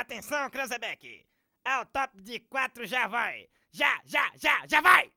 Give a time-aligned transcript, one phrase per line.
[0.00, 1.26] Atenção, Cranzebeck!
[1.62, 3.46] Ao top de quatro já vai!
[3.70, 5.12] Já, já, já, já vai!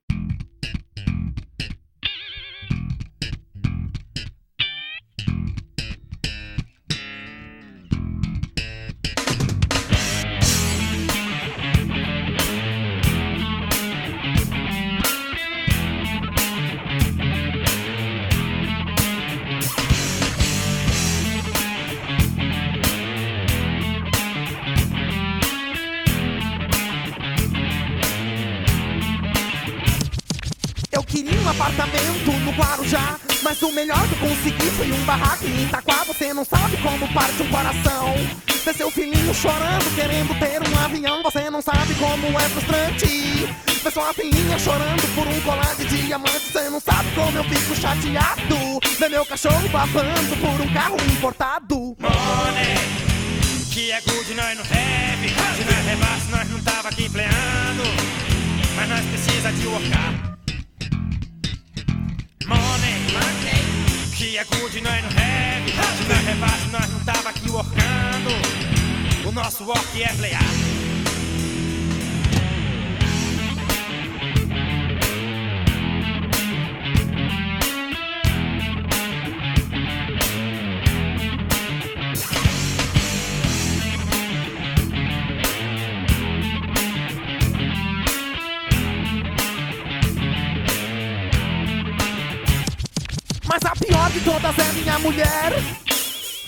[33.74, 34.70] Melhor que eu consegui.
[34.70, 38.14] Foi um barraco em Itaquá Você não sabe como parte um coração.
[38.64, 41.22] Ver seu filhinho chorando, querendo ter um avião.
[41.22, 43.46] Você não sabe como é frustrante.
[43.82, 46.52] Ver sua filhinha chorando por um colar de diamante.
[46.52, 48.80] Você não sabe como eu fico chateado.
[48.98, 51.76] Ver meu cachorro babando por um carro importado.
[51.98, 52.76] Money,
[53.72, 55.28] que é good, nós não have.
[55.56, 57.82] Se nós rebasse, nós não tava aqui pleando.
[58.76, 60.34] Mas nós precisa de workar.
[62.46, 63.53] Money, money,
[64.24, 65.70] que é good, nós não have.
[65.98, 69.28] Se nós rebasse, nós não tava aqui workando.
[69.28, 70.73] O nosso work é playar.
[93.54, 95.52] Mas a pior de todas é minha mulher.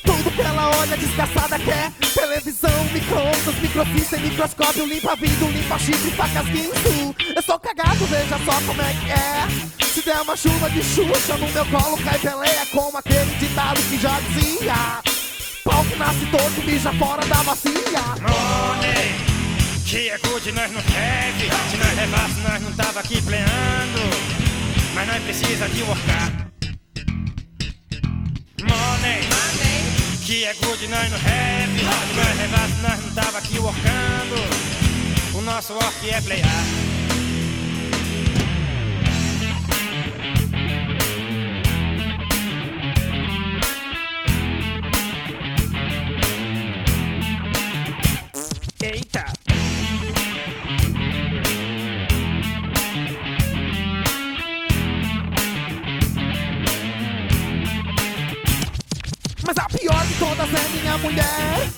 [0.04, 1.92] Tudo que ela olha desgraçada quer.
[2.12, 4.84] Televisão, micro-ondas, microfície, microscópio.
[4.84, 9.86] Limpa vidro, limpa chifre, facas, guinso Eu sou cagado, veja só como é que é.
[9.86, 13.98] Se der uma chuva de xuxa no meu colo Cai peleia como aquele ditado que
[13.98, 14.74] já dizia.
[15.62, 18.02] Pau que nasce torto, mija fora da bacia.
[18.20, 19.14] Money,
[19.86, 21.70] que é good, nós não have.
[21.70, 24.00] Se nós rebasse, nós não tava aqui pleando.
[24.92, 26.45] Mas nós precisa de workar.
[28.62, 29.20] Money,
[30.24, 31.78] que é good, nós não have.
[31.78, 34.36] Se nós rebasse, nós não tava aqui workando.
[35.34, 36.64] O nosso work é playar.
[48.82, 49.45] Eita!
[59.46, 61.68] Mas a pior de todas é minha mulher.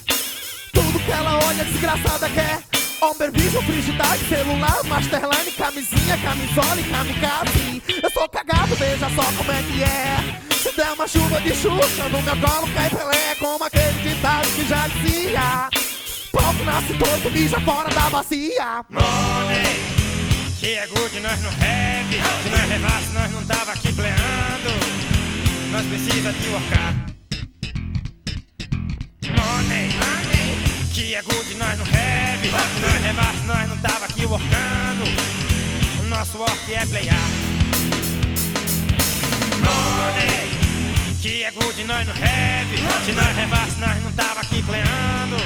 [0.72, 2.62] Tudo que ela olha desgraçada quer
[3.00, 7.82] Homem Vision, frigidade, celular, masterline, camisinha, camisola e kamikaze.
[8.02, 10.48] Eu sou cagado, veja só como é que é.
[10.54, 14.66] Se der uma chuva de xuxa no meu colo cai Pelé Como aquele ditado que
[14.66, 15.68] já dizia.
[16.58, 18.84] Que nasce torto, mija fora da bacia.
[18.88, 19.76] Money,
[20.58, 22.42] que é good, nós não have.
[22.42, 24.70] Se nós rebasse, nós não tava aqui pleando.
[25.70, 27.07] Nós precisa de workar.
[29.48, 29.88] Money,
[30.92, 31.86] que é good, nós não.
[31.86, 35.04] Se nós rebasse, nós não tava aqui workando.
[36.00, 37.28] O nosso work é playar.
[39.64, 40.50] Money,
[41.22, 42.76] que é good, nós não have.
[43.06, 45.36] Se nós rebasse, nós não tava aqui pleando.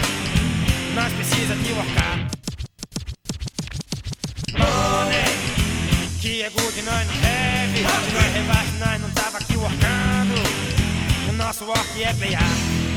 [0.95, 2.19] Nós precisa de workar.
[4.59, 5.37] Money,
[6.21, 7.79] que é good, nós não have.
[7.79, 10.35] Se nós rebasse, nós não tava aqui workando.
[11.31, 12.92] O nosso work é playar.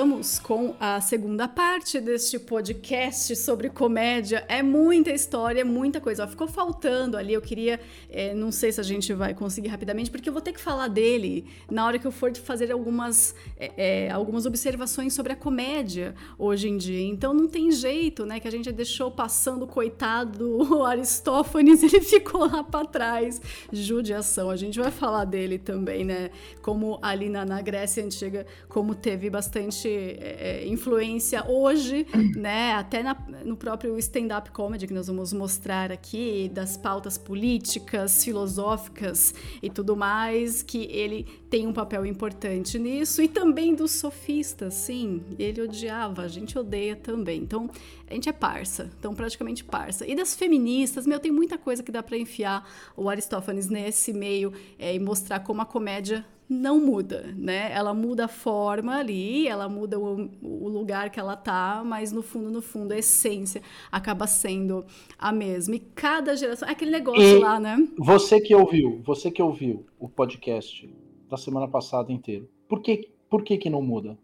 [0.00, 0.09] Olha,
[0.42, 4.44] com a segunda parte deste podcast sobre comédia.
[4.48, 6.24] É muita história, muita coisa.
[6.24, 7.80] Ó, ficou faltando ali, eu queria,
[8.10, 10.88] é, não sei se a gente vai conseguir rapidamente, porque eu vou ter que falar
[10.88, 16.14] dele na hora que eu for fazer algumas, é, é, algumas observações sobre a comédia
[16.38, 17.00] hoje em dia.
[17.00, 22.46] Então não tem jeito, né, que a gente deixou passando, coitado, o Aristófanes, ele ficou
[22.46, 23.40] lá para trás.
[23.72, 26.30] Judiação, a gente vai falar dele também, né,
[26.60, 32.72] como ali na, na Grécia Antiga, como teve bastante é, é, influência hoje, né?
[32.72, 33.14] Até na,
[33.44, 39.96] no próprio stand-up comedy que nós vamos mostrar aqui, das pautas políticas, filosóficas e tudo
[39.96, 46.22] mais, que ele tem um papel importante nisso, e também dos sofistas, sim, ele odiava,
[46.22, 47.42] a gente odeia também.
[47.42, 47.68] Então,
[48.08, 50.06] a gente é parça, então praticamente parça.
[50.06, 54.52] E das feministas, meu, tem muita coisa que dá para enfiar o Aristófanes nesse meio
[54.78, 57.70] é, e mostrar como a comédia não muda, né?
[57.72, 62.22] Ela muda a forma ali, ela muda o, o, lugar que ela tá, mas no
[62.22, 64.84] fundo, no fundo, a essência acaba sendo
[65.16, 65.76] a mesma.
[65.76, 66.68] E cada geração.
[66.68, 67.76] É aquele negócio e lá, né?
[67.96, 70.92] Você que ouviu, você que ouviu o podcast
[71.28, 74.18] da semana passada inteiro, por que, por que, que não muda?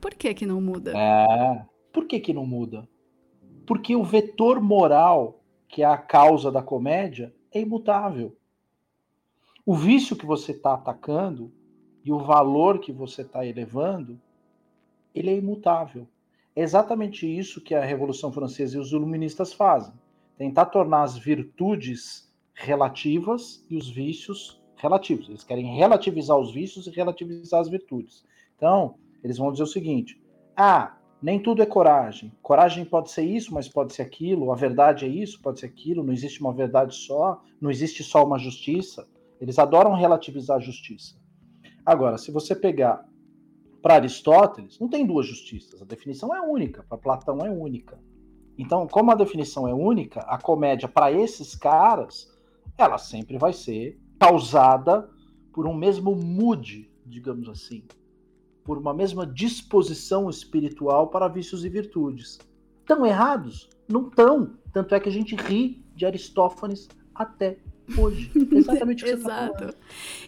[0.00, 0.98] Por que, que não muda?
[0.98, 1.64] É.
[1.92, 2.88] Por que, que não muda?
[3.64, 8.36] Porque o vetor moral, que é a causa da comédia, é imutável
[9.66, 11.50] o vício que você está atacando
[12.04, 14.20] e o valor que você está elevando,
[15.14, 16.06] ele é imutável.
[16.54, 19.94] É exatamente isso que a Revolução Francesa e os iluministas fazem.
[20.36, 25.28] Tentar tornar as virtudes relativas e os vícios relativos.
[25.28, 28.24] Eles querem relativizar os vícios e relativizar as virtudes.
[28.56, 30.20] Então, eles vão dizer o seguinte:
[30.56, 32.30] ah, nem tudo é coragem.
[32.42, 34.52] Coragem pode ser isso, mas pode ser aquilo.
[34.52, 36.04] A verdade é isso, pode ser aquilo.
[36.04, 37.42] Não existe uma verdade só.
[37.60, 39.08] Não existe só uma justiça.
[39.40, 41.16] Eles adoram relativizar a justiça.
[41.84, 43.06] Agora, se você pegar
[43.82, 45.82] para Aristóteles, não tem duas justiças.
[45.82, 46.82] A definição é única.
[46.84, 48.00] Para Platão é única.
[48.56, 52.32] Então, como a definição é única, a comédia para esses caras,
[52.78, 55.10] ela sempre vai ser causada
[55.52, 57.84] por um mesmo mood, digamos assim,
[58.64, 62.38] por uma mesma disposição espiritual para vícios e virtudes.
[62.80, 63.68] Estão errados?
[63.88, 64.56] Não estão.
[64.72, 67.58] Tanto é que a gente ri de Aristófanes até
[67.96, 68.30] hoje.
[68.52, 69.64] Exatamente o que Exato.
[69.64, 69.78] Você tá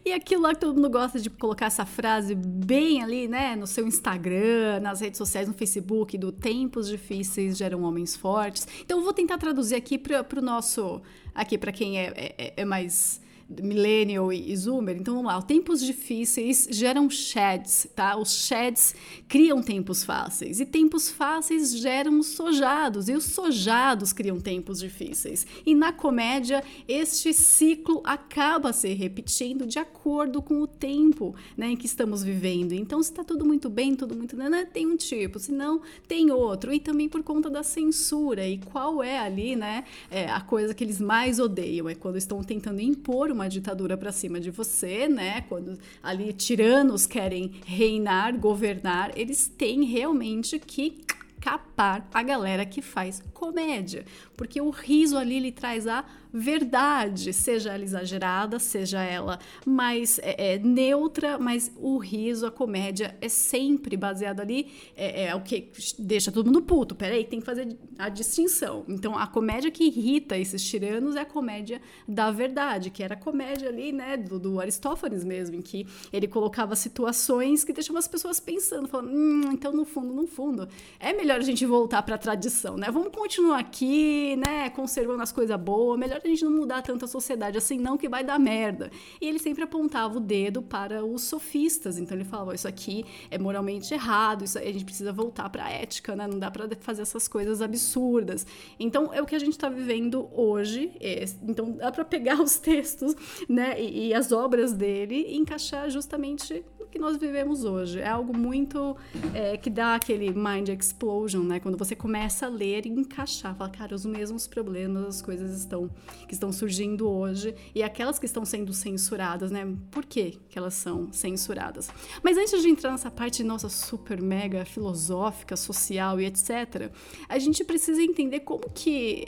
[0.05, 3.67] e aquilo lá que todo mundo gosta de colocar essa frase bem ali, né, no
[3.67, 8.67] seu Instagram, nas redes sociais, no Facebook, do tempos difíceis geram homens fortes.
[8.82, 11.00] Então eu vou tentar traduzir aqui para o nosso,
[11.35, 14.97] aqui para quem é, é, é mais millennial e, zoomer.
[14.97, 18.17] Então vamos lá, tempos difíceis geram shads, tá?
[18.17, 18.95] Os shads
[19.29, 25.47] criam tempos fáceis e tempos fáceis geram sojados e os sojados criam tempos difíceis.
[25.65, 31.77] E na comédia, este ciclo acaba se repetindo de acordo com o tempo, né, em
[31.77, 32.73] que estamos vivendo.
[32.73, 36.31] Então se está tudo muito bem, tudo muito né, tem um tipo, se não tem
[36.31, 36.73] outro.
[36.73, 40.83] E também por conta da censura e qual é ali, né, é, a coisa que
[40.83, 45.43] eles mais odeiam é quando estão tentando impor uma ditadura para cima de você, né?
[45.43, 51.05] Quando ali tiranos querem reinar, governar, eles têm realmente que
[51.41, 54.05] capar a galera que faz comédia,
[54.37, 56.05] porque o riso ali lhe traz a
[56.37, 63.17] verdade, seja ela exagerada, seja ela mais é, é, neutra, mas o riso, a comédia
[63.23, 66.94] é sempre baseado ali, é, é, o que deixa todo mundo puto.
[66.94, 68.85] Peraí, tem que fazer a distinção.
[68.87, 73.19] Então, a comédia que irrita esses tiranos é a comédia da verdade, que era a
[73.19, 78.09] comédia ali, né, do, do Aristófanes mesmo, em que ele colocava situações que deixavam as
[78.09, 80.69] pessoas pensando, falando, hum, então no fundo, no fundo,
[81.00, 82.91] é melhor a gente voltar para a tradição, né?
[82.91, 87.09] Vamos continuar aqui, né, conservando as coisas boas, melhor a gente não mudar tanto a
[87.09, 88.90] sociedade assim, não, que vai dar merda.
[89.21, 91.99] E ele sempre apontava o dedo para os sofistas.
[91.99, 95.71] Então ele falava: Isso aqui é moralmente errado, isso a gente precisa voltar para a
[95.71, 96.26] ética, né?
[96.26, 98.47] Não dá para fazer essas coisas absurdas.
[98.78, 100.92] Então é o que a gente está vivendo hoje.
[101.00, 103.14] É, então dá para pegar os textos,
[103.49, 106.64] né, e, e as obras dele e encaixar justamente
[106.97, 108.00] que nós vivemos hoje.
[108.00, 108.97] É algo muito
[109.35, 111.61] é, que dá aquele mind explosion, né?
[111.61, 115.91] Quando você começa a ler e encaixar, fala, cara, os mesmos problemas, as coisas estão
[116.26, 119.71] que estão surgindo hoje e aquelas que estão sendo censuradas, né?
[119.91, 121.91] Por que, que elas são censuradas?
[122.23, 126.91] Mas antes de entrar nessa parte nossa super mega filosófica, social e etc,
[127.29, 129.26] a gente precisa entender como que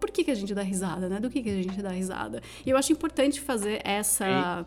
[0.00, 1.20] por que, que a gente dá risada, né?
[1.20, 2.42] Do que, que a gente dá risada.
[2.66, 4.66] E eu acho importante fazer essa,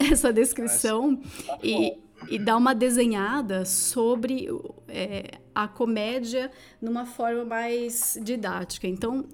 [0.10, 1.20] essa descrição
[1.62, 4.48] e, e dar uma desenhada sobre
[4.88, 8.86] é, a comédia numa forma mais didática.
[8.86, 9.26] Então,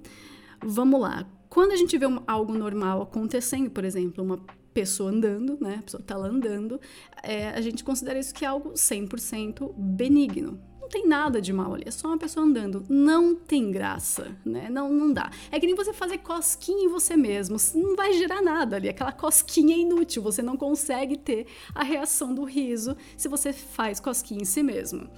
[0.60, 1.26] vamos lá.
[1.48, 4.40] Quando a gente vê um, algo normal acontecendo, por exemplo, uma
[4.74, 5.76] pessoa andando, né?
[5.78, 6.80] A pessoa tá lá andando,
[7.22, 10.60] é, a gente considera isso que é algo 100% benigno.
[10.86, 12.84] Não tem nada de mal ali, é só uma pessoa andando.
[12.88, 14.68] Não tem graça, né?
[14.70, 15.32] Não, não dá.
[15.50, 17.56] É que nem você fazer cosquinha em você mesmo.
[17.74, 18.88] Não vai gerar nada ali.
[18.88, 20.22] Aquela cosquinha é inútil.
[20.22, 25.10] Você não consegue ter a reação do riso se você faz cosquinha em si mesmo.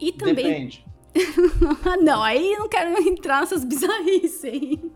[0.00, 0.34] E também.
[0.34, 0.84] Depende.
[2.02, 4.92] não, aí não quero entrar nessas bizarrices, hein?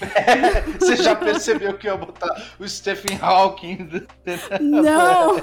[0.78, 3.88] Você já percebeu que eu ia botar o Stephen Hawking?
[4.60, 5.40] Não!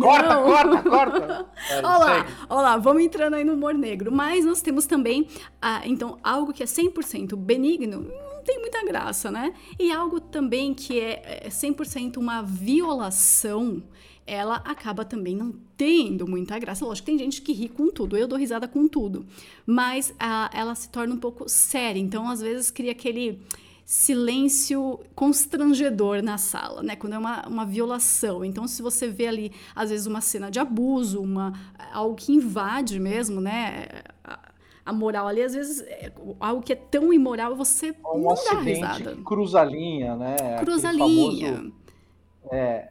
[0.00, 0.44] corta, não.
[0.44, 1.46] corta, corta!
[1.82, 4.12] olha lá, olha lá, vamos entrando aí no humor negro.
[4.12, 5.28] Mas nós temos também,
[5.60, 9.52] ah, então, algo que é 100% benigno, não tem muita graça, né?
[9.78, 13.82] E algo também que é 100% é uma violação
[14.26, 16.84] ela acaba também não tendo muita graça.
[16.84, 19.24] Lógico, tem gente que ri com tudo, eu dou risada com tudo,
[19.64, 23.40] mas a, ela se torna um pouco séria, então às vezes cria aquele
[23.86, 26.96] silêncio constrangedor na sala, né?
[26.96, 28.44] Quando é uma, uma violação.
[28.44, 31.52] Então, se você vê ali, às vezes, uma cena de abuso, uma,
[31.92, 33.86] algo que invade mesmo, né?
[34.84, 38.60] A, moral ali, às vezes, é algo que é tão imoral, você um não dá
[38.60, 39.16] risada.
[39.24, 40.36] Cruza a linha, né?
[40.58, 41.54] Cruza a linha.
[41.54, 41.72] Famoso,
[42.50, 42.88] é,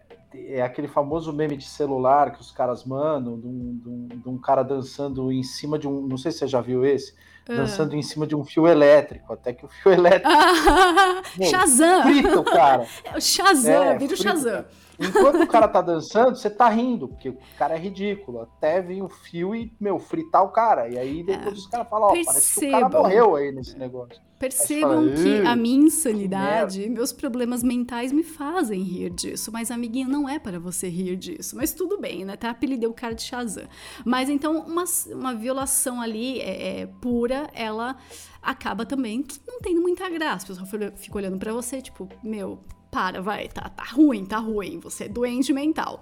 [0.47, 4.29] é aquele famoso meme de celular que os caras mandam, de um, de um, de
[4.29, 6.05] um cara dançando em cima de um.
[6.05, 7.13] Não sei se você já viu esse.
[7.47, 7.55] Uh.
[7.55, 10.29] Dançando em cima de um fio elétrico, até que o fio elétrico.
[11.49, 12.03] Shazam!
[12.03, 12.87] Frita o cara.
[13.05, 14.65] É o Shazam, é, vira o Shazam.
[14.99, 18.41] Enquanto o cara tá dançando, você tá rindo, porque o cara é ridículo.
[18.41, 20.87] Até vir o fio e, meu, fritar o cara.
[20.87, 21.57] E aí depois é.
[21.57, 24.21] os caras falam, ó, oh, parece que o cara morreu aí nesse negócio.
[24.37, 29.49] Percebam que a minha insanidade, meus problemas mentais me fazem rir disso.
[29.51, 31.55] Mas, amiguinho, não é para você rir disso.
[31.55, 32.35] Mas tudo bem, né?
[32.35, 32.49] Tá?
[32.49, 33.65] Apelidei o cara de Shazam.
[34.03, 37.95] Mas então, uma, uma violação ali é, é, pura, ela
[38.41, 40.45] acaba também não tendo muita graça.
[40.45, 42.59] A pessoa fica olhando para você, tipo, meu,
[42.95, 45.99] para, vai, tá, tá ruim, tá ruim, você é doente mental.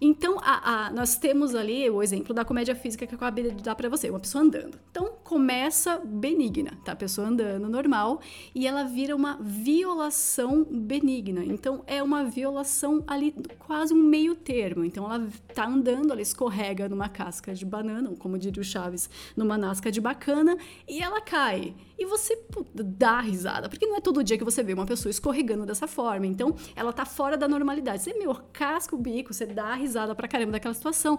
[0.00, 3.62] Então, a, a, nós temos ali o exemplo da comédia física que eu acabei de
[3.62, 4.78] dar para você, uma pessoa andando.
[4.90, 6.92] Então, começa benigna, tá?
[6.92, 8.20] A pessoa andando normal
[8.54, 11.44] e ela vira uma violação benigna.
[11.44, 14.84] Então, é uma violação ali, quase um meio termo.
[14.84, 19.08] Então, ela tá andando, ela escorrega numa casca de banana, ou como diria o Chaves,
[19.36, 20.56] numa nasca de bacana,
[20.88, 21.74] e ela cai.
[21.98, 22.38] E você
[22.74, 26.26] dá risada, porque não é todo dia que você vê uma pessoa escorregando dessa forma.
[26.26, 28.02] Então, ela tá fora da normalidade.
[28.02, 29.83] Você, meu, casca o bico, você dá risada
[30.14, 31.18] pra caramba daquela situação.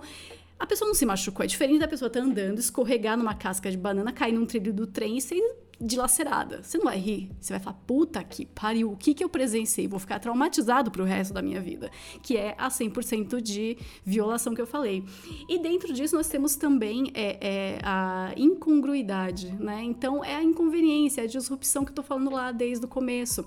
[0.57, 1.43] A pessoa não se machucou.
[1.43, 4.73] É diferente da pessoa estar tá andando, escorregar numa casca de banana, cair num trilho
[4.73, 5.41] do trem e ser
[5.79, 6.63] dilacerada.
[6.63, 7.29] Você não vai rir.
[7.39, 9.87] Você vai falar, puta que pariu, o que, que eu presenciei?
[9.87, 11.91] Vou ficar traumatizado pro resto da minha vida.
[12.21, 15.03] Que é a 100% de violação que eu falei.
[15.49, 19.83] E dentro disso nós temos também é, é, a incongruidade, né?
[19.83, 23.45] Então é a inconveniência, a disrupção que eu tô falando lá desde o começo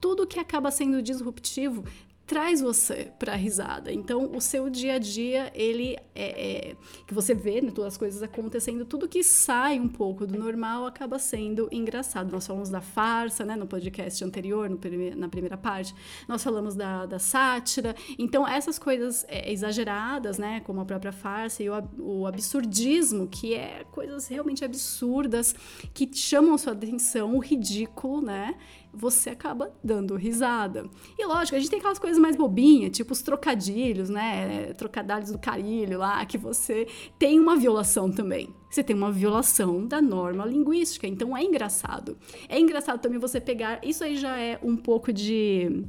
[0.00, 1.84] tudo que acaba sendo disruptivo
[2.28, 3.90] traz você para a risada.
[3.90, 7.98] Então, o seu dia a dia, ele é, é que você vê, né, todas as
[7.98, 12.30] coisas acontecendo, tudo que sai um pouco do normal acaba sendo engraçado.
[12.30, 14.78] Nós falamos da farsa, né, no podcast anterior, no
[15.16, 15.94] na primeira parte,
[16.28, 17.96] nós falamos da, da sátira.
[18.18, 23.54] Então, essas coisas é, exageradas, né, como a própria farsa e o, o absurdismo, que
[23.54, 25.54] é coisas realmente absurdas
[25.94, 28.54] que chamam sua atenção, o ridículo, né?
[28.92, 30.88] Você acaba dando risada.
[31.18, 34.72] E lógico, a gente tem aquelas coisas mais bobinhas, tipo os trocadilhos, né?
[34.74, 36.86] Trocadilhos do carilho lá, que você
[37.18, 38.54] tem uma violação também.
[38.70, 42.18] Você tem uma violação da norma linguística, então é engraçado.
[42.48, 43.80] É engraçado também você pegar.
[43.82, 45.84] Isso aí já é um pouco de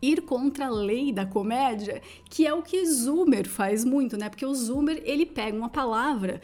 [0.00, 4.28] ir contra a lei da comédia, que é o que Zoomer faz muito, né?
[4.28, 6.40] Porque o Zoomer, ele pega uma palavra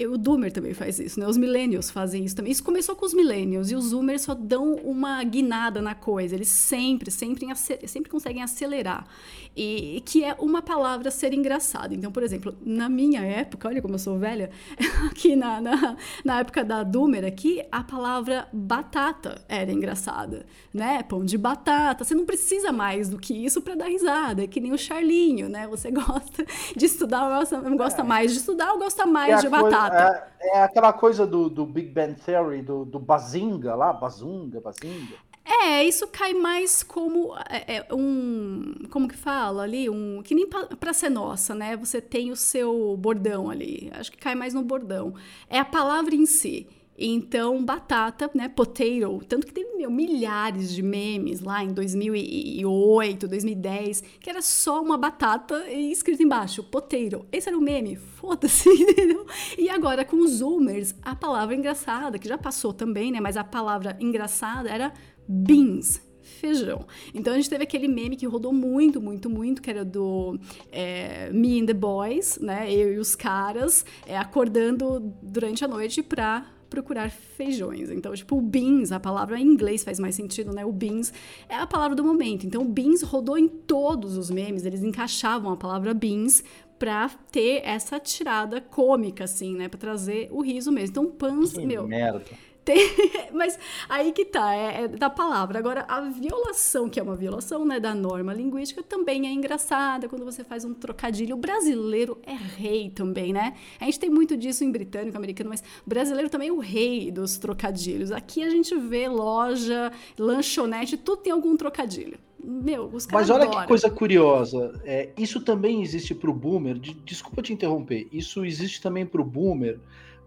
[0.00, 1.26] o Doomer também faz isso, né?
[1.26, 2.52] Os millennials fazem isso também.
[2.52, 6.34] Isso começou com os millennials e os zoomers só dão uma guinada na coisa.
[6.34, 7.46] Eles sempre, sempre,
[7.86, 9.06] sempre conseguem acelerar.
[9.54, 11.94] E que é uma palavra ser engraçada.
[11.94, 14.50] Então, por exemplo, na minha época, olha como eu sou velha,
[15.10, 21.02] aqui na, na, na época da Doomer aqui, a palavra batata era engraçada, né?
[21.02, 22.04] Pão de batata.
[22.04, 24.44] Você não precisa mais do que isso para dar risada.
[24.44, 25.66] É que nem o Charlinho, né?
[25.68, 26.44] Você gosta
[26.74, 28.04] de estudar, gosta, gosta é.
[28.04, 30.32] mais de estudar ou gosta mais de batata?
[30.40, 35.31] É, é, aquela coisa do, do Big Bang Theory, do, do Bazinga lá, Bazunga, Bazinga.
[35.44, 38.74] É, isso cai mais como é, é, um.
[38.90, 39.90] Como que fala ali?
[39.90, 40.22] Um.
[40.22, 41.76] Que nem pra ser nossa, né?
[41.76, 43.90] Você tem o seu bordão ali.
[43.94, 45.14] Acho que cai mais no bordão.
[45.48, 46.66] É a palavra em si.
[46.96, 54.04] Então, batata, né, potato, tanto que teve meu, milhares de memes lá em 2008, 2010,
[54.20, 57.26] que era só uma batata escrito embaixo, potato.
[57.32, 59.26] Esse era o meme, foda-se, entendeu?
[59.58, 63.42] E agora com os zoomers, a palavra engraçada, que já passou também, né, mas a
[63.42, 64.92] palavra engraçada era
[65.26, 66.86] beans, feijão.
[67.14, 70.38] Então a gente teve aquele meme que rodou muito, muito, muito, que era do
[70.70, 72.72] é, Me and the Boys, né?
[72.72, 77.90] Eu e os caras é, acordando durante a noite pra procurar feijões.
[77.90, 80.64] Então, tipo, o beans, a palavra em inglês faz mais sentido, né?
[80.64, 81.12] O beans
[81.46, 82.46] é a palavra do momento.
[82.46, 86.42] Então, o beans rodou em todos os memes, eles encaixavam a palavra beans
[86.78, 89.68] pra ter essa tirada cômica, assim, né?
[89.68, 90.92] Pra trazer o riso mesmo.
[90.92, 91.86] Então, pans, Que meu.
[91.86, 92.24] merda.
[92.64, 92.78] Tem,
[93.34, 95.58] mas aí que tá, é, é da palavra.
[95.58, 100.24] Agora, a violação, que é uma violação né, da norma linguística, também é engraçada quando
[100.24, 101.34] você faz um trocadilho.
[101.34, 103.54] O brasileiro é rei também, né?
[103.80, 107.10] A gente tem muito disso em britânico, americano, mas o brasileiro também é o rei
[107.10, 108.12] dos trocadilhos.
[108.12, 112.18] Aqui a gente vê loja, lanchonete, tudo tem algum trocadilho.
[112.44, 113.62] Meu, os caras Mas olha adoram.
[113.62, 114.80] que coisa curiosa.
[114.84, 116.78] É, isso também existe para o boomer.
[116.78, 118.08] de- desculpa te interromper.
[118.12, 119.78] Isso existe também para o boomer,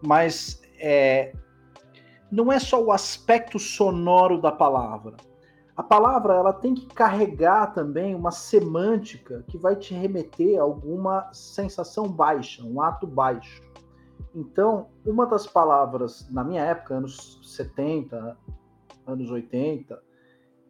[0.01, 1.34] mas é,
[2.32, 5.15] não é só o aspecto sonoro da palavra.
[5.75, 11.29] A palavra ela tem que carregar também uma semântica que vai te remeter a alguma
[11.34, 13.62] sensação baixa, um ato baixo.
[14.34, 18.38] Então, uma das palavras, na minha época, anos 70,
[19.05, 20.01] anos 80,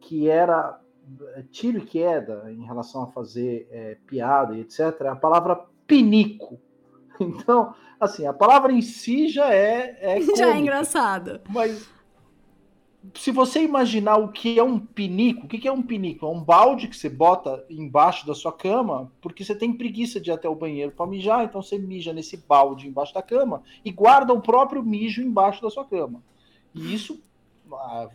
[0.00, 0.80] que era
[1.34, 5.64] é, tiro e queda em relação a fazer é, piada e etc., é a palavra
[5.86, 6.60] pinico.
[7.20, 9.96] Então, assim, a palavra em si já é.
[10.00, 11.40] é Já é cômica, engraçado.
[11.48, 11.88] Mas
[13.14, 16.26] se você imaginar o que é um pinico, o que é um pinico?
[16.26, 20.30] É um balde que você bota embaixo da sua cama porque você tem preguiça de
[20.30, 23.90] ir até o banheiro para mijar, então você mija nesse balde embaixo da cama e
[23.90, 26.22] guarda o próprio mijo embaixo da sua cama.
[26.74, 27.20] E isso,
[27.72, 28.08] ah,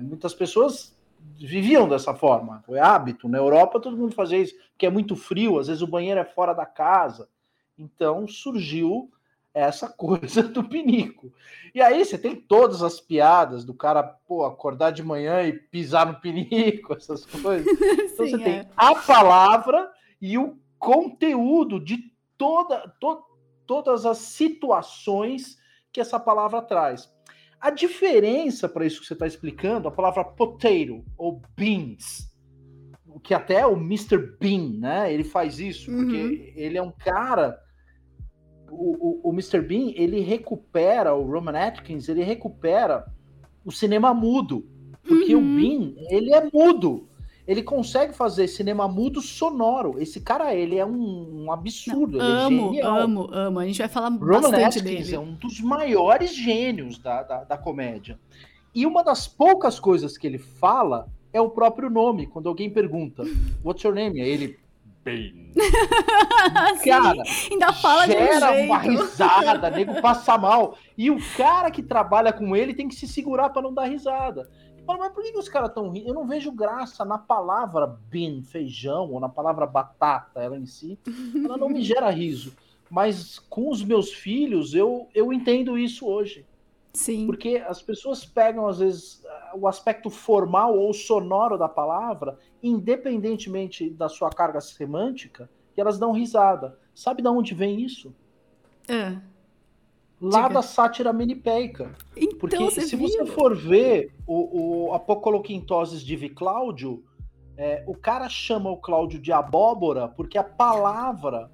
[0.00, 0.94] muitas pessoas
[1.36, 3.28] viviam dessa forma, foi hábito.
[3.28, 6.24] Na Europa todo mundo fazia isso, porque é muito frio, às vezes o banheiro é
[6.24, 7.28] fora da casa.
[7.78, 9.10] Então surgiu
[9.54, 11.32] essa coisa do pinico.
[11.74, 16.06] E aí você tem todas as piadas do cara, pô, acordar de manhã e pisar
[16.06, 17.66] no pinico, essas coisas.
[17.66, 18.68] Então Sim, você tem é.
[18.76, 23.24] a palavra e o conteúdo de toda, to-
[23.66, 25.58] todas as situações
[25.92, 27.12] que essa palavra traz.
[27.60, 32.28] A diferença para isso que você está explicando, a palavra potato ou beans,
[33.06, 34.16] o que até o Mr.
[34.38, 35.12] Bean, né?
[35.12, 37.58] Ele faz isso, porque ele é um cara.
[38.70, 39.60] O, o, o Mr.
[39.60, 43.06] Bean, ele recupera, o Roman Atkins, ele recupera
[43.64, 44.66] o cinema mudo.
[45.06, 45.56] Porque o Uhum.
[45.56, 47.08] Bean, ele é mudo.
[47.46, 49.94] Ele consegue fazer cinema mudo sonoro.
[49.98, 52.20] Esse cara, ele é um, um absurdo.
[52.20, 52.98] é Amo, genial.
[52.98, 53.58] amo, amo.
[53.58, 55.14] A gente vai falar Roman bastante Atkins dele.
[55.14, 58.18] é um dos maiores gênios da, da, da comédia.
[58.74, 62.26] E uma das poucas coisas que ele fala é o próprio nome.
[62.26, 63.24] Quando alguém pergunta,
[63.64, 64.20] What's your name?
[64.20, 64.58] Aí ele.
[66.78, 70.76] Sim, Cara, ainda fala de um gera uma risada, nego passa mal.
[70.96, 74.48] E o cara que trabalha com ele tem que se segurar para não dar risada.
[74.86, 76.08] Mas por que, que os caras estão rindo?
[76.08, 80.98] Eu não vejo graça na palavra bean, feijão, ou na palavra batata, ela em si.
[81.44, 82.54] Ela não me gera riso.
[82.90, 86.46] Mas com os meus filhos, eu, eu entendo isso hoje.
[86.98, 87.26] Sim.
[87.26, 89.22] Porque as pessoas pegam, às vezes,
[89.54, 96.10] o aspecto formal ou sonoro da palavra, independentemente da sua carga semântica, e elas dão
[96.10, 96.76] risada.
[96.92, 98.12] Sabe de onde vem isso?
[98.88, 99.16] É.
[100.20, 100.54] Lá Diga.
[100.54, 101.94] da sátira menipeica.
[102.16, 103.06] Então, Porque você se viu?
[103.06, 107.04] você for ver o, o Apocoloquintoses de Cláudio,
[107.56, 111.48] é, o cara chama o Cláudio de abóbora porque a palavra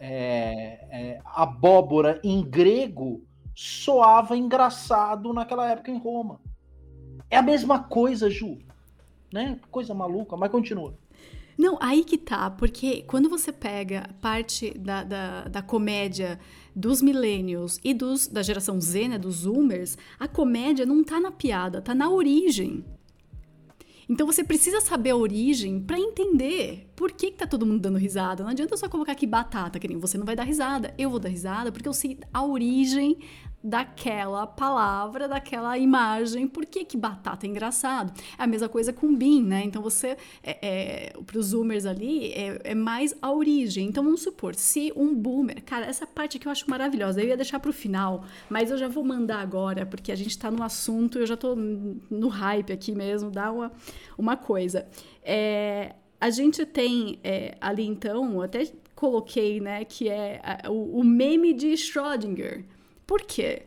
[0.00, 3.22] é, é, abóbora em grego
[3.54, 6.40] soava engraçado naquela época em Roma.
[7.30, 8.58] É a mesma coisa, Ju.
[9.32, 9.58] Né?
[9.70, 10.94] Coisa maluca, mas continua.
[11.56, 16.38] Não, aí que tá, porque quando você pega parte da, da, da comédia
[16.74, 21.30] dos millennials e dos, da geração Z, né, dos zoomers, a comédia não tá na
[21.30, 22.84] piada, tá na origem.
[24.08, 27.98] Então você precisa saber a origem pra entender por que, que tá todo mundo dando
[27.98, 28.42] risada.
[28.42, 30.94] Não adianta só colocar aqui batata, que nem você não vai dar risada.
[30.98, 33.18] Eu vou dar risada porque eu sei a origem
[33.66, 36.46] daquela palavra, daquela imagem.
[36.46, 38.12] Por que, que batata é engraçado?
[38.38, 39.62] É a mesma coisa com bean, né?
[39.64, 43.86] Então você, é, é, para os zoomers ali, é, é mais a origem.
[43.88, 45.62] Então vamos supor, se um boomer.
[45.64, 47.22] Cara, essa parte aqui eu acho maravilhosa.
[47.22, 50.50] Eu ia deixar pro final, mas eu já vou mandar agora, porque a gente tá
[50.50, 53.72] no assunto, eu já tô no hype aqui mesmo, dá uma,
[54.18, 54.86] uma coisa.
[55.22, 61.04] É, a gente tem é, ali então, até coloquei, né, que é a- o, o
[61.04, 62.64] meme de Schrödinger.
[63.06, 63.66] Por quê?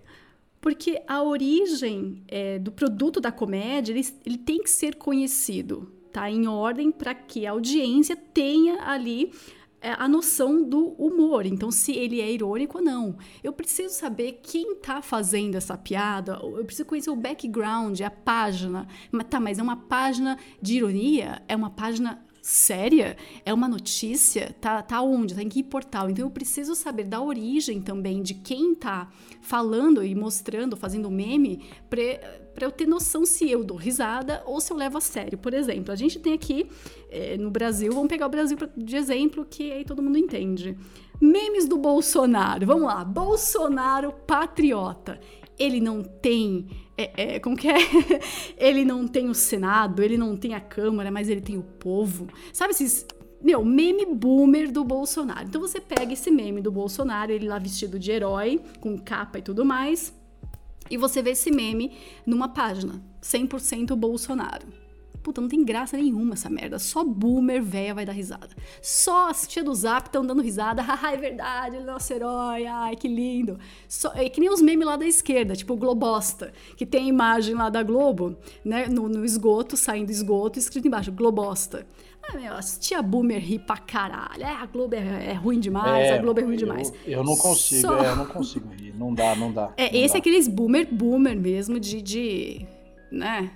[0.60, 6.30] Porque a origem é, do produto da comédia, ele, ele tem que ser conhecido, tá?
[6.30, 9.32] Em ordem para que a audiência tenha ali
[9.80, 11.46] é, a noção do humor.
[11.46, 13.18] Então, se ele é irônico ou não.
[13.44, 16.40] Eu preciso saber quem tá fazendo essa piada.
[16.42, 18.88] Eu preciso conhecer o background, a página.
[19.12, 21.42] Mas tá, mas é uma página de ironia?
[21.48, 23.18] É uma página séria?
[23.46, 24.56] É uma notícia?
[24.62, 25.36] Tá, tá onde?
[25.36, 26.10] Tá em que portal?
[26.10, 31.66] Então eu preciso saber da origem também de quem tá falando e mostrando, fazendo meme,
[31.90, 35.38] para eu ter noção se eu dou risada ou se eu levo a sério.
[35.38, 36.70] Por exemplo, a gente tem aqui
[37.10, 40.78] é, no Brasil, vamos pegar o Brasil de exemplo, que aí todo mundo entende.
[41.20, 42.66] Memes do Bolsonaro.
[42.66, 43.04] Vamos lá.
[43.04, 45.20] Bolsonaro patriota.
[45.58, 46.68] Ele não tem
[46.98, 47.78] é, é, como que é?
[48.58, 52.28] ele não tem o Senado, ele não tem a Câmara, mas ele tem o povo.
[52.52, 53.06] Sabe esses.
[53.40, 55.48] Meu, meme boomer do Bolsonaro.
[55.48, 59.44] Então você pega esse meme do Bolsonaro, ele lá vestido de herói, com capa e
[59.44, 60.12] tudo mais,
[60.90, 63.00] e você vê esse meme numa página.
[63.22, 64.87] 100% Bolsonaro.
[65.28, 66.80] Puta, não tem graça nenhuma essa merda.
[66.80, 68.48] Só boomer véia vai dar risada.
[68.82, 70.80] Só as tia do Zap estão dando risada.
[70.88, 72.66] Haha, é verdade, ele é nosso herói.
[72.66, 73.60] Ai, que lindo.
[73.90, 77.08] Só, é que nem os memes lá da esquerda, tipo o Globosta, que tem a
[77.10, 81.86] imagem lá da Globo, né, no, no esgoto, saindo esgoto, escrito embaixo, Globosta.
[82.24, 84.44] Ah, meu, tia boomer ri pra caralho.
[84.44, 86.94] É, a Globo é, é ruim demais, É, a Globo é ruim eu- demais.
[87.06, 88.94] Eu, não consigo, Só- é, eu não consigo rir.
[88.98, 89.74] Não dá, não dá.
[89.76, 90.18] É, não esse dá.
[90.18, 92.66] é aqueles boomer, boomer mesmo, de, de,
[93.12, 93.52] né,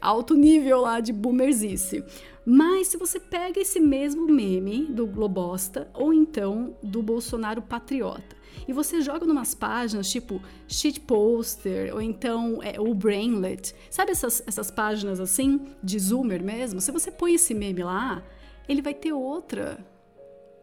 [0.00, 2.04] alto nível lá de boomerzice.
[2.44, 8.72] Mas se você pega esse mesmo meme do Globosta, ou então do Bolsonaro Patriota, e
[8.72, 15.20] você joga numas páginas tipo Shitposter, ou então é, o Brainlet, sabe essas, essas páginas
[15.20, 16.80] assim, de zoomer mesmo?
[16.80, 18.22] Se você põe esse meme lá,
[18.68, 19.78] ele vai ter outra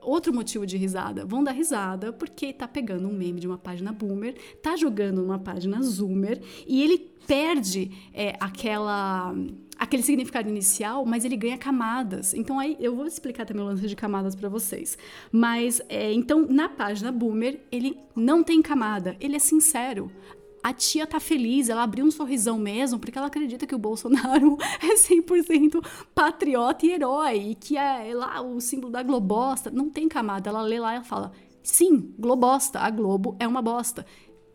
[0.06, 1.26] outro motivo de risada.
[1.26, 5.39] Vão dar risada porque tá pegando um meme de uma página boomer, tá jogando numa
[5.39, 9.34] página zoomer e ele perde é, aquela
[9.78, 12.34] aquele significado inicial, mas ele ganha camadas.
[12.34, 14.98] Então aí eu vou explicar também o lance de camadas para vocês.
[15.32, 20.12] Mas é, então na página boomer ele não tem camada, ele é sincero.
[20.65, 24.58] A tia tá feliz, ela abriu um sorrisão mesmo, porque ela acredita que o Bolsonaro
[24.82, 25.80] é 100%
[26.15, 29.69] patriota e herói, e que é lá o símbolo da globosta.
[29.69, 30.49] Não tem camada.
[30.49, 34.08] Ela lê lá e fala: sim, globosta, a Globo é uma bosta.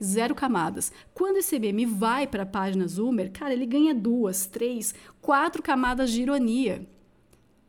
[0.02, 0.92] Zero camadas.
[1.14, 6.10] Quando esse meme vai para a página Zoomer, cara, ele ganha duas, três, quatro camadas
[6.10, 6.88] de ironia.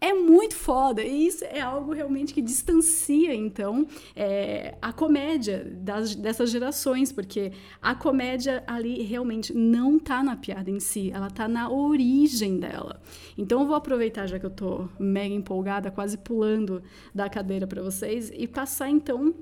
[0.03, 1.03] É muito foda.
[1.03, 3.85] E isso é algo realmente que distancia, então,
[4.15, 10.71] é, a comédia das, dessas gerações, porque a comédia ali realmente não tá na piada
[10.71, 12.99] em si, ela tá na origem dela.
[13.37, 16.81] Então, eu vou aproveitar, já que eu tô mega empolgada, quase pulando
[17.13, 19.35] da cadeira para vocês, e passar, então,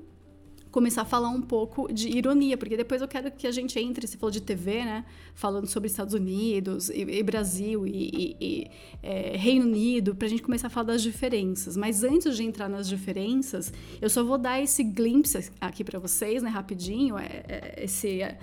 [0.70, 4.06] começar a falar um pouco de ironia, porque depois eu quero que a gente entre,
[4.06, 5.04] se falou de TV, né?
[5.34, 8.66] Falando sobre Estados Unidos e, e Brasil e, e-
[9.02, 11.76] é, Reino Unido, pra gente começar a falar das diferenças.
[11.76, 16.42] Mas antes de entrar nas diferenças, eu só vou dar esse glimpse aqui pra vocês,
[16.42, 16.48] né?
[16.50, 18.38] Rapidinho, é, é, esse, é,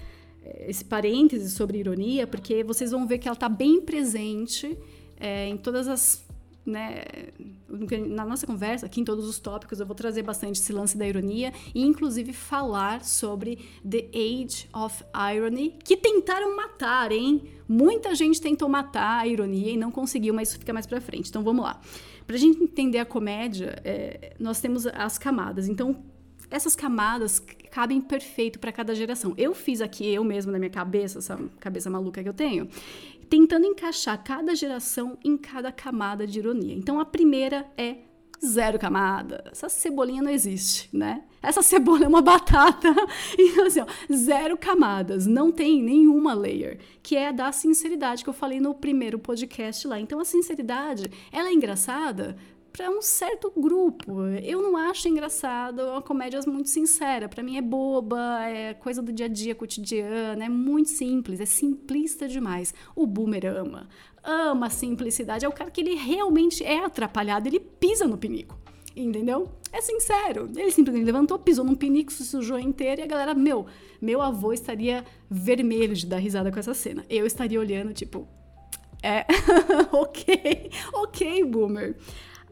[0.68, 4.78] esse parêntese sobre ironia, porque vocês vão ver que ela tá bem presente
[5.20, 6.27] é, em todas as
[6.67, 7.03] né,
[8.08, 11.08] na nossa conversa, aqui em todos os tópicos, eu vou trazer bastante esse lance da
[11.08, 15.03] ironia e, inclusive, falar sobre The Age of
[15.34, 17.43] Irony, que tentaram matar, hein?
[17.67, 21.30] Muita gente tentou matar a ironia e não conseguiu, mas isso fica mais pra frente.
[21.30, 21.80] Então, vamos lá.
[22.25, 25.69] Pra gente entender a comédia, é, nós temos as camadas.
[25.69, 26.03] Então,
[26.50, 27.40] essas camadas
[27.72, 29.34] cabem perfeito para cada geração.
[29.38, 32.68] Eu fiz aqui, eu mesmo, na minha cabeça, essa cabeça maluca que eu tenho,
[33.30, 36.76] tentando encaixar cada geração em cada camada de ironia.
[36.76, 37.98] Então, a primeira é
[38.46, 39.44] zero camada.
[39.52, 41.24] Essa cebolinha não existe, né?
[41.42, 42.94] Essa cebola é uma batata.
[43.38, 45.26] Então, assim, ó, zero camadas.
[45.26, 46.80] Não tem nenhuma layer.
[47.02, 50.00] Que é a da sinceridade que eu falei no primeiro podcast lá.
[50.00, 52.38] Então, a sinceridade, ela é engraçada
[52.78, 54.28] para um certo grupo.
[54.44, 57.28] Eu não acho engraçado, é uma comédia muito sincera.
[57.28, 61.46] Para mim é boba, é coisa do dia a dia, cotidiana, é muito simples, é
[61.46, 62.76] simplista demais.
[62.96, 63.90] O boomer ama,
[64.24, 65.44] ama a simplicidade.
[65.44, 68.56] É o cara que ele realmente é atrapalhado, ele pisa no pinico.
[68.96, 69.50] Entendeu?
[69.72, 70.48] É sincero.
[70.56, 73.66] Ele simplesmente levantou, pisou num pinico, se sujou inteiro e a galera, meu,
[74.00, 77.04] meu avô estaria vermelho de dar risada com essa cena.
[77.10, 78.28] Eu estaria olhando, tipo,
[79.02, 79.26] é,
[79.92, 81.96] ok, ok, boomer.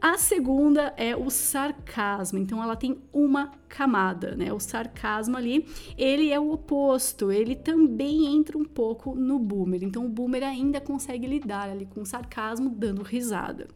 [0.00, 2.38] A segunda é o sarcasmo.
[2.38, 4.52] Então ela tem uma camada, né?
[4.52, 9.82] O sarcasmo ali, ele é o oposto, ele também entra um pouco no boomer.
[9.82, 13.68] Então o boomer ainda consegue lidar ali com o sarcasmo dando risada.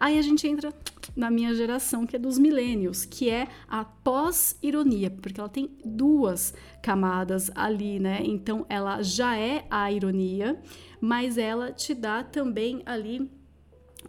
[0.00, 0.72] Aí a gente entra
[1.14, 6.54] na minha geração, que é dos millennials, que é a pós-ironia, porque ela tem duas
[6.82, 8.20] camadas ali, né?
[8.24, 10.60] Então ela já é a ironia,
[11.00, 13.30] mas ela te dá também ali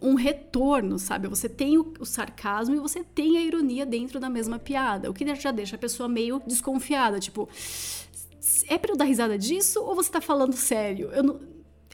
[0.00, 1.28] um retorno, sabe?
[1.28, 5.14] Você tem o, o, sarcasmo e você tem a ironia dentro da mesma piada, o
[5.14, 7.48] que já deixa a pessoa meio desconfiada, tipo,
[8.68, 11.10] é pra eu dar risada disso ou você tá falando sério?
[11.12, 11.40] Eu não.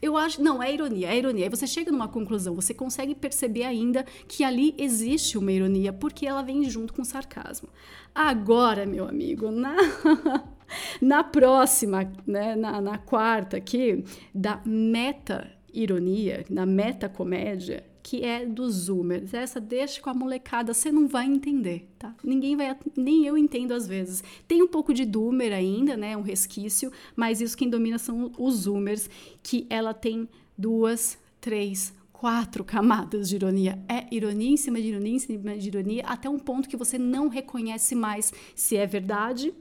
[0.01, 0.41] Eu acho.
[0.41, 1.45] Não, é ironia, é ironia.
[1.45, 6.25] Aí você chega numa conclusão, você consegue perceber ainda que ali existe uma ironia, porque
[6.27, 7.67] ela vem junto com o sarcasmo.
[8.13, 9.75] Agora, meu amigo, na.
[11.01, 19.33] na próxima, né, na, na quarta aqui, da meta-ironia, na meta-comédia, que é dos zoomers.
[19.33, 22.15] Essa deixa com a molecada, você não vai entender, tá?
[22.23, 24.23] Ninguém vai, nem eu entendo às vezes.
[24.47, 28.59] Tem um pouco de doomer ainda, né, um resquício, mas isso quem domina são os
[28.59, 29.09] zoomers,
[29.43, 33.77] que ela tem duas, três, quatro camadas de ironia.
[33.89, 36.97] É ironia em cima de ironia em cima de ironia, até um ponto que você
[36.97, 39.53] não reconhece mais se é verdade,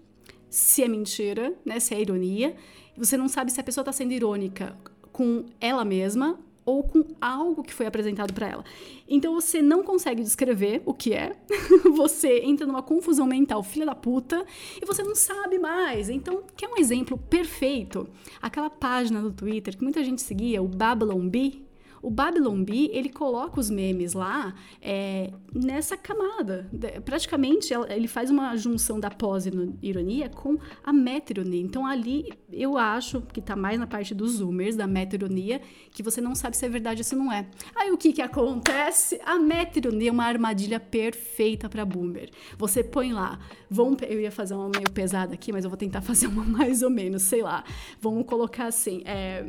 [0.48, 2.54] se é mentira, né, se é ironia.
[2.96, 4.76] Você não sabe se a pessoa está sendo irônica
[5.10, 8.64] com ela mesma ou com algo que foi apresentado para ela.
[9.08, 11.32] Então você não consegue descrever o que é,
[11.94, 14.44] você entra numa confusão mental, filha da puta,
[14.82, 16.10] e você não sabe mais.
[16.10, 18.08] Então, quer um exemplo perfeito?
[18.42, 21.65] Aquela página do Twitter que muita gente seguia, o Babylon Bee,
[22.06, 26.70] o Babylon Bee, ele coloca os memes lá é, nessa camada.
[27.04, 31.60] Praticamente, ele faz uma junção da pós-ironia com a meta-ironia.
[31.60, 36.20] Então, ali, eu acho que tá mais na parte dos zoomers, da meta-ironia, que você
[36.20, 37.48] não sabe se é verdade ou se não é.
[37.74, 39.20] Aí, o que que acontece?
[39.26, 42.30] A meta-ironia é uma armadilha perfeita para boomer.
[42.56, 46.02] Você põe lá, vamos, eu ia fazer uma meio pesada aqui, mas eu vou tentar
[46.06, 47.64] fazer uma mais ou menos, sei lá.
[48.00, 49.44] Vamos colocar assim, é,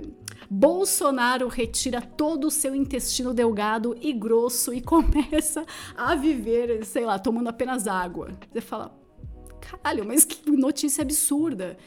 [0.50, 7.20] Bolsonaro retira todo o seu intestino delgado e grosso e começa a viver, sei lá,
[7.20, 8.30] tomando apenas água.
[8.52, 8.98] Você fala,
[9.60, 11.78] caralho, mas que notícia absurda.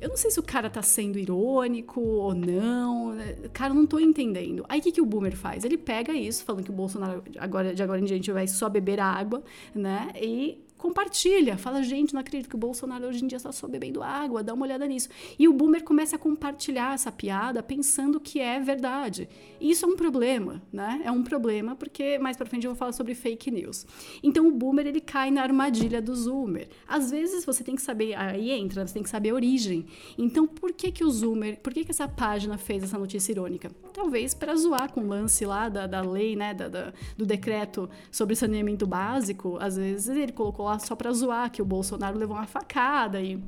[0.00, 3.16] Eu não sei se o cara tá sendo irônico ou não.
[3.52, 4.64] Cara, não tô entendendo.
[4.68, 5.64] Aí o que, que o Boomer faz?
[5.64, 9.00] Ele pega isso, falando que o Bolsonaro agora, de agora em diante vai só beber
[9.00, 9.42] água,
[9.74, 10.12] né?
[10.14, 14.02] E compartilha, fala, gente, não acredito que o Bolsonaro hoje em dia está só bebendo
[14.02, 15.08] água, dá uma olhada nisso.
[15.38, 19.28] E o boomer começa a compartilhar essa piada pensando que é verdade.
[19.60, 21.02] E isso é um problema, né?
[21.04, 23.84] É um problema porque mais para frente eu vou falar sobre fake news.
[24.22, 26.68] Então o boomer ele cai na armadilha do zoomer.
[26.86, 29.84] Às vezes você tem que saber, aí entra, você tem que saber a origem.
[30.16, 33.70] Então por que que o zoomer, por que que essa página fez essa notícia irônica?
[33.92, 37.90] Talvez para zoar com o lance lá da, da lei, né, da, da, do decreto
[38.12, 39.58] sobre saneamento básico.
[39.60, 43.42] Às vezes ele colocou lá só pra zoar que o Bolsonaro levou uma facada e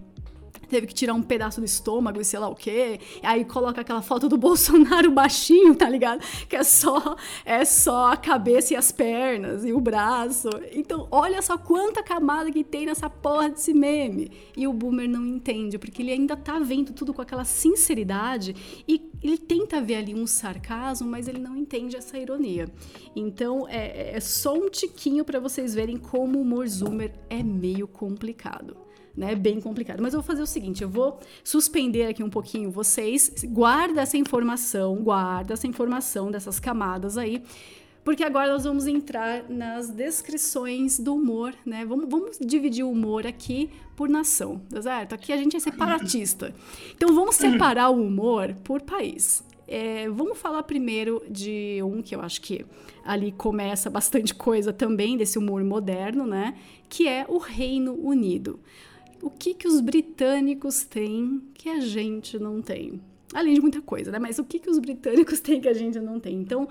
[0.71, 3.01] teve que tirar um pedaço do estômago e sei lá o quê.
[3.23, 6.23] Aí coloca aquela foto do Bolsonaro baixinho, tá ligado?
[6.49, 10.49] Que é só é só a cabeça e as pernas e o braço.
[10.73, 14.31] Então, olha só quanta camada que tem nessa porra desse meme.
[14.57, 18.55] E o boomer não entende, porque ele ainda tá vendo tudo com aquela sinceridade
[18.87, 22.69] e ele tenta ver ali um sarcasmo, mas ele não entende essa ironia.
[23.15, 27.89] Então, é, é só um tiquinho para vocês verem como o humor zoomer é meio
[27.89, 29.35] complicado né?
[29.35, 30.01] Bem complicado.
[30.03, 33.33] Mas eu vou fazer o seguinte: eu vou suspender aqui um pouquinho vocês.
[33.45, 37.43] Guarda essa informação, guarda essa informação dessas camadas aí.
[38.03, 41.85] Porque agora nós vamos entrar nas descrições do humor, né?
[41.85, 45.15] Vamos, vamos dividir o humor aqui por nação, tá certo?
[45.15, 46.55] Aqui a gente é separatista.
[46.97, 49.45] Então vamos separar o humor por país.
[49.69, 52.67] É, vamos falar primeiro de um que eu acho que
[53.05, 56.57] ali começa bastante coisa também desse humor moderno, né?
[56.89, 58.59] Que é o Reino Unido
[59.23, 63.01] o que, que os britânicos têm que a gente não tem?
[63.33, 64.19] Além de muita coisa, né?
[64.19, 66.37] Mas o que, que os britânicos têm que a gente não tem?
[66.37, 66.69] Então,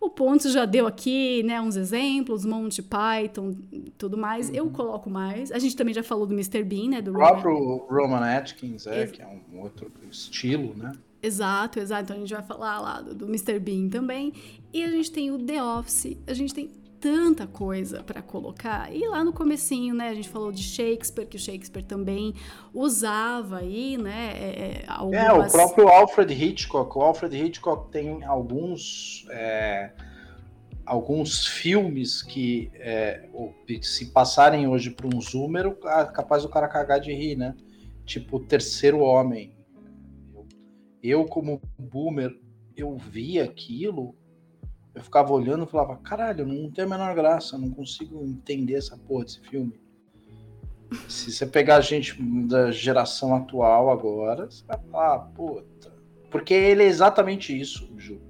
[0.00, 3.54] o Pontes já deu aqui, né, uns exemplos, Monty Python,
[3.98, 4.48] tudo mais.
[4.48, 4.54] Uhum.
[4.54, 5.52] Eu coloco mais.
[5.52, 6.64] A gente também já falou do Mr.
[6.64, 7.02] Bean, né?
[7.02, 10.92] Do o próprio Roman, Roman Atkins, é, Ex que é um outro estilo, né?
[11.22, 12.04] Exato, exato.
[12.04, 13.58] Então a gente vai falar lá do, do Mr.
[13.58, 14.32] Bean também.
[14.72, 18.94] E a gente tem o The Office, a gente tem tanta coisa para colocar.
[18.94, 22.34] E lá no comecinho, né, a gente falou de Shakespeare, que o Shakespeare também
[22.74, 25.22] usava aí, né, é, algumas...
[25.22, 26.98] É, é, o próprio Alfred Hitchcock.
[26.98, 29.26] O Alfred Hitchcock tem alguns...
[29.30, 29.92] É,
[30.84, 33.28] alguns filmes que é,
[33.80, 35.72] se passarem hoje para um zoomer,
[36.12, 37.54] capaz do cara cagar de rir, né?
[38.04, 39.52] Tipo, Terceiro Homem.
[41.00, 42.36] Eu, como boomer,
[42.76, 44.16] eu vi aquilo
[44.94, 48.96] eu ficava olhando e falava, caralho, não tem a menor graça, não consigo entender essa
[48.96, 49.72] porra desse filme.
[51.08, 55.92] Se você pegar a gente da geração atual agora, você vai falar, puta.
[56.30, 58.20] Porque ele é exatamente isso, Ju.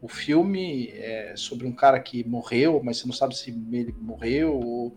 [0.00, 4.54] O filme é sobre um cara que morreu, mas você não sabe se ele morreu
[4.54, 4.96] ou.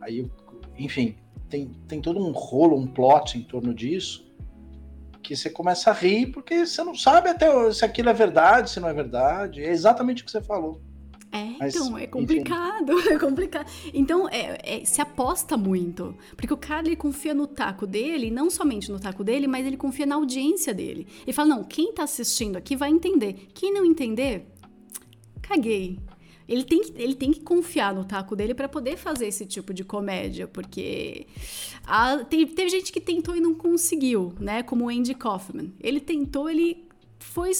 [0.00, 0.28] Aí,
[0.76, 1.16] enfim,
[1.48, 4.23] tem, tem todo um rolo, um plot em torno disso
[5.24, 8.78] porque você começa a rir, porque você não sabe até se aquilo é verdade, se
[8.78, 9.62] não é verdade.
[9.62, 10.82] É exatamente o que você falou.
[11.32, 13.08] É, Mas, então, é complicado, enfim.
[13.14, 13.66] é complicado.
[13.94, 16.14] Então, é, é, se aposta muito.
[16.36, 19.78] Porque o cara, ele confia no taco dele, não somente no taco dele, mas ele
[19.78, 21.08] confia na audiência dele.
[21.22, 23.48] Ele fala, não, quem tá assistindo aqui vai entender.
[23.54, 24.46] Quem não entender,
[25.40, 25.98] caguei.
[26.48, 29.72] Ele tem, que, ele tem que confiar no taco dele para poder fazer esse tipo
[29.72, 31.26] de comédia, porque
[31.86, 34.62] a, tem, teve gente que tentou e não conseguiu, né?
[34.62, 35.72] Como o Andy Kaufman.
[35.80, 36.84] Ele tentou, ele
[37.18, 37.50] foi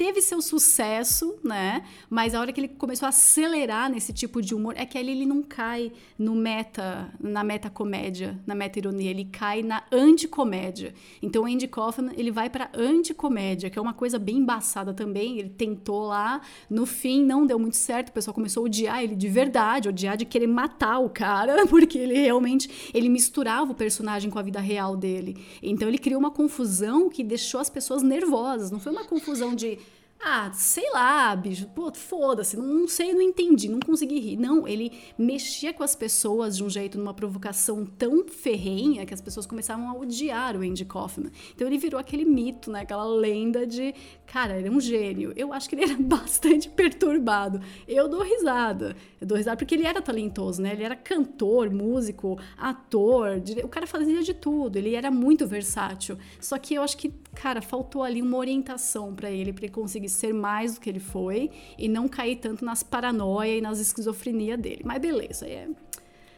[0.00, 1.84] teve seu sucesso, né?
[2.08, 5.10] Mas a hora que ele começou a acelerar nesse tipo de humor, é que ali
[5.10, 10.94] ele não cai no meta, na meta comédia, na meta ironia, ele cai na anticomédia.
[11.20, 15.38] Então o Andy Kaufman, ele vai para anticomédia, que é uma coisa bem embaçada também.
[15.38, 19.14] Ele tentou lá, no fim não deu muito certo, o pessoal começou a odiar ele
[19.14, 24.30] de verdade, odiar de querer matar o cara, porque ele realmente ele misturava o personagem
[24.30, 25.36] com a vida real dele.
[25.62, 28.70] Então ele criou uma confusão que deixou as pessoas nervosas.
[28.70, 29.78] Não foi uma confusão de
[30.22, 34.36] ah, sei lá, bicho, pô, foda-se, não, não, sei, não entendi, não consegui rir.
[34.36, 39.20] Não, ele mexia com as pessoas de um jeito, numa provocação tão ferrenha que as
[39.20, 41.30] pessoas começavam a odiar o Andy Kaufman.
[41.54, 43.94] Então ele virou aquele mito, né, aquela lenda de,
[44.26, 45.32] cara, ele é um gênio.
[45.34, 47.58] Eu acho que ele era bastante perturbado.
[47.88, 50.72] Eu dou risada, eu dou risada porque ele era talentoso, né?
[50.72, 56.18] Ele era cantor, músico, ator, o cara fazia de tudo, ele era muito versátil.
[56.38, 60.09] Só que eu acho que, cara, faltou ali uma orientação para ele, para ele conseguir
[60.10, 64.56] ser mais do que ele foi e não cair tanto nas paranoia e nas esquizofrenia
[64.56, 64.82] dele.
[64.84, 65.68] Mas beleza, é,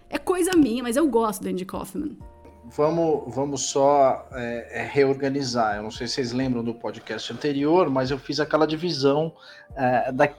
[0.09, 2.17] é coisa minha, mas eu gosto do Andy Kaufman.
[2.65, 5.77] Vamos, vamos só é, é, reorganizar.
[5.77, 9.35] Eu não sei se vocês lembram do podcast anterior, mas eu fiz aquela divisão
[9.75, 10.33] é, da,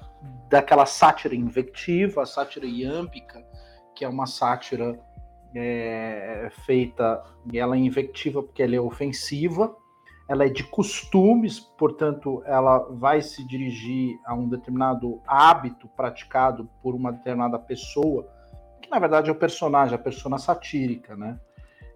[0.49, 3.43] daquela sátira invectiva, a sátira iâmpica,
[3.95, 4.97] que é uma sátira
[5.55, 9.75] é, feita, ela é invectiva porque ela é ofensiva,
[10.27, 16.95] ela é de costumes, portanto, ela vai se dirigir a um determinado hábito praticado por
[16.95, 18.27] uma determinada pessoa,
[18.81, 21.39] que na verdade é o personagem, a persona satírica, né?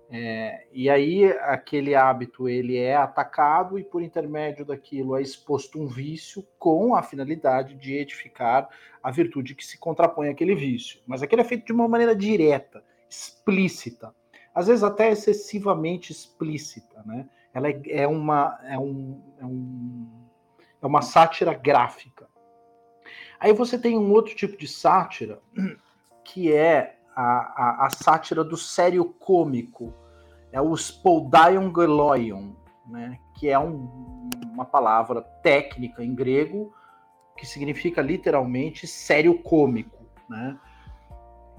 [0.10, 5.86] É, e aí aquele hábito ele é atacado e por intermédio daquilo é exposto um
[5.86, 8.70] vício com a finalidade de edificar
[9.04, 11.02] a virtude que se contrapõe àquele vício.
[11.06, 14.14] Mas aquele é feito de uma maneira direta, explícita,
[14.56, 17.28] às vezes até excessivamente explícita, né?
[17.58, 20.08] Ela é, é, uma, é, um, é, um,
[20.80, 22.28] é uma sátira gráfica.
[23.40, 25.40] Aí você tem um outro tipo de sátira,
[26.24, 29.92] que é a, a, a sátira do sério cômico,
[30.52, 32.52] é o spoldaion geloion,
[32.88, 36.72] né, que é um, uma palavra técnica em grego
[37.36, 40.06] que significa literalmente sério cômico.
[40.30, 40.56] Né?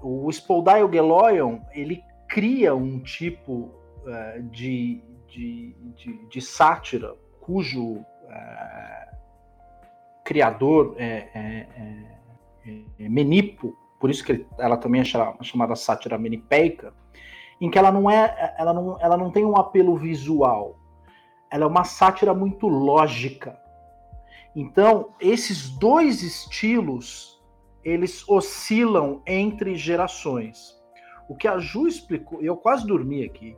[0.00, 3.70] O spoldaion geloion, ele cria um tipo
[4.04, 9.08] uh, de, de, de, de sátira, cujo é,
[10.24, 11.66] criador é, é,
[12.66, 16.92] é, é Menipo, por isso que ela também é chamada sátira menipeica,
[17.60, 20.78] em que ela não é, ela não, ela não tem um apelo visual,
[21.50, 23.58] ela é uma sátira muito lógica.
[24.54, 27.40] Então, esses dois estilos,
[27.82, 30.76] eles oscilam entre gerações.
[31.28, 33.56] O que a Ju explicou, eu quase dormi aqui,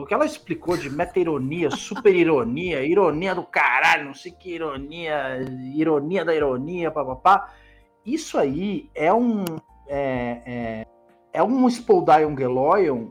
[0.00, 5.38] o que ela explicou de meta-ironia, super-ironia, ironia do caralho, não sei que ironia,
[5.74, 7.52] ironia da ironia, papapá.
[8.04, 9.44] Isso aí é um.
[9.86, 10.86] É, é,
[11.34, 13.08] é um Spoldion Geloion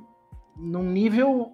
[0.57, 1.51] num nível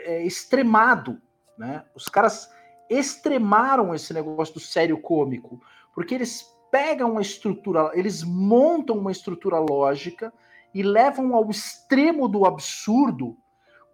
[0.00, 1.18] é, extremado.
[1.56, 1.82] Né?
[1.94, 2.50] Os caras
[2.90, 5.60] extremaram esse negócio do sério cômico,
[5.94, 10.32] porque eles pegam uma estrutura, eles montam uma estrutura lógica
[10.74, 13.36] e levam ao extremo do absurdo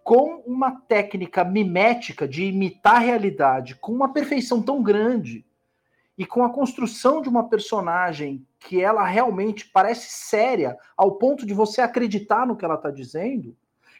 [0.05, 5.43] com uma técnica mimética de imitar a realidade com uma perfeição tão grande
[6.15, 11.55] e com a construção de uma personagem que ela realmente parece séria ao ponto de
[11.55, 13.57] você acreditar no que ela está dizendo,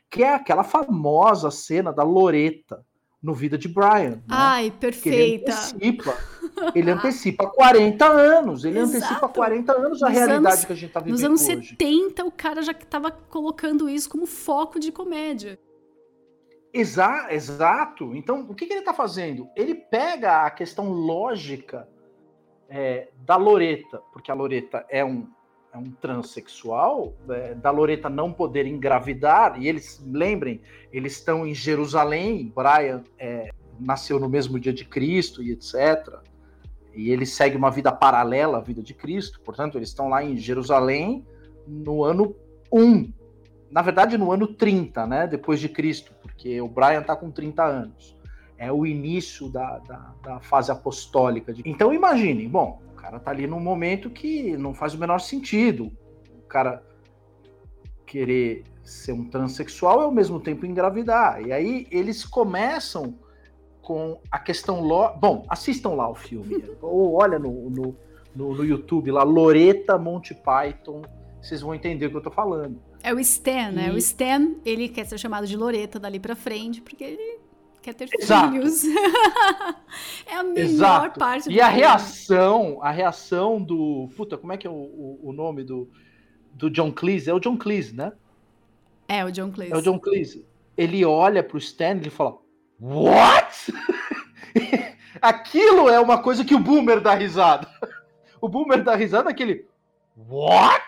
[0.08, 2.86] que é aquela famosa cena da Loreta
[3.20, 4.18] no Vida de Brian.
[4.18, 4.22] Né?
[4.30, 5.52] Ai, perfeita.
[5.82, 6.18] Ele antecipa,
[6.76, 8.98] ele antecipa 40 anos, ele Exato.
[8.98, 11.70] antecipa 40 anos a nos realidade anos, que a gente está vivendo Nos anos hoje.
[11.70, 15.60] 70, o cara já estava colocando isso como foco de comédia.
[16.76, 18.14] Exa exato.
[18.14, 19.48] Então, o que, que ele está fazendo?
[19.56, 21.88] Ele pega a questão lógica
[22.68, 25.26] é, da Loreta, porque a Loreta é um,
[25.74, 30.60] é um transexual, é, da Loreta não poder engravidar, e eles, lembrem,
[30.92, 36.20] eles estão em Jerusalém, Brian é, nasceu no mesmo dia de Cristo e etc.
[36.94, 40.36] E ele segue uma vida paralela à vida de Cristo, portanto, eles estão lá em
[40.36, 41.26] Jerusalém
[41.66, 42.36] no ano
[42.70, 43.14] 1,
[43.72, 47.64] na verdade no ano 30, né, depois de Cristo, porque o Brian tá com 30
[47.64, 48.16] anos.
[48.58, 51.54] é o início da, da, da fase apostólica.
[51.66, 55.92] Então imagine, bom, o cara tá ali num momento que não faz o menor sentido.
[56.38, 56.82] O cara
[58.06, 61.42] querer ser um transexual e ao mesmo tempo engravidar.
[61.42, 63.18] E aí eles começam
[63.82, 64.82] com a questão.
[64.82, 65.18] Lo...
[65.18, 66.64] Bom, assistam lá o filme.
[66.82, 67.96] ou olha no, no,
[68.36, 71.02] no, no, YouTube lá, Loreta Monty Python.
[71.42, 72.80] Vocês vão entender o que eu tô falando.
[73.04, 73.92] É o Stan, né?
[73.92, 77.40] O Stan, ele quer ser chamado de Loreta dali pra frente, porque ele
[77.82, 78.52] quer ter Exato.
[78.52, 78.84] filhos.
[80.26, 81.20] é a melhor Exato.
[81.20, 84.10] parte do E a reação, a reação do.
[84.18, 85.90] Puta, como é que é o, o, o nome do,
[86.52, 87.30] do John Cleese?
[87.30, 88.12] É o John Cleese, né?
[89.08, 89.74] É o John Cleese.
[89.74, 90.48] É o John Cleese.
[90.76, 92.38] Ele olha pro Stan e fala:
[92.80, 93.72] What?
[95.22, 97.68] Aquilo é uma coisa que o boomer dá risada.
[98.42, 99.66] O boomer dá risada aquele
[100.16, 100.84] What?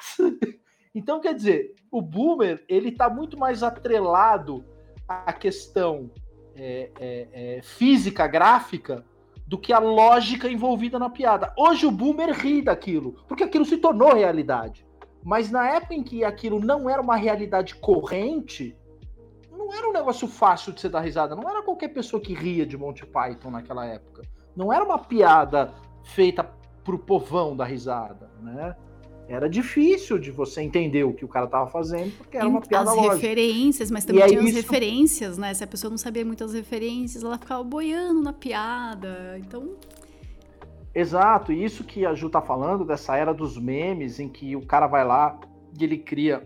[0.97, 4.65] Então, quer dizer, o boomer ele tá muito mais atrelado
[5.07, 6.09] à questão
[6.55, 9.05] é, é, é, física, gráfica,
[9.45, 11.53] do que a lógica envolvida na piada.
[11.55, 14.87] Hoje o boomer ri daquilo, porque aquilo se tornou realidade.
[15.23, 18.75] Mas na época em que aquilo não era uma realidade corrente,
[19.51, 21.35] não era um negócio fácil de você dar risada.
[21.35, 24.23] Não era qualquer pessoa que ria de Monty Python naquela época.
[24.55, 26.43] Não era uma piada feita
[26.83, 28.75] pro povão da risada, né?
[29.29, 32.91] Era difícil de você entender o que o cara estava fazendo, porque era uma piada
[32.91, 33.15] As lógica.
[33.15, 35.53] referências, mas também tinha as referências, né?
[35.53, 39.37] Se a pessoa não sabia muitas referências, ela ficava boiando na piada.
[39.39, 39.75] Então,
[40.97, 44.65] Exato, e isso que a Ju tá falando, dessa era dos memes, em que o
[44.65, 45.39] cara vai lá
[45.79, 46.41] e ele cria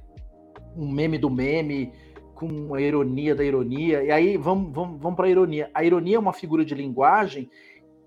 [0.75, 1.93] um meme do meme
[2.35, 4.03] com a ironia da ironia.
[4.03, 5.71] E aí vamos, vamos, vamos para a ironia.
[5.73, 7.49] A ironia é uma figura de linguagem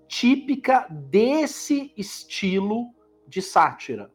[0.07, 2.89] típica desse estilo
[3.27, 4.11] de sátira.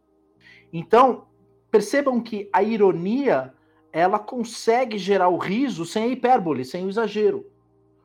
[0.73, 1.27] Então,
[1.71, 3.55] percebam que a ironia
[3.93, 7.51] ela consegue gerar o riso sem a hipérbole, sem o exagero.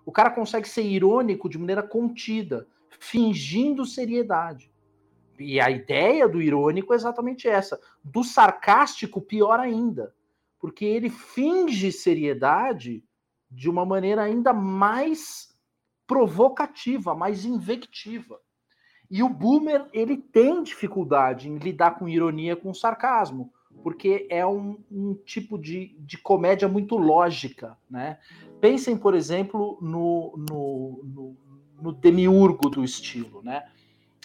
[0.06, 2.68] O cara consegue ser irônico de maneira contida
[3.00, 4.72] fingindo seriedade.
[5.38, 7.80] E a ideia do irônico é exatamente essa.
[8.04, 10.16] Do sarcástico, pior ainda.
[10.60, 13.04] Porque ele finge seriedade
[13.52, 15.56] de uma maneira ainda mais
[16.08, 18.40] provocativa, mais invectiva.
[19.10, 23.52] E o boomer, ele tem dificuldade em lidar com ironia, com sarcasmo,
[23.84, 28.18] porque é um, um tipo de, de comédia muito lógica, né?
[28.60, 31.38] Pensem, por exemplo, no, no, no
[31.82, 33.66] no demiurgo do estilo, né?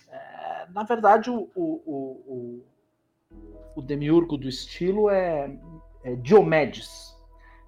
[0.09, 1.65] É, na verdade, o, o,
[2.27, 2.65] o,
[3.77, 5.51] o, demiurgo do estilo é,
[6.05, 7.15] é Diomedes.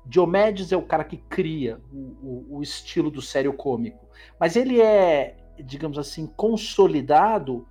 [0.04, 4.04] Diomedes é o cara que cria o, o, estilo do sério cômico.
[4.38, 7.66] Mas ele é, digamos assim, consolidado,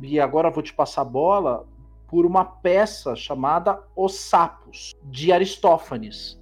[0.00, 1.66] e agora vou te passar a bola,
[2.08, 6.40] por uma peça chamada Os Sapos, de Aristófanes.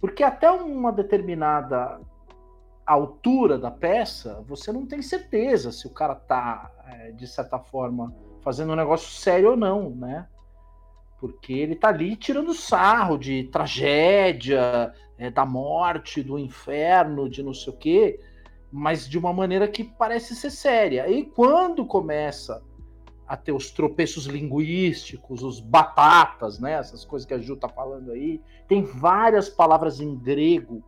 [0.00, 2.00] Porque até uma determinada
[2.86, 8.14] altura da peça, você não tem certeza se o cara tá, é, de certa forma,
[8.40, 10.26] fazendo um negócio sério ou não, né?
[11.20, 17.52] Porque ele tá ali tirando sarro de tragédia, é, da morte, do inferno, de não
[17.52, 18.20] sei o quê,
[18.70, 21.08] mas de uma maneira que parece ser séria.
[21.08, 22.62] E quando começa
[23.26, 26.72] a ter os tropeços linguísticos, os batatas, né?
[26.72, 30.82] Essas coisas que a Ju tá falando aí, tem várias palavras em grego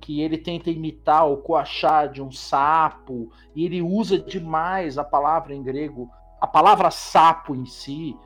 [0.00, 5.54] que ele tenta imitar o coachá de um sapo, e ele usa demais a palavra
[5.54, 6.08] em grego.
[6.40, 8.16] A palavra sapo em si,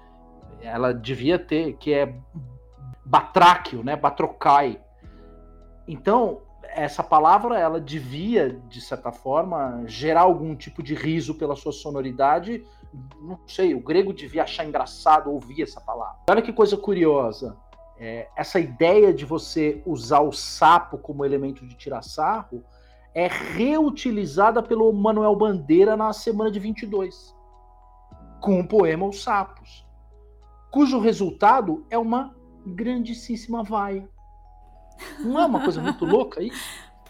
[0.61, 2.15] ela devia ter, que é
[3.05, 3.97] batráquio, né?
[3.97, 4.81] Batrocai.
[5.89, 6.43] Então,
[6.75, 12.65] essa palavra, ela devia, de certa forma, gerar algum tipo de riso pela sua sonoridade.
[13.21, 16.19] Não sei, o grego devia achar engraçado ouvir essa palavra.
[16.29, 17.57] Olha que coisa curiosa
[18.05, 22.65] é, essa ideia de você usar o sapo como elemento de tirar sarro
[23.15, 27.33] é reutilizada pelo Manuel Bandeira na semana de 22,
[28.41, 29.87] com o poema Os Sapos,
[30.73, 32.35] cujo resultado é uma
[32.67, 34.11] grandíssima vaia.
[35.21, 36.51] Não é uma coisa muito louca aí?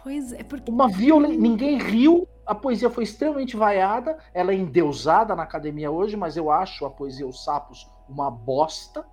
[0.04, 0.68] Pois é, porque...
[0.68, 1.38] Uma violência.
[1.38, 6.50] Ninguém riu, a poesia foi extremamente vaiada, ela é endeusada na academia hoje, mas eu
[6.50, 9.06] acho a poesia Os Sapos uma bosta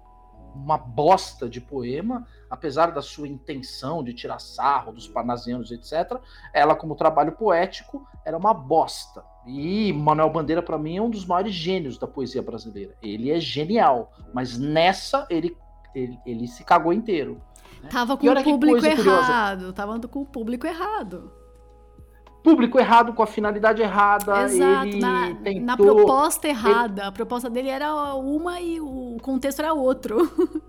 [0.53, 6.19] uma bosta de poema, apesar da sua intenção de tirar sarro dos parnasianos, etc.
[6.53, 9.23] Ela, como trabalho poético, era uma bosta.
[9.45, 12.95] E Manuel Bandeira, para mim, é um dos maiores gênios da poesia brasileira.
[13.01, 15.55] Ele é genial, mas nessa ele,
[15.93, 17.41] ele, ele se cagou inteiro.
[17.81, 17.89] Né?
[17.89, 19.73] Tava com o público errado, curiosa.
[19.73, 21.31] tava com o público errado
[22.41, 24.43] público errado com a finalidade errada.
[24.43, 27.01] Exato, ele na, tentou, na proposta errada.
[27.01, 27.09] Ele...
[27.09, 30.17] A proposta dele era uma e o contexto era outro.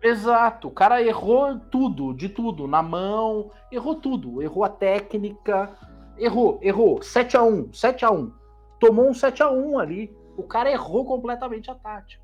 [0.00, 5.74] Exato, o cara errou tudo, de tudo, na mão, errou tudo, errou a técnica,
[6.16, 7.02] Errou, errou.
[7.02, 8.32] 7 a 1 7 a 1
[8.78, 10.16] Tomou um 7 a 1 ali.
[10.36, 12.23] O cara errou completamente a tática.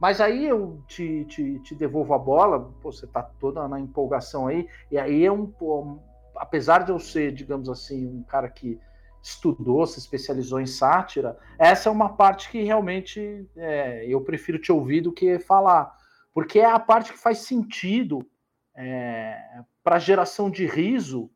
[0.00, 4.46] Mas aí eu te, te, te devolvo a bola, pô, você tá toda na empolgação
[4.46, 5.52] aí, e aí é um.
[6.36, 8.78] Apesar de eu ser, digamos assim, um cara que
[9.20, 14.70] estudou, se especializou em sátira, essa é uma parte que realmente é, eu prefiro te
[14.70, 15.92] ouvir do que falar,
[16.32, 18.24] porque é a parte que faz sentido
[18.76, 19.36] é,
[19.82, 21.28] para geração de riso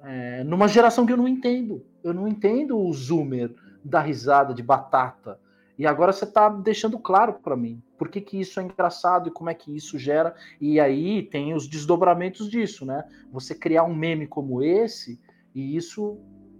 [0.00, 1.86] é, numa geração que eu não entendo.
[2.02, 5.40] Eu não entendo o zoomer da risada de batata.
[5.78, 9.32] E agora você está deixando claro para mim por que, que isso é engraçado e
[9.32, 10.34] como é que isso gera.
[10.60, 13.04] E aí tem os desdobramentos disso, né?
[13.32, 15.20] Você criar um meme como esse
[15.54, 16.18] e isso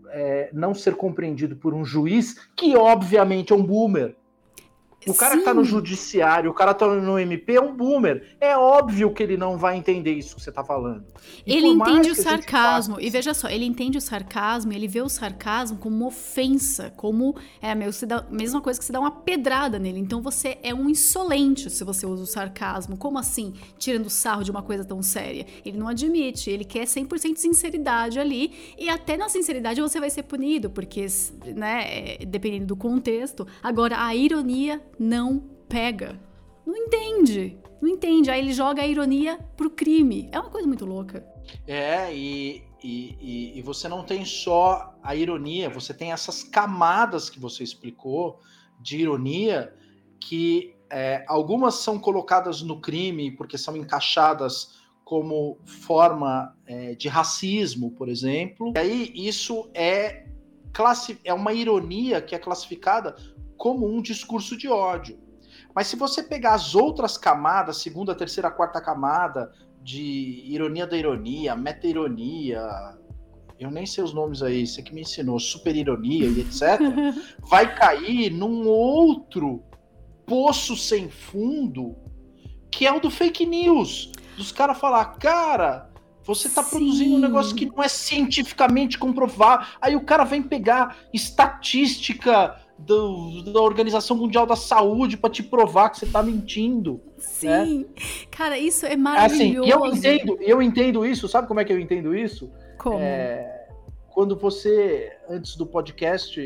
[0.09, 4.17] é, não ser compreendido por um juiz que, obviamente, é um boomer.
[5.07, 5.39] O cara Sim.
[5.41, 8.37] que tá no judiciário, o cara tá no MP é um boomer.
[8.41, 11.05] É óbvio que ele não vai entender isso que você tá falando.
[11.47, 12.95] E ele entende o sarcasmo.
[12.95, 13.07] Faça...
[13.07, 17.37] E veja só, ele entende o sarcasmo, ele vê o sarcasmo como uma ofensa, como
[17.61, 19.99] é a mesma coisa que você dá uma pedrada nele.
[19.99, 22.97] Então você é um insolente se você usa o sarcasmo.
[22.97, 23.55] Como assim?
[23.79, 25.47] Tirando sarro de uma coisa tão séria.
[25.65, 28.75] Ele não admite, ele quer 100% de sinceridade ali.
[28.79, 31.07] E até na sinceridade você vai ser punido, porque,
[31.55, 33.47] né, é, dependendo do contexto.
[33.63, 36.21] Agora, a ironia não pega.
[36.67, 37.59] Não entende.
[37.81, 38.31] Não entende.
[38.31, 40.29] Aí ele joga a ironia pro crime.
[40.33, 41.27] É uma coisa muito louca.
[41.67, 47.39] É, e, e, e, você não tem só a ironia, você tem essas camadas que
[47.39, 48.41] você explicou
[48.81, 49.75] de ironia
[50.19, 57.91] que é, algumas são colocadas no crime porque são encaixadas como forma é, de racismo,
[57.91, 58.73] por exemplo.
[58.75, 60.27] E aí isso é,
[61.25, 63.15] é uma ironia que é classificada
[63.57, 65.19] como um discurso de ódio.
[65.75, 69.53] Mas se você pegar as outras camadas, segunda, terceira, quarta camada,
[69.83, 72.63] de ironia da ironia, meta-ironia,
[73.59, 76.81] eu nem sei os nomes aí, você que me ensinou, super ironia e etc.,
[77.49, 79.63] vai cair num outro
[80.27, 81.97] poço sem fundo,
[82.71, 84.11] que é o do fake news.
[84.37, 85.91] Dos caras falar, cara,
[86.25, 89.67] você está produzindo um negócio que não é cientificamente comprovável.
[89.81, 95.91] Aí o cara vem pegar estatística do, da Organização Mundial da Saúde para te provar
[95.91, 97.01] que você está mentindo.
[97.19, 97.85] Sim, né?
[98.31, 99.71] cara, isso é maravilhoso.
[99.71, 101.29] Assim, eu entendo, eu entendo isso.
[101.29, 102.51] Sabe como é que eu entendo isso?
[102.79, 102.99] Como?
[102.99, 103.69] É,
[104.11, 106.41] quando você antes do podcast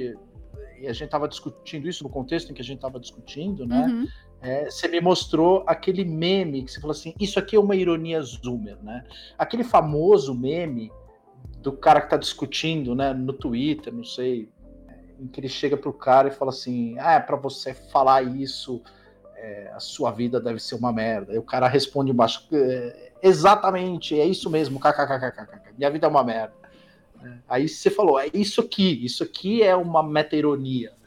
[0.81, 3.87] e a gente estava discutindo isso no contexto em que a gente estava discutindo, né?
[3.87, 4.07] Uhum.
[4.41, 8.22] É, você me mostrou aquele meme que você falou assim: isso aqui é uma ironia
[8.22, 9.05] zoomer, né?
[9.37, 10.93] Aquele famoso meme
[11.61, 14.49] do cara que está discutindo, né, no Twitter, não sei,
[15.19, 18.83] em que ele chega pro cara e fala assim: ah, é para você falar isso,
[19.37, 21.35] é, a sua vida deve ser uma merda.
[21.35, 25.47] E o cara responde embaixo: é, exatamente, é isso mesmo, kkkk,
[25.77, 26.55] minha vida é uma merda.
[27.23, 30.99] É, aí você falou: é isso aqui, isso aqui é uma meta-ironia.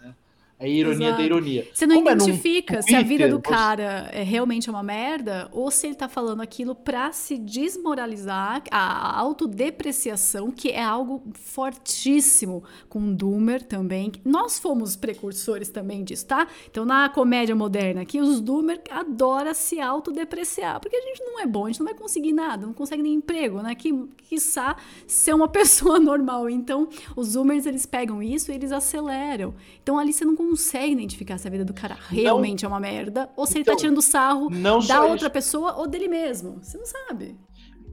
[0.61, 1.17] É ironia Exato.
[1.17, 1.67] da ironia.
[1.73, 5.49] Você não Como é identifica é se a vida do cara é realmente uma merda
[5.51, 12.63] ou se ele tá falando aquilo para se desmoralizar, a autodepreciação, que é algo fortíssimo
[12.87, 14.11] com Doomer também.
[14.23, 16.47] Nós fomos precursores também disso, tá?
[16.69, 21.47] Então, na comédia moderna aqui, os Doomer adoram se autodepreciar, porque a gente não é
[21.47, 23.73] bom, a gente não vai conseguir nada, não consegue nem emprego, né?
[23.73, 23.91] Que,
[24.29, 24.75] quiçá
[25.07, 26.47] ser uma pessoa normal.
[26.49, 29.55] Então, os Zoomers, eles pegam isso e eles aceleram.
[29.81, 30.50] Então, ali você não consegue
[30.85, 33.71] identificar se a vida do cara realmente não, é uma merda ou se ele tá
[33.73, 34.49] então, tirando sarro
[34.87, 35.29] da outra isso.
[35.31, 36.63] pessoa ou dele mesmo.
[36.63, 37.37] Você não sabe.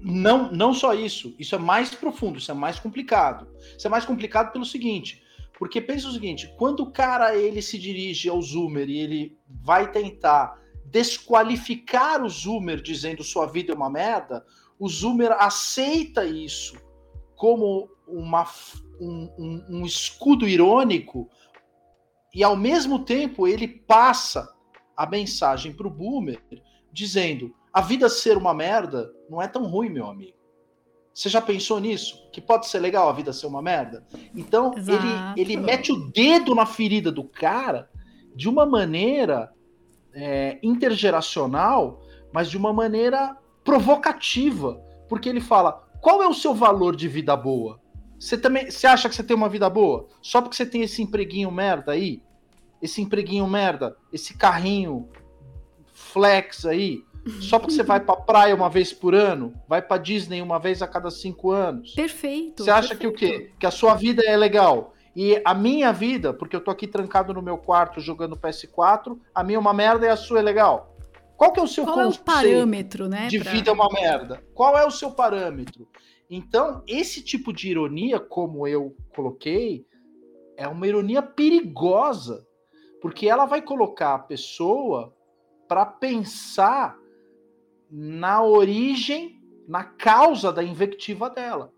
[0.01, 1.35] Não, não só isso.
[1.39, 3.49] Isso é mais profundo, isso é mais complicado.
[3.77, 5.23] Isso é mais complicado pelo seguinte,
[5.59, 9.91] porque pensa o seguinte, quando o cara ele se dirige ao Zoomer e ele vai
[9.91, 14.45] tentar desqualificar o Zoomer dizendo sua vida é uma merda,
[14.79, 16.77] o Zoomer aceita isso
[17.35, 18.47] como uma,
[19.01, 21.29] um, um, um escudo irônico
[22.35, 24.55] e ao mesmo tempo ele passa
[24.97, 26.43] a mensagem para o boomer
[26.93, 30.37] dizendo: a vida ser uma merda não é tão ruim, meu amigo.
[31.15, 32.29] Você já pensou nisso?
[32.33, 34.07] Que pode ser legal a vida ser uma merda?
[34.35, 37.91] Então ele, ele mete o dedo na ferida do cara
[38.37, 39.53] de uma maneira
[40.15, 42.01] é, intergeracional,
[42.33, 47.37] mas de uma maneira provocativa, porque ele fala: qual é o seu valor de vida
[47.37, 47.81] boa?
[48.19, 50.09] Você também, você acha que você tem uma vida boa?
[50.21, 52.23] Só porque você tem esse empreguinho merda aí?
[52.83, 55.09] Esse empreguinho merda, esse carrinho
[55.93, 57.03] flex aí,
[57.41, 60.81] só porque você vai pra praia uma vez por ano, vai pra Disney uma vez
[60.81, 61.93] a cada cinco anos.
[61.93, 62.65] Perfeito.
[62.65, 63.19] Você acha perfeito.
[63.19, 63.53] que o quê?
[63.59, 64.95] Que a sua vida é legal.
[65.15, 69.43] E a minha vida, porque eu tô aqui trancado no meu quarto jogando PS4, a
[69.43, 70.97] minha é uma merda e a sua é legal.
[71.37, 73.29] Qual que é o seu Qual é o parâmetro, né?
[73.29, 73.53] De pra...
[73.53, 74.43] vida é uma merda.
[74.55, 75.89] Qual é o seu parâmetro?
[76.31, 79.87] Então, esse tipo de ironia, como eu coloquei,
[80.57, 82.47] é uma ironia perigosa,
[83.01, 85.15] porque ela vai colocar a pessoa
[85.67, 86.99] para pensar
[87.91, 91.73] na origem, na causa da invectiva dela.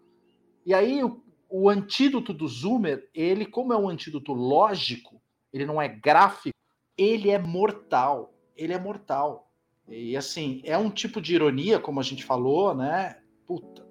[0.65, 5.21] E aí o, o antídoto do Zoomer, ele como é um antídoto lógico,
[5.53, 6.57] ele não é gráfico,
[6.97, 8.35] ele é mortal.
[8.57, 9.51] Ele é mortal.
[9.89, 13.17] E assim, é um tipo de ironia, como a gente falou, né?
[13.47, 13.90] Puta,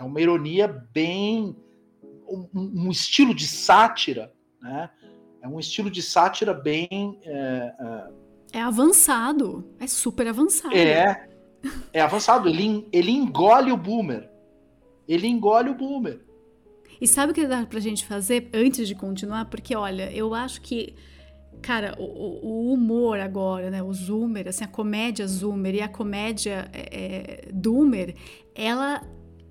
[0.00, 1.54] é uma ironia bem.
[2.26, 4.32] Um, um estilo de sátira,
[4.62, 4.88] né?
[5.42, 7.20] É um estilo de sátira bem.
[7.22, 7.74] É,
[8.52, 8.58] é...
[8.58, 9.68] é avançado.
[9.78, 10.74] É super avançado.
[10.74, 11.28] É.
[11.92, 12.48] É avançado.
[12.48, 14.30] Ele, ele engole o boomer.
[15.06, 16.20] Ele engole o boomer.
[16.98, 19.46] E sabe o que dá pra gente fazer antes de continuar?
[19.46, 20.94] Porque, olha, eu acho que
[21.60, 23.82] Cara, o, o, humor agora, né?
[23.82, 28.14] O Zoomer, assim, a comédia Zoomer e a comédia é, é, Doomer,
[28.54, 29.02] ela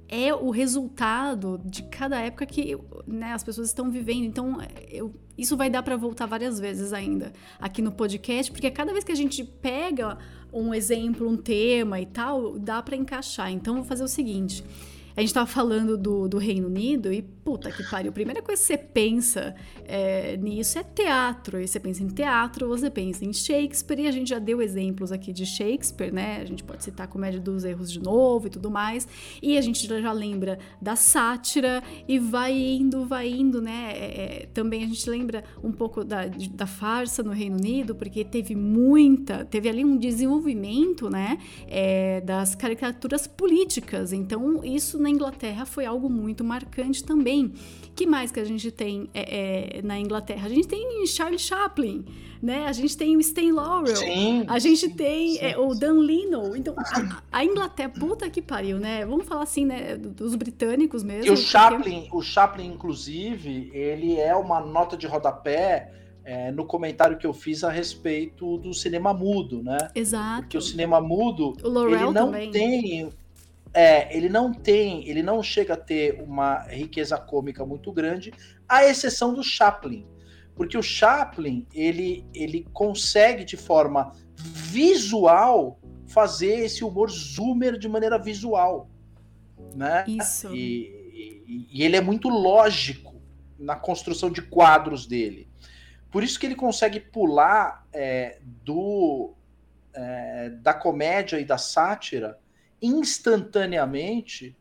[0.09, 4.25] é o resultado de cada época que né, as pessoas estão vivendo.
[4.25, 4.57] Então,
[4.89, 9.03] eu, isso vai dar para voltar várias vezes ainda aqui no podcast, porque cada vez
[9.03, 10.17] que a gente pega
[10.51, 13.51] um exemplo, um tema e tal, dá para encaixar.
[13.51, 14.63] Então, vou fazer o seguinte.
[15.15, 18.61] A gente tava falando do, do Reino Unido e, puta que pariu, a primeira coisa
[18.61, 19.55] que você pensa
[19.85, 21.59] é, nisso é teatro.
[21.59, 25.11] E você pensa em teatro, você pensa em Shakespeare, e a gente já deu exemplos
[25.11, 26.39] aqui de Shakespeare, né?
[26.41, 29.07] A gente pode citar a Comédia dos Erros de novo e tudo mais.
[29.41, 33.93] E a gente já lembra da sátira e vai indo, vai indo, né?
[33.95, 38.23] É, é, também a gente lembra um pouco da, da farsa no Reino Unido, porque
[38.23, 41.39] teve muita, teve ali um desenvolvimento, né?
[41.67, 44.13] É, das caricaturas políticas.
[44.13, 47.53] Então, isso na Inglaterra foi algo muito marcante também.
[47.95, 50.47] que mais que a gente tem é, é, na Inglaterra?
[50.47, 52.05] A gente tem Charlie Chaplin,
[52.41, 52.65] né?
[52.65, 55.99] A gente tem o Stan Laurel, sim, a gente sim, tem sim, é, o Dan
[55.99, 56.55] Leno.
[56.55, 59.05] Então, a, a, Inglaterra, puta que pariu, né?
[59.05, 59.95] Vamos falar assim, né?
[59.97, 61.25] Dos britânicos mesmo.
[61.25, 65.91] E o Chaplin, o Chaplin, inclusive, ele é uma nota de rodapé
[66.29, 69.89] é, no comentário que eu fiz a respeito do cinema mudo, né?
[69.95, 70.43] Exato.
[70.43, 72.51] Porque o cinema mudo, o ele não também.
[72.51, 73.09] tem
[73.73, 78.33] é, ele não tem, ele não chega a ter uma riqueza cômica muito grande,
[78.67, 80.07] à exceção do Chaplin.
[80.55, 88.17] Porque o Chaplin, ele, ele consegue de forma visual fazer esse humor zoomer de maneira
[88.17, 88.89] visual,
[89.75, 90.03] né?
[90.07, 90.53] Isso.
[90.53, 93.21] E, e, e ele é muito lógico
[93.57, 95.47] na construção de quadros dele.
[96.11, 99.33] Por isso que ele consegue pular é, do
[99.93, 102.39] é, da comédia e da sátira
[102.81, 104.55] instantaneamente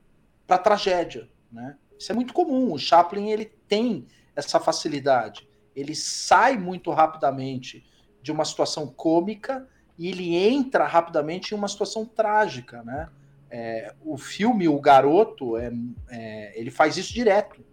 [0.47, 1.77] para a tragédia, né?
[1.99, 2.73] Isso é muito comum.
[2.73, 5.49] O Chaplin ele tem essa facilidade.
[5.75, 7.85] Ele sai muito rapidamente
[8.23, 13.09] de uma situação cômica e ele entra rapidamente em uma situação trágica, né?
[13.51, 15.73] É, o filme O Garoto é,
[16.11, 17.65] é, ele faz isso direto.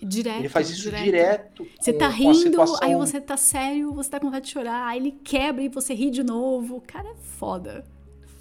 [0.00, 0.38] Direto.
[0.38, 1.04] Ele faz isso direto.
[1.04, 2.78] direto você tá rindo, situação...
[2.82, 5.94] aí você tá sério, você tá com vontade de chorar, aí ele quebra e você
[5.94, 6.76] ri de novo.
[6.76, 7.84] O cara é foda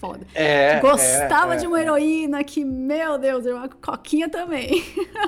[0.03, 0.27] foda.
[0.35, 1.83] É, Gostava é, de uma é.
[1.83, 4.83] heroína que, meu Deus, uma coquinha também.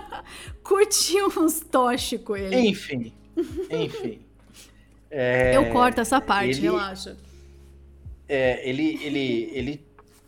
[0.61, 1.63] Curtia uns
[2.25, 2.69] com ele.
[2.69, 3.13] Enfim,
[3.71, 4.19] enfim.
[5.17, 7.15] É, Eu corto essa parte, ele, relaxa.
[8.27, 9.85] É, ele, ele, ele,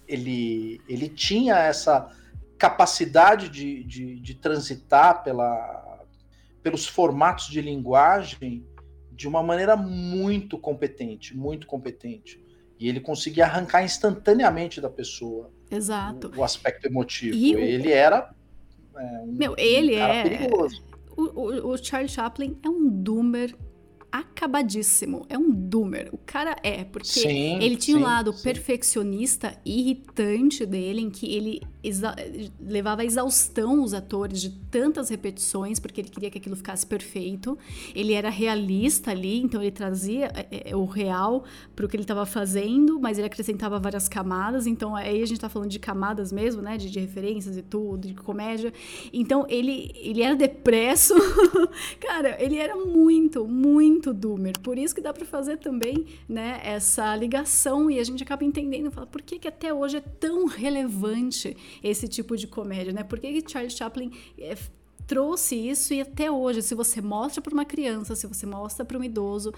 [0.07, 2.09] ele, ele tinha essa
[2.57, 6.05] capacidade de, de, de transitar pela,
[6.63, 8.65] pelos formatos de linguagem
[9.11, 12.41] de uma maneira muito competente, muito competente.
[12.80, 16.32] E ele conseguia arrancar instantaneamente da pessoa Exato.
[16.36, 17.36] o, o aspecto emotivo.
[17.36, 17.93] E ele o...
[17.93, 18.34] era.
[18.95, 20.23] É, um, Meu, ele um é.
[20.23, 20.84] Perigoso.
[21.15, 23.55] O, o, o Charlie Chaplin é um doomer
[24.20, 25.26] acabadíssimo.
[25.30, 26.09] É um doomer.
[26.11, 28.43] O cara é, porque sim, ele tinha sim, um lado sim.
[28.43, 31.61] perfeccionista, irritante dele, em que ele
[32.59, 37.57] levava à exaustão os atores de tantas repetições, porque ele queria que aquilo ficasse perfeito.
[37.95, 41.45] Ele era realista ali, então ele trazia é, é, o real
[41.76, 44.68] para o que ele estava fazendo, mas ele acrescentava várias camadas.
[44.68, 46.78] Então aí a gente está falando de camadas mesmo, né?
[46.78, 48.74] De, de, referências e tudo, de comédia.
[49.13, 51.13] Então ele, ele era depresso.
[51.99, 54.58] Cara, ele era muito, muito doomer.
[54.60, 56.60] Por isso que dá para fazer também, né?
[56.64, 60.45] Essa ligação e a gente acaba entendendo, fala, por que, que até hoje é tão
[60.45, 63.03] relevante esse tipo de comédia, né?
[63.03, 64.55] Por que, que Charlie Chaplin é,
[65.05, 68.97] trouxe isso e até hoje, se você mostra para uma criança, se você mostra para
[68.97, 69.53] um idoso,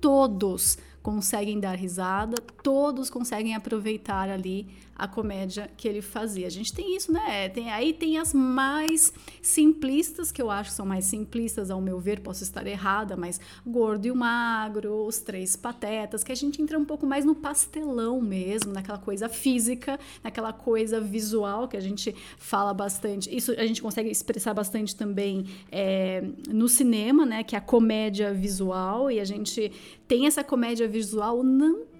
[0.00, 6.46] todos conseguem dar risada, todos conseguem aproveitar ali a comédia que ele fazia.
[6.46, 7.48] A gente tem isso, né?
[7.48, 11.98] Tem, aí tem as mais simplistas, que eu acho que são mais simplistas, ao meu
[11.98, 16.60] ver, posso estar errada, mas Gordo e o Magro, Os Três Patetas, que a gente
[16.62, 21.80] entra um pouco mais no pastelão mesmo, naquela coisa física, naquela coisa visual que a
[21.80, 23.34] gente fala bastante.
[23.34, 27.42] Isso a gente consegue expressar bastante também é, no cinema, né?
[27.42, 29.72] Que é a comédia visual, e a gente
[30.06, 31.93] tem essa comédia visual não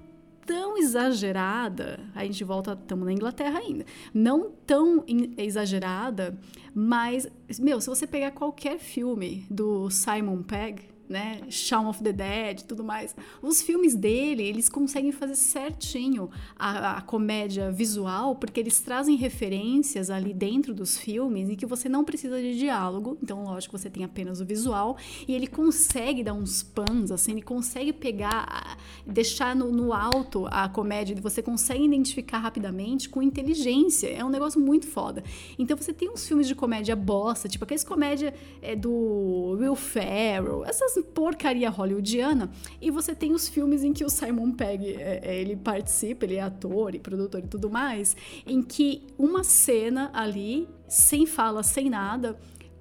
[0.46, 5.04] tão exagerada, a gente volta, estamos na Inglaterra ainda, não tão
[5.36, 6.38] exagerada,
[6.74, 7.28] mas,
[7.58, 11.42] meu, se você pegar qualquer filme do Simon Pegg, né?
[11.50, 13.14] Shaun of the Dead, tudo mais.
[13.42, 20.10] Os filmes dele, eles conseguem fazer certinho a, a, comédia visual, porque eles trazem referências
[20.10, 23.18] ali dentro dos filmes em que você não precisa de diálogo.
[23.22, 24.96] Então, lógico, você tem apenas o visual
[25.28, 30.68] e ele consegue dar uns pans, assim, ele consegue pegar, deixar no, no alto a
[30.68, 34.08] comédia, você consegue identificar rapidamente com inteligência.
[34.08, 35.22] É um negócio muito foda.
[35.58, 38.32] Então, você tem uns filmes de comédia bosta, tipo aqueles comédia
[38.62, 44.08] é, do Will Ferrell, essas porcaria hollywoodiana, e você tem os filmes em que o
[44.08, 48.16] Simon Pegg é, é, ele participa, ele é ator e produtor e tudo mais,
[48.46, 52.38] em que uma cena ali, sem fala, sem nada,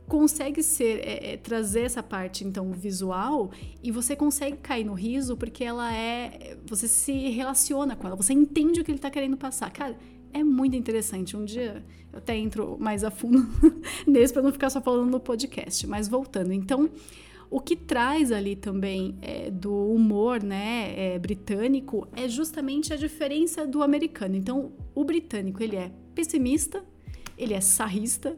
[0.08, 3.52] consegue ser é, é, trazer essa parte então visual
[3.82, 8.34] e você consegue cair no riso porque ela é você se relaciona com ela você
[8.34, 9.72] entende o que ele está querendo passar.
[9.72, 9.98] Cara
[10.34, 11.38] é muito interessante.
[11.38, 13.48] Um dia eu até entro mais a fundo
[14.06, 15.86] nesse para não ficar só falando no podcast.
[15.88, 16.90] Mas voltando então
[17.54, 23.68] o que traz ali também é, do humor né, é, britânico é justamente a diferença
[23.68, 24.36] do americano.
[24.36, 26.84] Então, o britânico ele é pessimista,
[27.38, 28.36] ele é sarrista,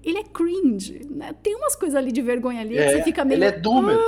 [0.00, 1.32] ele é cringe, né?
[1.42, 3.38] Tem umas coisas ali de vergonha ali é, que você fica meio.
[3.38, 3.98] Ele é doomer.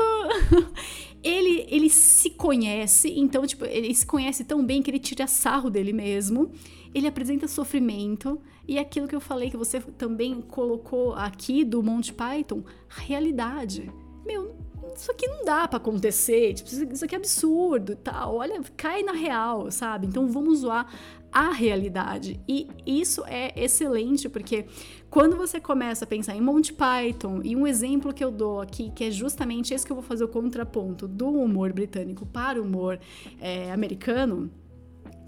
[1.24, 5.70] Ele, ele se conhece, então, tipo, ele se conhece tão bem que ele tira sarro
[5.70, 6.52] dele mesmo.
[6.94, 8.38] Ele apresenta sofrimento.
[8.68, 13.90] E aquilo que eu falei, que você também colocou aqui do Monty Python, realidade
[14.24, 14.54] meu,
[14.96, 18.36] isso aqui não dá para acontecer, tipo, isso aqui é absurdo tal.
[18.36, 20.06] Olha, cai na real, sabe?
[20.06, 20.86] Então vamos zoar
[21.32, 22.40] a realidade.
[22.48, 24.66] E isso é excelente, porque
[25.10, 28.90] quando você começa a pensar em Monty Python, e um exemplo que eu dou aqui,
[28.94, 32.64] que é justamente esse que eu vou fazer o contraponto do humor britânico para o
[32.64, 33.00] humor
[33.40, 34.50] é, americano,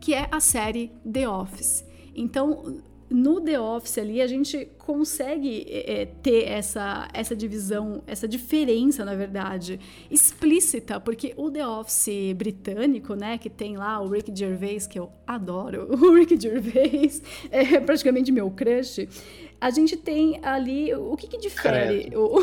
[0.01, 1.85] que é a série The Office.
[2.15, 9.05] Então, no The Office ali a gente consegue é, ter essa, essa divisão, essa diferença,
[9.05, 9.79] na verdade,
[10.11, 15.11] explícita, porque o The Office britânico, né, que tem lá o Rick Gervais, que eu
[15.27, 19.09] adoro, o Rick Gervais é praticamente meu crush,
[19.61, 22.13] a gente tem ali, o que que difere?
[22.15, 22.41] O...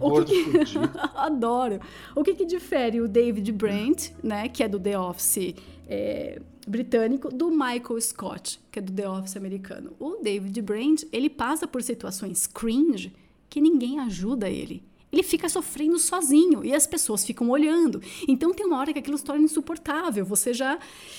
[0.00, 0.78] o que, que...
[1.16, 1.80] adoro.
[2.14, 5.54] O que que difere o David Brent, né, que é do The Office
[5.88, 9.92] é, britânico do Michael Scott, que é do The Office americano.
[9.98, 13.12] O David Brent, ele passa por situações cringe
[13.48, 14.82] que ninguém ajuda ele
[15.12, 18.00] ele fica sofrendo sozinho e as pessoas ficam olhando.
[18.26, 20.24] Então tem uma hora que aquilo se torna insuportável.
[20.24, 20.78] Você já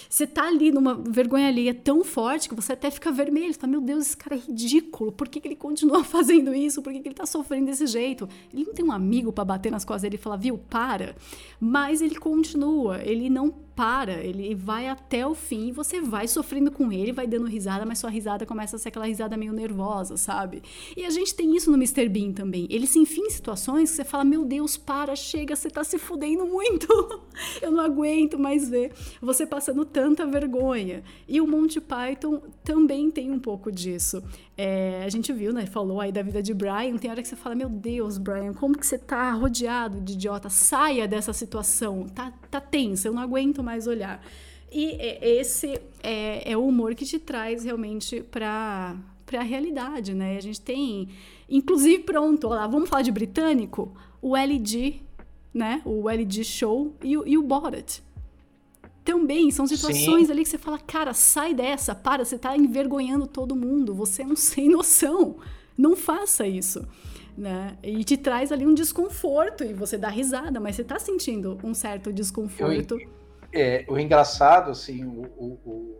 [0.09, 3.53] você tá ali numa vergonha alheia tão forte que você até fica vermelho.
[3.53, 5.11] Você fala, meu Deus, esse cara é ridículo.
[5.11, 6.81] Por que, que ele continua fazendo isso?
[6.81, 8.27] Por que, que ele tá sofrendo desse jeito?
[8.51, 11.15] Ele não tem um amigo para bater nas costas dele e falar, viu, para.
[11.59, 16.91] Mas ele continua, ele não para, ele vai até o fim, você vai sofrendo com
[16.91, 20.61] ele, vai dando risada, mas sua risada começa a ser aquela risada meio nervosa, sabe?
[20.95, 22.07] E a gente tem isso no Mr.
[22.07, 22.67] Bean também.
[22.69, 25.97] Ele se enfia em situações que você fala: Meu Deus, para, chega, você tá se
[25.97, 26.87] fudendo muito.
[27.61, 31.03] Eu não aguento mais ver você passando tanta vergonha.
[31.27, 34.23] E o Monty Python também tem um pouco disso.
[34.55, 35.65] É, a gente viu, né?
[35.65, 36.97] Falou aí da vida de Brian.
[36.97, 40.49] Tem hora que você fala: Meu Deus, Brian, como que você tá rodeado de idiota?
[40.49, 42.07] Saia dessa situação.
[42.07, 44.23] Tá, tá tensa, eu não aguento mais olhar.
[44.71, 48.95] E esse é, é o humor que te traz realmente para
[49.25, 50.37] para a realidade, né?
[50.37, 51.09] A gente tem,
[51.49, 53.91] inclusive, pronto, lá, vamos falar de britânico,
[54.21, 55.01] o LG,
[55.51, 55.81] né?
[55.85, 58.01] O LG Show e e o Borat.
[59.03, 60.31] Também são situações Sim.
[60.31, 64.35] ali que você fala, cara, sai dessa, para, você tá envergonhando todo mundo, você não
[64.37, 65.37] sem noção,
[65.77, 66.87] não faça isso.
[67.37, 67.75] Né?
[67.81, 71.73] E te traz ali um desconforto e você dá risada, mas você tá sentindo um
[71.73, 72.99] certo desconforto.
[72.99, 73.23] Eu
[73.53, 75.95] é, o engraçado, assim, o, o, o,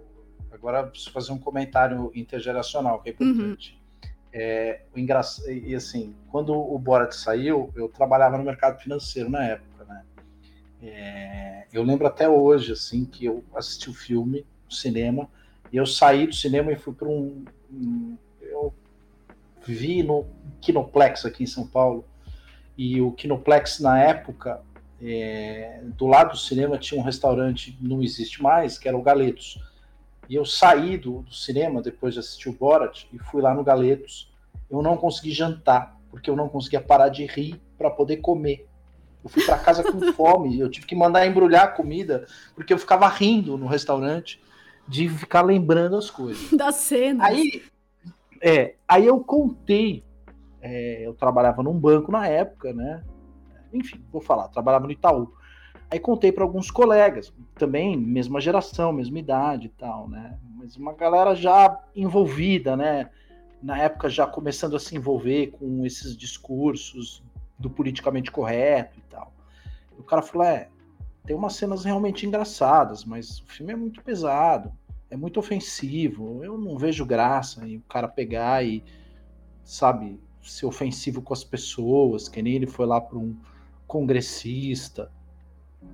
[0.51, 3.73] agora preciso fazer um comentário intergeracional que é importante.
[3.73, 4.09] Uhum.
[4.33, 9.45] É, o engraçado, e assim, quando o Borat saiu, eu trabalhava no mercado financeiro na
[9.45, 9.72] época?
[10.86, 15.29] É, eu lembro até hoje, assim, que eu assisti o filme no cinema
[15.71, 18.73] e eu saí do cinema e fui para um, um, eu
[19.65, 20.25] vi no
[20.59, 22.03] Kinoplex aqui em São Paulo
[22.77, 24.61] e o Kinoplex na época
[25.01, 29.59] é, do lado do cinema tinha um restaurante, não existe mais, que era o Galetos.
[30.29, 33.63] E eu saí do, do cinema depois de assistir o Borat e fui lá no
[33.63, 34.31] Galetos.
[34.69, 38.67] Eu não consegui jantar, porque eu não conseguia parar de rir para poder comer.
[39.24, 42.78] Eu fui para casa com fome, eu tive que mandar embrulhar a comida, porque eu
[42.78, 44.41] ficava rindo no restaurante
[44.88, 46.51] de ficar lembrando as coisas.
[46.51, 47.26] Da cena.
[47.26, 47.63] Aí,
[48.41, 50.03] é, aí eu contei,
[50.61, 53.01] é, eu trabalhava num banco na época, né?
[53.71, 55.34] Enfim, vou falar, trabalhava no Itaú.
[55.89, 60.38] Aí contei para alguns colegas, também mesma geração, mesma idade e tal, né?
[60.55, 63.09] Mas uma galera já envolvida, né?
[63.61, 67.24] Na época já começando a se envolver com esses discursos
[67.64, 69.34] do politicamente correto e tal.
[69.97, 70.70] O cara falou: é,
[71.26, 74.72] tem umas cenas realmente engraçadas, mas o filme é muito pesado,
[75.09, 76.43] é muito ofensivo.
[76.43, 78.84] Eu não vejo graça em o cara pegar e,
[79.64, 83.36] sabe, ser ofensivo com as pessoas, que nem ele foi lá para um
[83.88, 85.09] congressista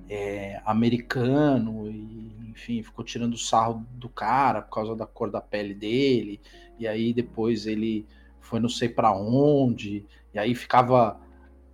[0.08, 5.74] é, americano e, enfim, ficou tirando sarro do cara por causa da cor da pele
[5.74, 6.40] dele.
[6.80, 8.04] E aí depois ele
[8.40, 10.04] foi não sei para onde,
[10.34, 11.20] e aí ficava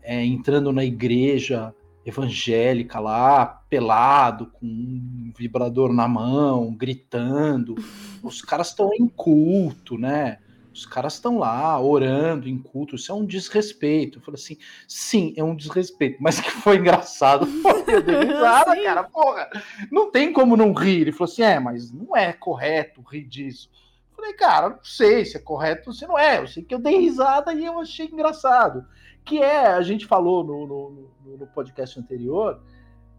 [0.07, 7.75] é, entrando na igreja evangélica lá, pelado, com um vibrador na mão, gritando.
[8.23, 10.39] Os caras estão em culto, né?
[10.73, 12.95] Os caras estão lá orando em culto.
[12.95, 14.19] Isso é um desrespeito.
[14.19, 17.49] Eu falei assim, sim, é um desrespeito, mas que foi engraçado.
[17.89, 19.49] eu dei risada, cara, porra.
[19.91, 21.01] Não tem como não rir.
[21.01, 23.69] Ele falou assim, é, mas não é correto rir disso.
[24.11, 26.39] Eu falei, cara, não sei se é correto ou se não é.
[26.39, 28.85] Eu sei que eu dei risada e eu achei engraçado
[29.27, 32.63] que é, a gente falou no, no, no podcast anterior,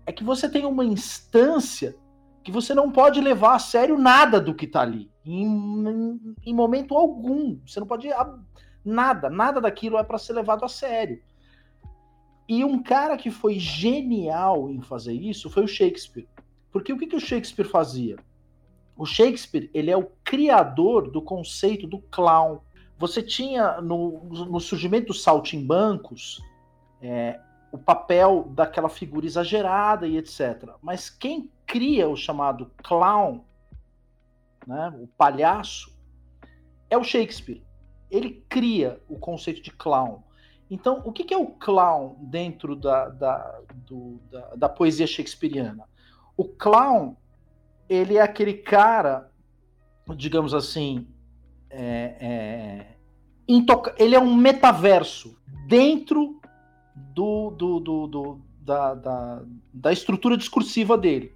[0.05, 1.95] é que você tem uma instância
[2.41, 6.53] que você não pode levar a sério nada do que está ali, em, em, em,
[6.53, 7.59] momento algum.
[7.67, 8.07] Você não pode.
[8.85, 11.21] Nada, nada daquilo é para ser levado a sério.
[12.47, 16.29] E um cara que foi genial em fazer isso foi o Shakespeare.
[16.71, 18.15] Porque o que, que o Shakespeare fazia?
[18.95, 22.61] O Shakespeare ele é o criador do conceito do clown
[22.97, 26.41] você tinha no, no surgimento dos saltimbancos
[27.01, 27.39] é,
[27.71, 30.69] o papel daquela figura exagerada e etc.
[30.81, 33.43] Mas quem cria o chamado clown,
[34.65, 35.95] né, o palhaço,
[36.89, 37.63] é o Shakespeare.
[38.09, 40.23] Ele cria o conceito de clown.
[40.69, 45.85] Então, o que, é o clown dentro da, da, do, da, da poesia shakespeariana?
[46.35, 47.15] O clown,
[47.87, 49.31] ele é aquele cara,
[50.15, 51.07] digamos assim,
[51.69, 52.85] é, é,
[53.97, 56.39] ele é um metaverso dentro
[57.13, 59.41] do, do, do, do da, da,
[59.73, 61.33] da, estrutura discursiva dele.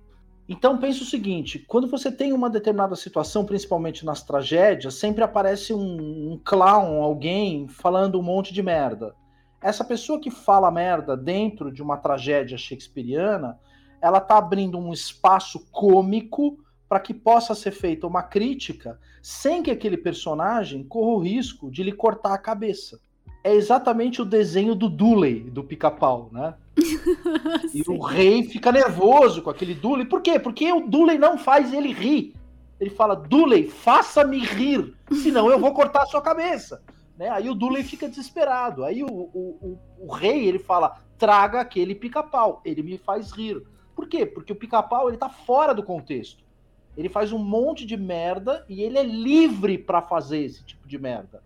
[0.48, 5.74] Então pense o seguinte: quando você tem uma determinada situação, principalmente nas tragédias, sempre aparece
[5.74, 9.16] um, um clown, alguém falando um monte de merda.
[9.62, 13.60] Essa pessoa que fala merda dentro de uma tragédia shakespeariana,
[14.02, 16.58] ela está abrindo um espaço cômico
[16.92, 21.84] para que possa ser feita uma crítica sem que aquele personagem corra o risco de
[21.84, 23.00] lhe cortar a cabeça.
[23.42, 26.54] É exatamente o desenho do Dooley, do pica-pau, né?
[27.74, 30.06] e o rei fica nervoso com aquele Dooley.
[30.06, 30.38] Por quê?
[30.38, 32.36] Porque o Dooley não faz ele rir.
[32.78, 36.84] Ele fala, Dooley, faça-me rir, senão eu vou cortar a sua cabeça.
[37.18, 37.30] Né?
[37.30, 38.84] Aí o Dooley fica desesperado.
[38.84, 43.66] Aí o, o, o, o rei, ele fala, traga aquele pica-pau, ele me faz rir.
[43.96, 44.26] Por quê?
[44.26, 46.51] Porque o pica-pau, ele tá fora do contexto.
[46.98, 50.98] Ele faz um monte de merda e ele é livre para fazer esse tipo de
[50.98, 51.44] merda.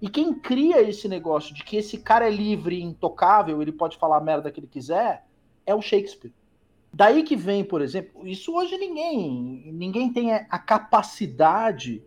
[0.00, 3.96] E quem cria esse negócio de que esse cara é livre e intocável, ele pode
[3.96, 5.24] falar a merda que ele quiser,
[5.64, 6.34] é o Shakespeare.
[6.92, 12.02] Daí que vem, por exemplo, isso hoje ninguém, ninguém tem a capacidade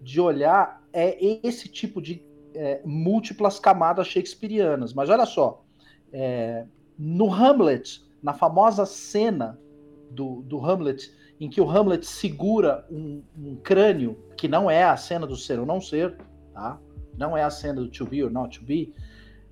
[0.00, 2.22] de olhar é esse tipo de
[2.54, 4.92] é, múltiplas camadas shakespearianas.
[4.92, 5.62] Mas olha só,
[6.12, 6.66] é,
[6.98, 9.58] no Hamlet, na famosa cena
[10.10, 14.96] do, do Hamlet, em que o Hamlet segura um, um, crânio, que não é a
[14.96, 16.14] cena do ser ou não ser,
[16.52, 16.78] tá?
[17.16, 18.94] Não é a cena do to be or not to be.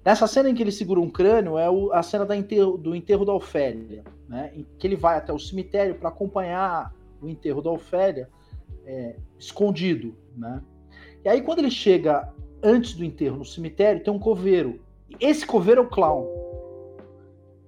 [0.05, 3.25] Nessa cena em que ele segura um crânio é o, a cena enterro, do enterro
[3.25, 4.53] da Ofélia, né?
[4.55, 8.29] Em que ele vai até o cemitério para acompanhar o enterro da Ofélia
[8.85, 10.63] é, escondido, né?
[11.25, 12.33] E aí quando ele chega
[12.63, 14.81] antes do enterro no cemitério tem um coveiro.
[15.19, 16.27] Esse coveiro é o clown.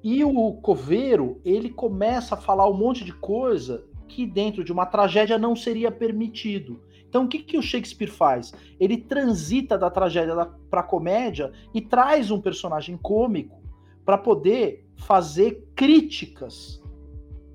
[0.03, 4.85] E o coveiro ele começa a falar um monte de coisa que dentro de uma
[4.85, 6.83] tragédia não seria permitido.
[7.09, 8.53] Então, o que, que o Shakespeare faz?
[8.79, 10.35] Ele transita da tragédia
[10.71, 13.61] para a comédia e traz um personagem cômico
[14.05, 16.81] para poder fazer críticas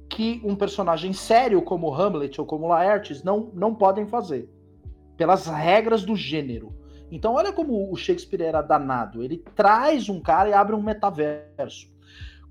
[0.10, 4.50] que um personagem sério como Hamlet ou como Laertes não, não podem fazer,
[5.18, 6.74] pelas regras do gênero.
[7.12, 9.24] Então, olha como o Shakespeare era danado.
[9.24, 11.95] Ele traz um cara e abre um metaverso.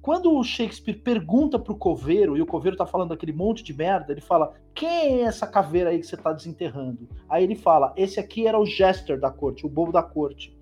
[0.04, 4.12] Quando o Shakespeare pergunta pro coveiro, e o coveiro tá falando aquele monte de merda,
[4.12, 7.08] ele fala: Quem é essa caveira aí que você tá desenterrando?
[7.26, 10.54] Aí ele fala: Esse aqui era o Jester da corte, o bobo da corte.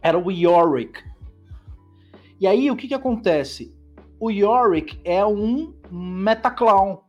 [0.00, 1.02] Era o Yorick.
[2.38, 3.74] E aí o que que acontece?
[4.20, 7.00] O Yorick é um metaclown.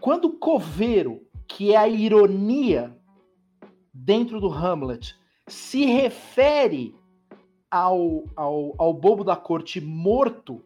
[0.00, 2.96] Quando o coveiro, que é a ironia
[3.92, 5.14] dentro do Hamlet,
[5.46, 6.94] se refere
[7.70, 10.64] ao, ao, ao bobo da corte morto,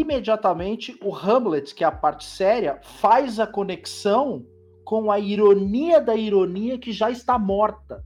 [0.00, 4.46] imediatamente o Hamlet, que é a parte séria, faz a conexão
[4.84, 8.04] com a ironia da ironia que já está morta.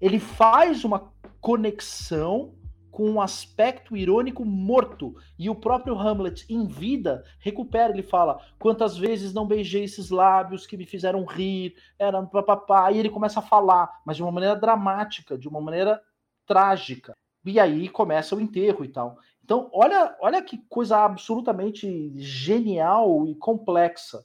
[0.00, 2.54] Ele faz uma conexão
[2.92, 5.16] com um aspecto irônico morto.
[5.38, 7.92] E o próprio Hamlet, em vida, recupera.
[7.92, 11.74] Ele fala: Quantas vezes não beijei esses lábios que me fizeram rir?
[11.98, 12.92] Era papapá.
[12.92, 16.00] E ele começa a falar, mas de uma maneira dramática, de uma maneira
[16.46, 17.16] trágica.
[17.44, 19.18] E aí começa o enterro e tal.
[19.52, 24.24] Então, olha, olha que coisa absolutamente genial e complexa,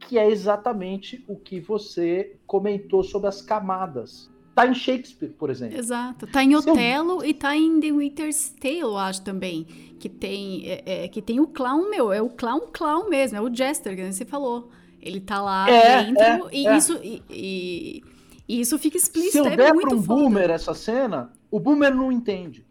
[0.00, 4.28] que é exatamente o que você comentou sobre as camadas.
[4.52, 5.78] Tá em Shakespeare, por exemplo.
[5.78, 6.26] Exato.
[6.26, 9.62] Tá em Otelo e tá em The Winter's Tale, eu acho também.
[10.00, 12.12] Que tem, é, é, que tem o clown, meu.
[12.12, 13.38] É o clown clown mesmo.
[13.38, 14.68] É o Jester, que você falou.
[15.00, 16.76] Ele tá lá é, dentro é, e é.
[16.76, 16.98] isso...
[17.04, 18.02] E, e,
[18.48, 19.30] e, isso fica explícito.
[19.30, 20.20] Se eu é der pra um foda.
[20.20, 22.68] boomer essa cena, o boomer não entende.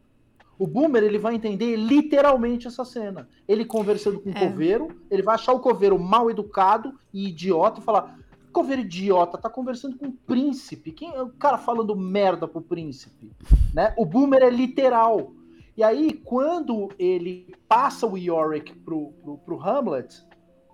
[0.60, 3.30] O boomer ele vai entender literalmente essa cena.
[3.48, 4.48] Ele conversando com o É.
[4.48, 8.20] coveiro, ele vai achar o coveiro mal educado e idiota e falar:
[8.52, 10.92] coveiro idiota, tá conversando com o príncipe.
[10.92, 13.32] Quem é o cara falando merda pro príncipe?
[13.74, 13.94] Né?
[13.98, 15.32] O boomer é literal.
[15.78, 20.14] E aí, quando ele passa o Yorick pro, pro, pro Hamlet,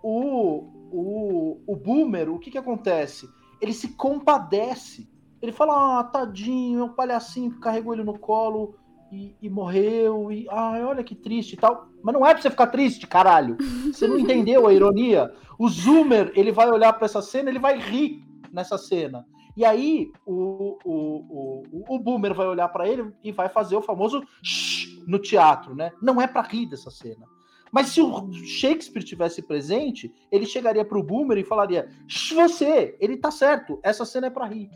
[0.01, 3.29] o, o, o boomer, o que que acontece?
[3.61, 5.07] Ele se compadece.
[5.39, 8.75] Ele fala, ah, tadinho, é um palhacinho que carregou ele no colo
[9.12, 11.88] e, e morreu, e ai, olha que triste e tal.
[12.03, 13.58] Mas não é pra você ficar triste, caralho.
[13.91, 15.34] Você não entendeu a ironia?
[15.58, 19.26] O Zoomer, ele vai olhar para essa cena, ele vai rir nessa cena.
[19.56, 23.82] E aí, o, o, o, o Boomer vai olhar para ele e vai fazer o
[23.82, 25.91] famoso shh no teatro, né?
[26.01, 27.26] Não é para rir dessa cena.
[27.72, 31.89] Mas se o Shakespeare tivesse presente, ele chegaria pro Boomer e falaria:
[32.34, 34.70] você, ele tá certo, essa cena é para rir.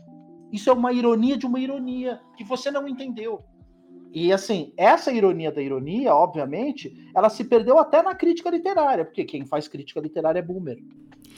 [0.52, 3.44] Isso é uma ironia de uma ironia que você não entendeu.
[4.12, 9.24] E assim, essa ironia da ironia, obviamente, ela se perdeu até na crítica literária, porque
[9.24, 10.82] quem faz crítica literária é boomer.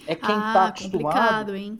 [0.06, 1.54] É quem ah, tá acostumado.
[1.54, 1.78] hein?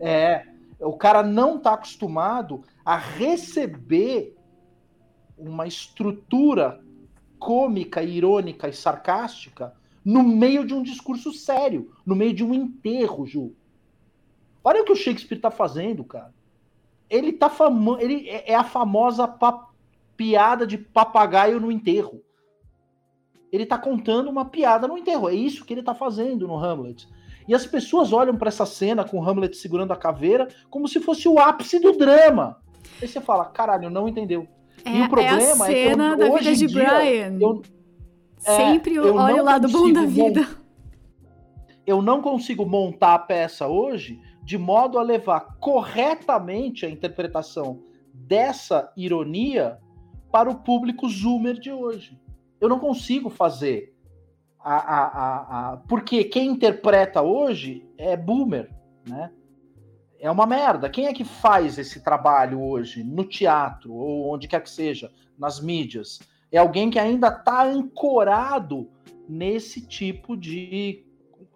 [0.00, 0.44] É,
[0.80, 4.36] o cara não tá acostumado a receber
[5.38, 6.80] uma estrutura
[7.38, 9.72] cômica, irônica e sarcástica
[10.04, 13.52] no meio de um discurso sério, no meio de um enterro, Ju.
[14.62, 16.34] Olha o que o Shakespeare tá fazendo, cara.
[17.08, 17.98] Ele tá famo...
[18.00, 19.65] ele é é a famosa pa-
[20.16, 22.22] piada de papagaio no enterro.
[23.52, 25.28] Ele tá contando uma piada no enterro.
[25.28, 27.08] É isso que ele tá fazendo no Hamlet.
[27.48, 31.00] E as pessoas olham para essa cena com o Hamlet segurando a caveira como se
[31.00, 32.60] fosse o ápice do drama.
[33.00, 34.48] Aí você fala, caralho, não entendeu.
[34.84, 36.98] É, e o problema é a é, cena que eu, da hoje vida de dia,
[36.98, 37.38] Brian.
[37.40, 37.62] eu,
[38.44, 40.46] é, Sempre eu olha o lado bom da vida.
[41.86, 47.82] eu não consigo montar a peça hoje de modo a levar corretamente a interpretação
[48.14, 49.78] dessa ironia
[50.30, 52.20] para o público zoomer de hoje.
[52.60, 53.94] Eu não consigo fazer.
[54.58, 58.70] A, a, a, a- porque quem interpreta hoje é boomer,
[59.08, 59.30] né?
[60.18, 60.88] É uma merda.
[60.88, 65.60] Quem é que faz esse trabalho hoje no teatro ou onde quer que seja, nas
[65.60, 66.20] mídias?
[66.50, 68.88] É alguém que ainda está ancorado
[69.28, 71.04] nesse tipo de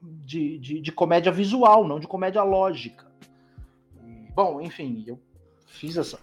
[0.03, 3.11] de, de, de comédia visual, não de comédia lógica.
[4.35, 5.18] Bom, enfim, eu
[5.66, 6.18] fiz essa.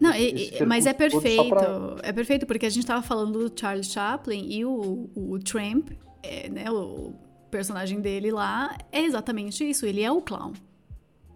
[0.00, 1.48] Não, e- e- mas é perfeito.
[1.48, 5.90] pra- É perfeito, porque a gente tava falando do Charles Chaplin e o, o Tramp,
[6.22, 7.12] é, né, o
[7.50, 9.86] personagem dele lá, é exatamente isso.
[9.86, 10.52] Ele é o clown.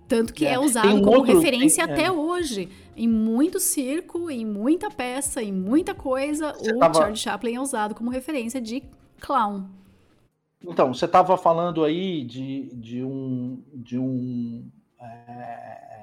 [0.08, 2.10] Tanto que É, é, usado um como outro- referência tem- até é.
[2.10, 2.68] hoje.
[2.96, 7.60] Em muito circo, em muita peça, em muita coisa, Você o tava- Charles Chaplin é
[7.60, 8.82] usado como referência de
[9.20, 9.66] clown.
[10.66, 13.62] Então, você estava falando aí de, de um.
[13.72, 14.66] De um
[15.00, 15.97] é,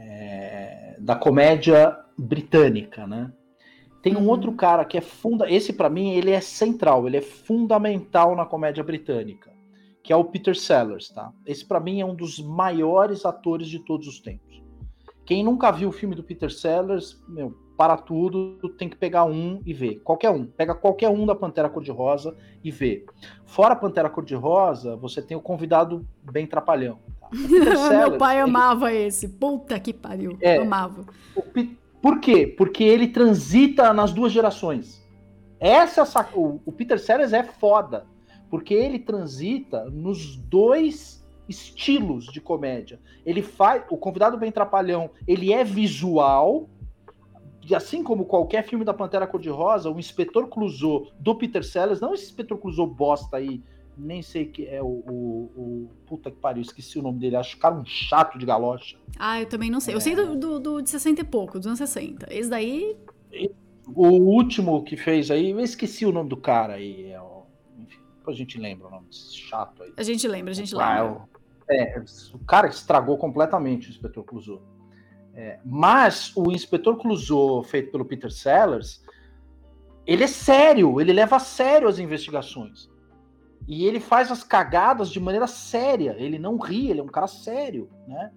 [0.00, 3.32] é, da comédia britânica, né?
[4.02, 4.28] Tem um Uhum.
[4.28, 5.50] outro cara que é funda.
[5.50, 9.52] Esse, para mim, ele é central, ele é fundamental na comédia britânica,
[10.02, 11.32] que é o Peter Sellers, tá?
[11.46, 14.62] Esse, para mim, é um dos maiores atores de todos os tempos.
[15.26, 19.60] Quem nunca viu o filme do Peter Sellers, meu, para tudo, tem que pegar um
[19.64, 20.00] e ver.
[20.00, 20.44] Qualquer um.
[20.44, 23.06] Pega qualquer um da Pantera Cor-de-Rosa e vê.
[23.44, 26.98] Fora a Pantera Cor-de-Rosa, você tem o convidado bem trapalhão.
[27.48, 29.28] Meu pai ele- amava esse.
[29.28, 30.36] Puta que pariu.
[30.40, 30.58] É.
[30.58, 31.04] Amava.
[31.52, 32.46] Pe- Por quê?
[32.46, 35.00] Porque ele transita nas duas gerações.
[35.58, 36.04] Essa
[36.34, 38.06] o, o Peter Sellers é foda,
[38.50, 42.98] porque ele transita nos dois estilos de comédia.
[43.26, 46.68] Ele faz o convidado bem trapalhão, ele é visual,
[47.68, 52.14] e assim como qualquer filme da Pantera Cor-de-Rosa, o Inspetor Clouseau do Peter Sellers, não
[52.14, 53.62] esse Inspetor Clouseau bosta aí,
[54.00, 57.36] nem sei que é o, o, o, Puta que pariu, esqueci o nome dele.
[57.36, 58.96] Acho que cara um chato de galocha.
[59.18, 59.94] Ah, eu também não sei.
[59.94, 59.96] É...
[59.96, 62.26] Eu sei do, do, do, de 60 e pouco, dos anos 60.
[62.32, 62.96] Esse daí.
[63.94, 67.10] O último que fez aí, eu esqueci o nome do cara aí.
[67.10, 67.44] É o...
[67.78, 69.92] Enfim, depois a gente lembra o nome desse chato aí.
[69.96, 71.28] A gente lembra, a gente ah, lembra.
[71.68, 74.62] É, é, o cara estragou completamente o Inspetor Clouseau.
[75.34, 79.02] É, mas o Inspetor Clouseau, feito pelo Peter Sellers,
[80.06, 82.90] ele é sério, ele leva a sério as investigações.
[83.70, 86.16] E ele faz as cagadas de maneira séria.
[86.18, 88.32] Ele não ri, ele é um cara sério, né?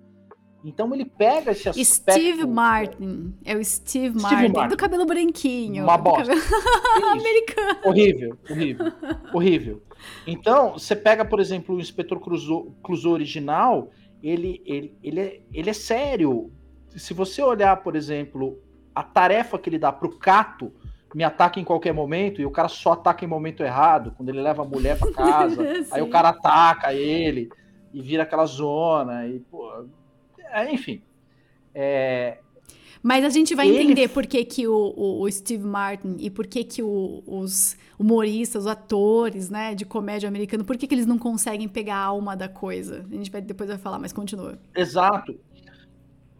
[0.64, 2.20] Então ele pega esse aspecto...
[2.20, 3.34] Steve Martin.
[3.44, 5.86] É o Steve, Steve Martin, Martin, do cabelo branquinho.
[5.86, 6.36] Uma bosta.
[6.36, 7.20] Cabelo...
[7.20, 7.80] Americano.
[7.84, 8.94] Horrível, horrível,
[9.34, 9.84] horrível.
[10.28, 13.90] Então, você pega, por exemplo, o Inspetor Clouseau original,
[14.22, 16.52] ele, ele, ele, é, ele é sério.
[16.96, 18.62] Se você olhar, por exemplo,
[18.94, 20.72] a tarefa que ele dá pro Cato
[21.14, 24.41] me ataca em qualquer momento e o cara só ataca em momento errado, quando ele
[24.41, 25.61] leva a mulher para casa,
[25.91, 27.49] aí o cara ataca ele
[27.93, 29.86] e vira aquela zona e pô,
[30.51, 31.01] é, enfim.
[31.74, 32.38] É...
[33.01, 33.84] Mas a gente vai ele...
[33.84, 37.76] entender por que, que o, o, o, Steve Martin e por que, que o, os
[37.99, 42.05] humoristas, os atores, né, de comédia americana, por que, que eles não conseguem pegar a
[42.05, 43.05] alma da coisa.
[43.11, 44.57] A gente vai depois vai falar, mas continua.
[44.74, 45.38] Exato.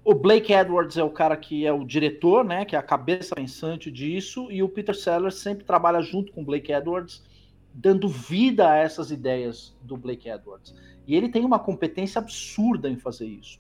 [0.06, 3.34] O Blake Edwards é o cara que é o diretor, né, que é a cabeça
[3.34, 7.24] pensante disso, e o Peter Sellers sempre trabalha junto com o Blake Edwards,
[7.74, 10.76] dando vida a essas ideias do Blake Edwards.
[11.08, 13.60] E ele tem uma competência absurda em fazer isso.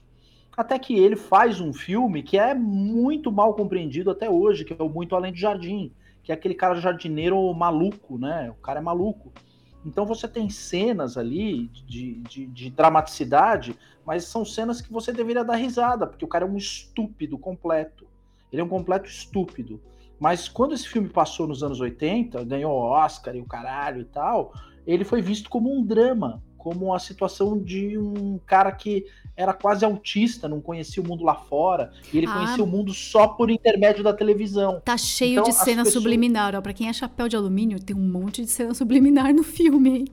[0.55, 4.83] Até que ele faz um filme que é muito mal compreendido até hoje, que é
[4.83, 8.51] o Muito Além do Jardim, que é aquele cara jardineiro maluco, né?
[8.51, 9.31] O cara é maluco.
[9.85, 15.43] Então você tem cenas ali de, de, de, dramaticidade, mas são cenas que você deveria
[15.43, 18.07] dar risada, porque o cara é um estúpido completo.
[18.51, 19.81] Ele é um completo estúpido.
[20.19, 24.53] Mas quando esse filme passou nos anos 80, ganhou Oscar e o caralho e tal,
[24.87, 29.05] ele foi visto como um drama como a situação de um cara que
[29.35, 32.93] era quase autista, não conhecia o mundo lá fora, e ele ah, conhecia o mundo
[32.93, 34.81] só por intermédio da televisão.
[34.85, 36.01] Tá cheio então, de cena pessoas...
[36.01, 39.43] subliminar, ó, pra quem é chapéu de alumínio, tem um monte de cena subliminar no
[39.43, 40.05] filme, hein?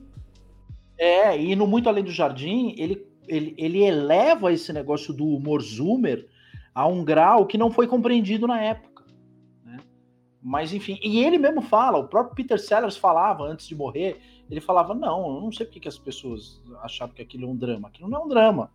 [0.97, 5.61] É, e no Muito Além do Jardim, ele, ele, ele eleva esse negócio do humor
[5.61, 6.27] zoomer
[6.75, 9.05] a um grau que não foi compreendido na época.
[9.63, 9.79] Né?
[10.43, 14.19] Mas, enfim, e ele mesmo fala, o próprio Peter Sellers falava antes de morrer,
[14.51, 17.55] ele falava: não, eu não sei porque que as pessoas achavam que aquilo é um
[17.55, 17.87] drama.
[17.87, 18.69] Aquilo não é um drama.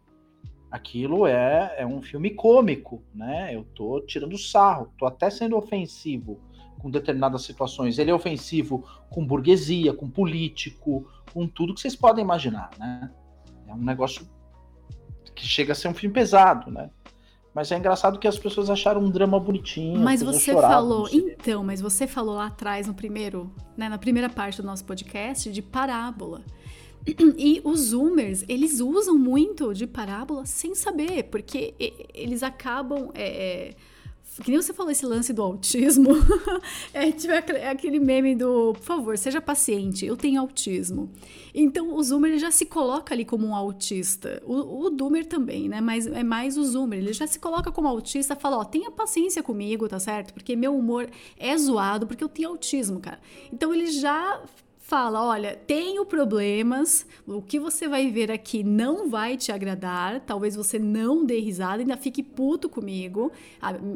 [0.70, 3.54] Aquilo é, é um filme cômico, né?
[3.54, 6.40] Eu tô tirando sarro, tô até sendo ofensivo
[6.78, 7.98] com determinadas situações.
[7.98, 13.10] Ele é ofensivo com burguesia, com político, com tudo que vocês podem imaginar, né?
[13.68, 14.26] É um negócio
[15.34, 16.90] que chega a ser um filme pesado, né?
[17.56, 19.98] Mas é engraçado que as pessoas acharam um drama bonitinho.
[19.98, 24.60] Mas você falou, então, mas você falou lá atrás no primeiro, né, na primeira parte
[24.60, 26.44] do nosso podcast de parábola.
[27.38, 31.72] E os zoomers, eles usam muito de parábola sem saber, porque
[32.12, 33.74] eles acabam é, é
[34.42, 36.10] que nem você falou esse lance do autismo,
[36.92, 41.10] é, tipo, é aquele meme do, por favor, seja paciente, eu tenho autismo.
[41.54, 44.42] Então o Zoomer já se coloca ali como um autista.
[44.44, 45.80] O, o Doomer também, né?
[45.80, 46.98] Mas é mais o Zoomer.
[46.98, 50.34] Ele já se coloca como autista, fala, ó, tenha paciência comigo, tá certo?
[50.34, 51.08] Porque meu humor
[51.38, 53.18] é zoado, porque eu tenho autismo, cara.
[53.50, 54.42] Então ele já
[54.86, 60.54] fala: olha, tenho problemas, o que você vai ver aqui não vai te agradar, talvez
[60.54, 63.32] você não dê risada, ainda fique puto comigo,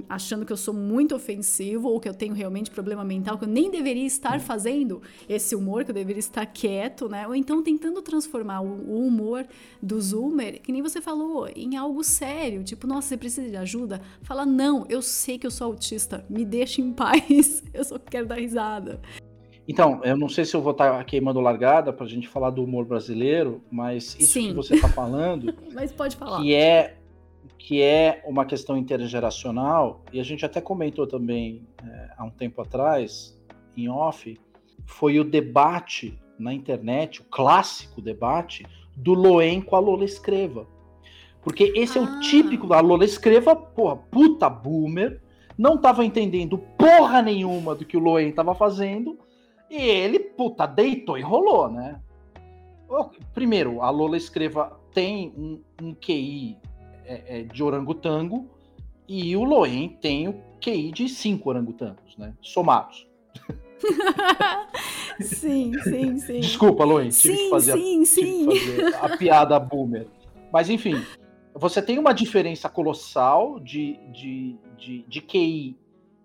[0.08, 3.48] achando que eu sou muito ofensivo ou que eu tenho realmente problema mental, que eu
[3.48, 7.26] nem deveria estar fazendo esse humor, que eu deveria estar quieto, né?
[7.26, 9.46] Ou então tentando transformar o, humor
[9.80, 14.00] do Zoomer, que nem você falou, em algo sério, tipo, nossa, você precisa de ajuda?
[14.22, 18.26] Fala, não, eu sei que eu sou autista, me deixe em paz, eu só quero
[18.26, 19.00] dar risada.
[19.70, 22.64] Então, eu não sei se eu vou estar queimando largada para a gente falar do
[22.64, 24.48] humor brasileiro, mas isso Sim.
[24.48, 26.96] que você está falando, mas pode falar, que é
[27.56, 32.60] que é uma questão intergeracional e a gente até comentou também é, há um tempo
[32.60, 33.40] atrás
[33.76, 34.36] em off,
[34.86, 38.66] foi o debate na internet, o clássico debate
[38.96, 40.66] do Loen com a Lola Escreva.
[41.44, 42.02] Porque esse ah.
[42.02, 42.20] é o ah.
[42.20, 45.22] típico da Lola Escreva, porra, puta boomer,
[45.56, 49.16] não estava entendendo porra nenhuma do que o Loen estava fazendo
[49.70, 52.00] e ele, puta, deitou e rolou, né?
[53.32, 56.58] Primeiro, a Lola Escreva tem um, um QI
[57.04, 58.50] é, é, de orangotango
[59.08, 62.34] E o Loen tem o QI de cinco orangotangos, né?
[62.42, 63.06] Somados.
[65.22, 66.40] sim, sim, sim.
[66.40, 68.46] Desculpa, Loen, tive sim, que fazer, sim, a, sim.
[68.46, 70.08] fazer a piada boomer.
[70.52, 71.00] Mas enfim,
[71.54, 75.76] você tem uma diferença colossal de, de, de, de QI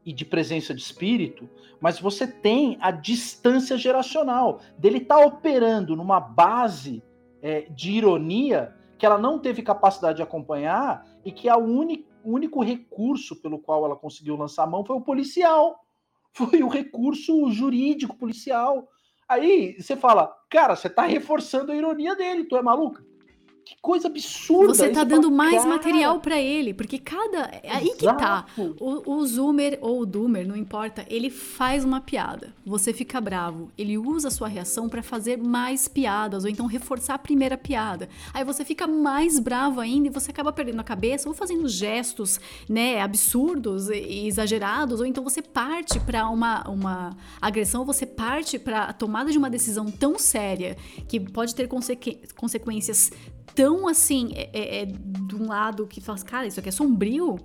[0.05, 1.49] e de presença de espírito,
[1.81, 7.03] mas você tem a distância geracional dele estar tá operando numa base
[7.41, 12.31] é, de ironia que ela não teve capacidade de acompanhar e que a único, o
[12.31, 15.83] único recurso pelo qual ela conseguiu lançar a mão foi o policial,
[16.31, 18.87] foi o recurso jurídico policial.
[19.27, 23.03] Aí você fala, cara, você está reforçando a ironia dele, tu é maluca?
[23.65, 24.75] Que coisa absurda.
[24.75, 25.69] Você tá dando mais cara...
[25.69, 27.49] material para ele, porque cada.
[27.63, 27.97] É aí Exato.
[27.97, 28.45] que tá.
[28.79, 32.53] O, o Zoomer ou o Doomer, não importa, ele faz uma piada.
[32.63, 33.71] Você fica bravo.
[33.75, 38.07] Ele usa a sua reação para fazer mais piadas, ou então reforçar a primeira piada.
[38.31, 42.39] Aí você fica mais bravo ainda e você acaba perdendo a cabeça, ou fazendo gestos,
[42.69, 48.59] né, absurdos e exagerados, ou então você parte para uma, uma agressão, ou você parte
[48.59, 50.77] para a tomada de uma decisão tão séria
[51.07, 53.11] que pode ter consequ consequências
[53.53, 57.37] tão assim, é, é, é, de um lado que faz, cara, isso aqui é sombrio,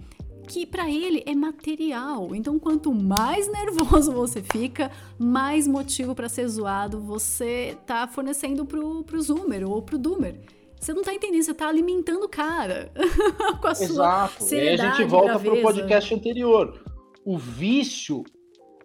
[0.48, 2.34] que para ele é material.
[2.34, 9.04] Então, quanto mais nervoso você fica, mais motivo para ser zoado você tá fornecendo pro,
[9.04, 10.40] pro Zoomer ou pro Doomer.
[10.80, 12.90] Você não tá entendendo, você tá alimentando o cara
[13.60, 14.44] com a Exato.
[14.44, 16.82] sua E aí a gente volta pro podcast anterior.
[17.24, 18.24] O vício,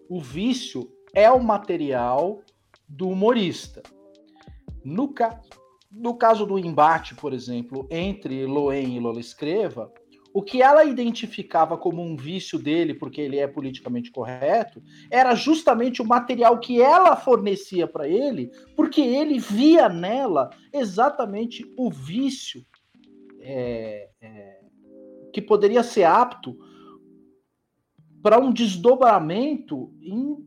[0.10, 2.42] o vício é o material
[2.88, 3.82] do humorista.
[4.84, 5.42] No, ca
[5.96, 9.92] no caso do embate, por exemplo, entre Loen e Lola Escreva,
[10.34, 16.02] o que ela identificava como um vício dele, porque ele é politicamente correto, era justamente
[16.02, 22.66] o material que ela fornecia para ele, porque ele via nela exatamente o vício
[23.40, 24.60] é, é,
[25.32, 26.58] que poderia ser apto
[28.22, 30.46] para um desdobramento em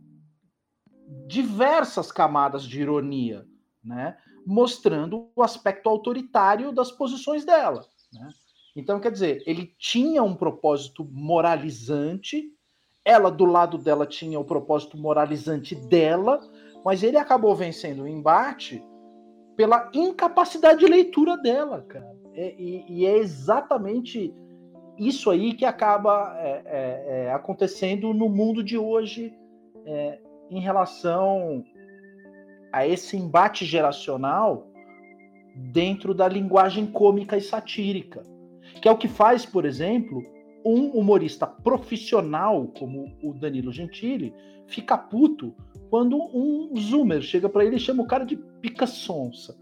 [1.27, 3.47] diversas camadas de ironia,
[3.83, 4.19] né?
[4.49, 7.85] Mostrando o aspecto autoritário das posições dela.
[8.11, 8.31] Né?
[8.75, 12.51] Então, quer dizer, ele tinha um propósito moralizante,
[13.05, 16.41] ela do lado dela tinha o propósito moralizante dela,
[16.83, 18.83] mas ele acabou vencendo o embate
[19.55, 22.17] pela incapacidade de leitura dela, cara.
[22.33, 24.35] É, e, e, é exatamente
[24.97, 29.35] isso aí que acaba é, é, é acontecendo no mundo de hoje
[29.85, 30.19] é,
[30.51, 31.63] em relação
[32.73, 34.69] a esse embate geracional
[35.55, 38.23] dentro da linguagem cômica e satírica,
[38.81, 40.23] que é o que faz, por exemplo,
[40.65, 44.35] um humorista profissional como o Danilo Gentili
[44.67, 45.55] fica puto
[45.89, 49.57] quando um zoomer chega para ele e chama o cara de pica sonsa.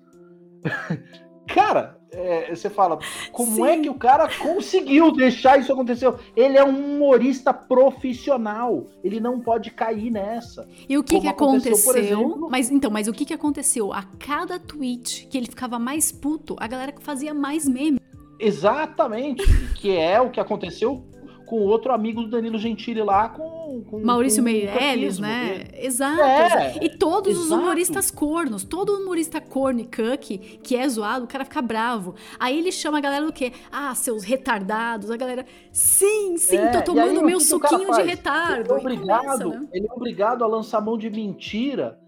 [1.47, 2.99] cara, é, você fala,
[3.33, 3.81] como é Sim.
[3.81, 6.13] é que o cara conseguiu deixar isso acontecer?
[6.35, 10.69] Ele é um humorista profissional, ele não pode cair nessa.
[10.89, 11.73] E o que, que aconteceu?
[11.73, 13.93] aconteceu exemplo, mas então, mas o que, que aconteceu?
[13.93, 18.01] A cada tweet que ele ficava mais puto, a galera fazia mais meme.
[18.39, 21.05] Exatamente, que é o que aconteceu
[21.47, 23.83] com outro amigo do Danilo Gentili lá, com.
[23.89, 25.65] com Maurício Meirelles, né?
[25.73, 26.21] Exato.
[26.21, 27.47] É, e todos exato.
[27.47, 32.17] os humoristas cornos, todo humorista corno e cuck que é zoado, o cara fica bravo.
[32.39, 33.53] Aí ele chama a galera do quê?
[33.71, 35.11] Ah, seus retardados.
[35.11, 38.61] A galera, sim, sim, é, tô tomando aí, meu suquinho de retardo.
[38.63, 39.69] Ele é, obrigado, começa, né?
[39.73, 41.99] ele é obrigado a lançar mão de mentira.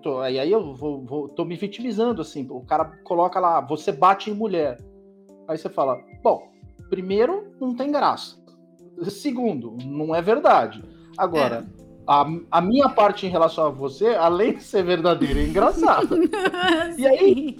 [0.00, 2.46] Tô, aí eu vou, vou, tô me vitimizando, assim.
[2.50, 4.78] O cara coloca lá, você bate em mulher.
[5.48, 6.51] Aí você fala, bom,
[6.92, 8.36] primeiro, não tem graça.
[9.08, 10.84] Segundo, não é verdade.
[11.16, 11.82] Agora, é.
[12.06, 16.14] a, a, minha parte em relação a você, além de ser verdadeira, é engraçada.
[16.98, 17.58] e aí,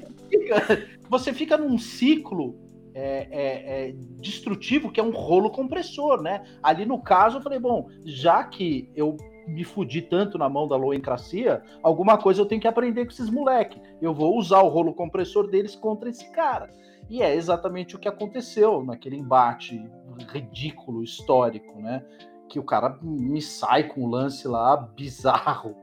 [1.09, 2.61] você fica num ciclo
[2.95, 6.45] é, é, é, destrutivo que é um rolo compressor, né?
[6.63, 9.17] Ali no caso, eu falei, bom, já que eu
[9.49, 13.31] me fudi tanto na mão da loencracia, alguma coisa eu tenho que aprender com esses
[13.31, 13.81] moleques.
[14.03, 16.69] Eu vou usar o rolo compressor deles contra esse cara.
[17.13, 19.87] E é exatamente o que aconteceu naquele embate
[20.31, 22.03] ridículo, histórico, né?
[22.49, 25.77] Que o cara me sai com um lance lá bizarro.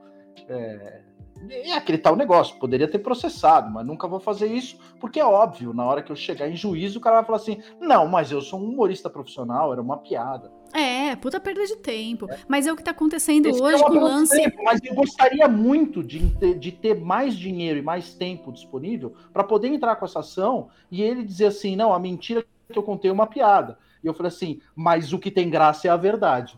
[0.47, 1.03] É,
[1.49, 5.73] é aquele tal negócio, poderia ter processado, mas nunca vou fazer isso, porque é óbvio,
[5.73, 8.41] na hora que eu chegar em juízo, o cara vai falar assim: não, mas eu
[8.41, 10.51] sou um humorista profissional, era uma piada.
[10.73, 12.31] É, puta perda de tempo.
[12.31, 12.37] É.
[12.47, 14.35] Mas é o que tá acontecendo Esse hoje é com o lance.
[14.35, 19.13] Tempo, mas eu gostaria muito de ter, de ter mais dinheiro e mais tempo disponível
[19.33, 22.83] para poder entrar com essa ação e ele dizer assim: não, a mentira que eu
[22.83, 23.77] contei é uma piada.
[24.03, 26.57] E eu falei assim: mas o que tem graça é a verdade.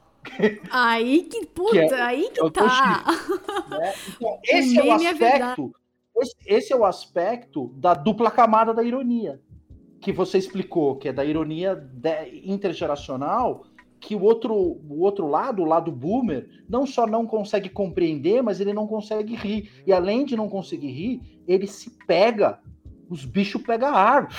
[0.69, 3.05] Aí que, puta, que é, aí que tá.
[3.69, 3.93] né?
[4.15, 5.75] Então, esse é o aspecto.
[6.15, 9.41] É esse, esse é o aspecto da dupla camada da ironia.
[9.99, 13.63] que você explicou, que é da ironia de, intergeracional,
[13.99, 18.59] que o outro, o outro lado, o lado boomer, não só não consegue compreender, mas
[18.59, 19.71] ele não consegue rir.
[19.85, 22.59] E além de não conseguir rir, ele se pega.
[23.11, 24.29] Os bichos pegam ar.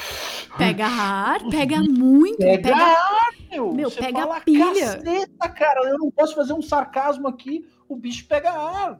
[0.56, 2.38] Pega ar, Os pega muito.
[2.38, 3.72] Pega, pega ar, meu.
[3.74, 4.96] Meu, Você pega fala, pilha.
[4.96, 8.98] Caceta, cara, eu não posso fazer um sarcasmo aqui, o bicho pega ar.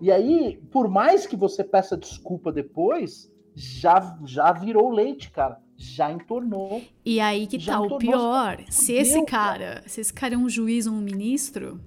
[0.00, 6.12] E aí, por mais que você peça desculpa depois, já, já virou leite, cara já
[6.12, 6.80] entornou.
[7.04, 8.62] E aí que tá o pior.
[8.70, 11.80] Se esse cara, se esse cara é um juiz ou um ministro,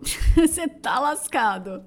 [0.34, 1.84] você tá lascado.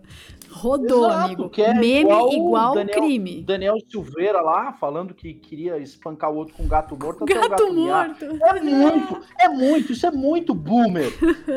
[0.56, 1.52] Rodou, Exato, amigo.
[1.58, 3.44] É Meme igual, igual Daniel, crime.
[3.44, 7.26] Daniel Silveira lá, falando que queria espancar o outro com gato morto.
[7.26, 8.26] Gato, gato morto.
[8.42, 11.12] É muito, é muito, isso é muito boomer.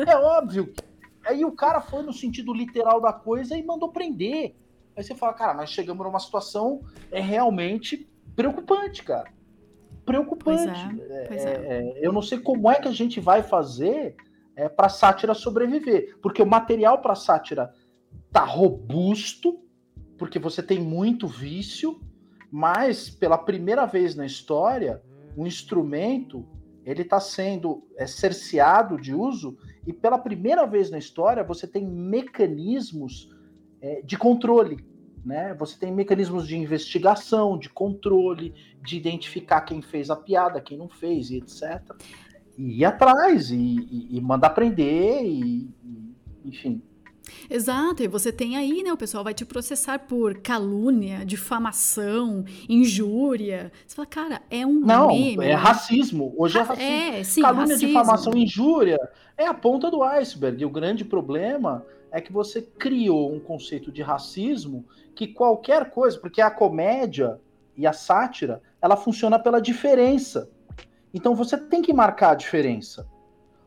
[0.05, 0.73] é óbvio.
[1.25, 4.53] Aí o cara foi no sentido literal da coisa e mandou prender.
[4.97, 8.05] Aí você fala, cara, nós chegamos numa situação é realmente
[8.35, 9.31] preocupante, cara.
[10.05, 10.97] Preocupante.
[10.97, 11.51] Pois é, pois é.
[11.53, 14.17] É, eu não sei como é que a gente vai fazer
[14.57, 17.73] é, para sátira sobreviver, porque o material para sátira
[18.31, 19.59] tá robusto,
[20.17, 21.99] porque você tem muito vício,
[22.51, 25.01] mas pela primeira vez na história,
[25.35, 26.45] o instrumento
[26.85, 31.85] ele está sendo é, cerceado de uso e pela primeira vez na história você tem
[31.85, 33.29] mecanismos
[33.81, 34.83] é, de controle.
[35.23, 35.53] Né?
[35.55, 40.89] Você tem mecanismos de investigação, de controle, de identificar quem fez a piada, quem não
[40.89, 41.81] fez, e etc.
[42.57, 46.15] E ir atrás, e, e, e mandar prender, e, e,
[46.45, 46.81] enfim.
[47.49, 48.91] Exato, e você tem aí, né?
[48.91, 53.71] O pessoal vai te processar por calúnia, difamação, injúria.
[53.85, 55.45] Você fala, cara, é um Não, meme.
[55.45, 56.33] é racismo.
[56.37, 56.91] Hoje é racismo.
[56.91, 57.87] É, sim, calúnia, racismo.
[57.87, 58.99] difamação, injúria
[59.37, 60.61] é a ponta do iceberg.
[60.61, 64.85] E o grande problema é que você criou um conceito de racismo
[65.15, 67.39] que qualquer coisa, porque a comédia
[67.75, 70.49] e a sátira, ela funciona pela diferença.
[71.13, 73.07] Então você tem que marcar a diferença.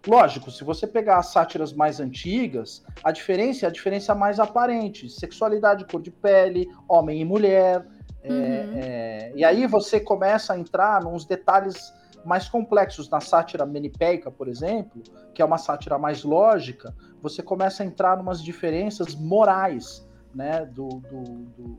[0.07, 5.09] Lógico, se você pegar as sátiras mais antigas, a diferença é a diferença mais aparente:
[5.09, 7.87] sexualidade, cor de pele, homem e mulher.
[8.23, 8.73] É, uhum.
[8.77, 11.93] É, e aí você começa a entrar nos detalhes
[12.25, 13.09] mais complexos.
[13.09, 15.03] Na sátira menipeica, por exemplo,
[15.35, 20.65] que é uma sátira mais lógica, você começa a entrar em umas diferenças morais né,
[20.65, 21.23] do, do,
[21.57, 21.79] do,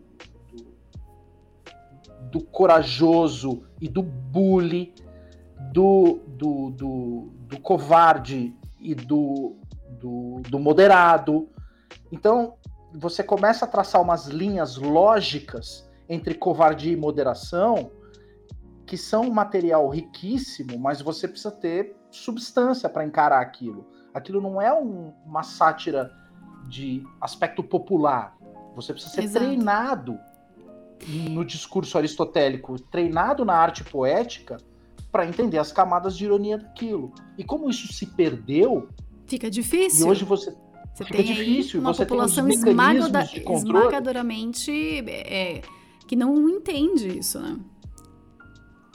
[2.32, 4.94] do, corajoso e do bully,
[5.72, 9.56] do, do, do, do covarde e do,
[10.00, 11.50] do, do moderado.
[12.12, 12.56] Então,
[12.94, 17.92] você começa a traçar umas linhas lógicas entre covardia e moderação
[18.86, 23.88] que são um material riquíssimo, mas você precisa ter substância para encarar aquilo.
[24.14, 26.12] Aquilo não é um, uma sátira
[26.68, 28.38] de aspecto popular.
[28.76, 29.46] Você precisa ser Exato.
[29.46, 30.20] treinado
[31.30, 34.58] no discurso aristotélico, treinado na arte poética
[35.14, 37.14] para entender as camadas de ironia daquilo.
[37.38, 38.90] E como isso se perdeu,
[39.28, 40.08] fica difícil.
[40.08, 40.52] E hoje você
[40.92, 44.72] você fica tem difícil, uma você população tem esmagadora, esmagadoramente
[45.10, 45.62] é,
[46.08, 47.58] que não entende isso, né?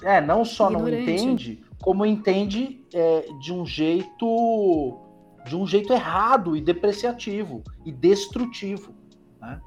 [0.03, 0.95] É, não só Ignorante.
[0.95, 5.01] não entende, como entende é, de um jeito
[5.45, 8.95] de um jeito errado e depreciativo e destrutivo.
[9.41, 9.61] Né?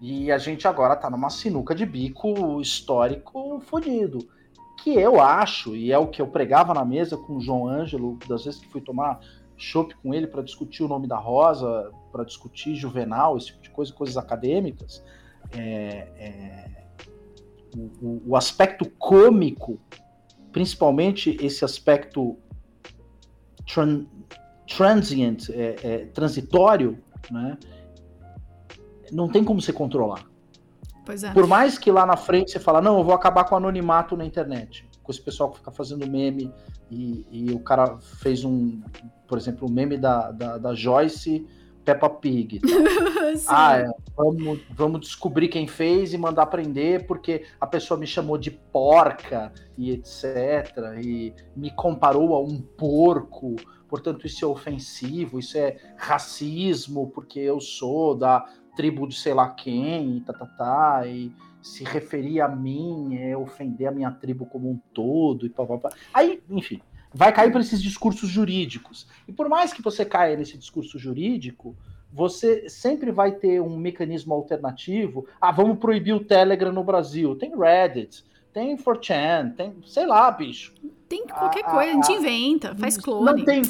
[0.00, 4.18] E a gente agora está numa sinuca de bico histórico fodido.
[4.86, 8.20] Que eu acho, e é o que eu pregava na mesa com o João Ângelo,
[8.28, 9.18] das vezes que fui tomar
[9.56, 13.70] chopp com ele para discutir o nome da Rosa, para discutir Juvenal, esse tipo de
[13.70, 15.02] coisa, coisas acadêmicas.
[15.50, 16.84] É, é,
[18.00, 19.76] o, o, aspecto cômico,
[20.52, 22.38] principalmente esse aspecto
[23.66, 24.06] tran,
[24.68, 26.96] transient, é, é, transitório,
[27.28, 27.58] né?
[29.10, 30.24] não tem como você controlar.
[31.08, 31.32] É.
[31.32, 34.16] Por mais que lá na frente você fala, não, eu vou acabar com o anonimato
[34.16, 36.52] na internet, com esse pessoal que fica fazendo meme
[36.90, 38.80] e, e o cara fez um,
[39.26, 41.46] por exemplo, o meme da, da, da Joyce
[41.86, 42.60] Peppa Pig.
[43.46, 48.36] ah, é, vamos, vamos descobrir quem fez e mandar prender porque a pessoa me chamou
[48.36, 50.24] de porca e etc.
[51.00, 53.54] E me comparou a um porco,
[53.88, 58.44] portanto isso é ofensivo, isso é racismo porque eu sou da
[58.76, 61.32] tribo de sei lá quem, e tá, tá, tá, e
[61.62, 65.78] se referir a mim é ofender a minha tribo como um todo e pá, pá,
[65.78, 65.90] pá.
[66.14, 66.80] Aí, enfim,
[67.12, 69.08] vai cair para esses discursos jurídicos.
[69.26, 71.74] E por mais que você caia nesse discurso jurídico,
[72.12, 75.26] você sempre vai ter um mecanismo alternativo.
[75.40, 77.34] Ah, vamos proibir o Telegram no Brasil.
[77.34, 80.72] Tem Reddit, tem 4chan, tem, sei lá, bicho.
[81.08, 83.24] Tem qualquer ah, coisa, a gente inventa, faz clone.
[83.24, 83.62] Não tem,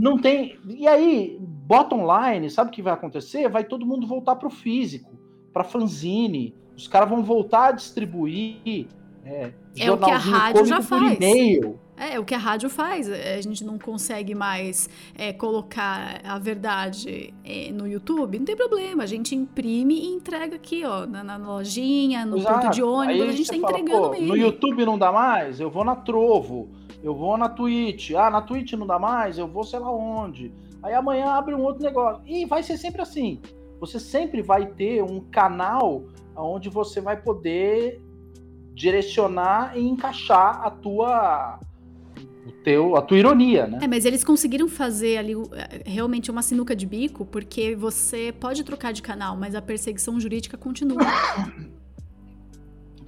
[0.00, 0.58] não tem.
[0.66, 3.48] E aí, bota online, sabe o que vai acontecer?
[3.48, 5.12] Vai todo mundo voltar para o físico,
[5.52, 6.54] para fanzine.
[6.76, 8.86] Os caras vão voltar a distribuir
[9.24, 11.16] É, É o que a rádio já faz.
[11.16, 11.78] e-mail.
[11.94, 13.06] É, o que a rádio faz.
[13.10, 18.38] É, A gente não consegue mais é, colocar a verdade é, no YouTube.
[18.38, 19.02] Não tem problema.
[19.02, 22.60] A gente imprime e entrega aqui, ó, na, na lojinha, no Exato.
[22.62, 23.22] ponto de ônibus.
[23.22, 24.26] Aí a gente tá fala, entregando mesmo.
[24.28, 25.60] No YouTube não dá mais?
[25.60, 26.70] Eu vou na Trovo.
[27.02, 28.12] Eu vou na Twitch.
[28.12, 29.38] Ah, na Twitch não dá mais?
[29.38, 30.52] Eu vou sei lá onde.
[30.82, 32.22] Aí amanhã abre um outro negócio.
[32.26, 33.40] E vai ser sempre assim.
[33.80, 36.04] Você sempre vai ter um canal
[36.36, 38.00] onde você vai poder
[38.74, 41.58] direcionar e encaixar a tua
[42.46, 43.78] o teu a tua ironia, né?
[43.82, 48.64] É, mas eles conseguiram fazer ali é, realmente uma sinuca de bico, porque você pode
[48.64, 51.00] trocar de canal, mas a perseguição jurídica continua.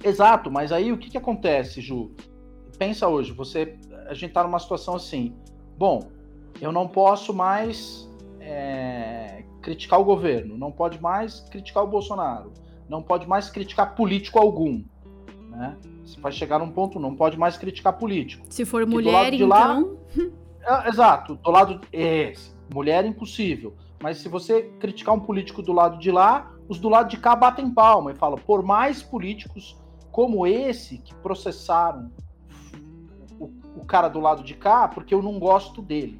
[0.03, 2.11] Exato, mas aí o que, que acontece, Ju?
[2.83, 3.77] Pensa hoje, você,
[4.09, 5.33] a gente tá numa situação assim.
[5.77, 6.11] Bom,
[6.59, 8.09] eu não posso mais
[8.41, 12.51] é, criticar o governo, não pode mais criticar o Bolsonaro,
[12.89, 14.83] não pode mais criticar político algum,
[15.49, 15.77] né?
[16.03, 18.45] Você vai chegar num ponto, não pode mais criticar político.
[18.49, 19.97] Se for mulher, de lá- então.
[20.61, 22.33] É, exato, do lado é,
[22.73, 23.73] mulher impossível.
[24.01, 27.33] Mas se você criticar um político do lado de lá, os do lado de cá
[27.33, 29.81] batem palma e falam: por mais políticos
[30.11, 32.11] como esse que processaram
[33.83, 36.19] o, cara do lado de cá, porque eu não gosto dele,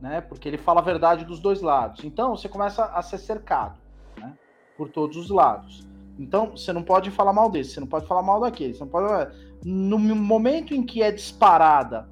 [0.00, 0.20] né?
[0.20, 2.04] Porque ele fala a verdade dos dois lados.
[2.04, 3.78] Então você começa a ser cercado,
[4.18, 4.34] né?
[4.76, 5.86] Por todos os lados.
[6.18, 8.88] Então você não pode falar mal desse, você não pode falar mal daquele, você não
[8.88, 9.34] pode.
[9.64, 12.08] No momento em que é disparada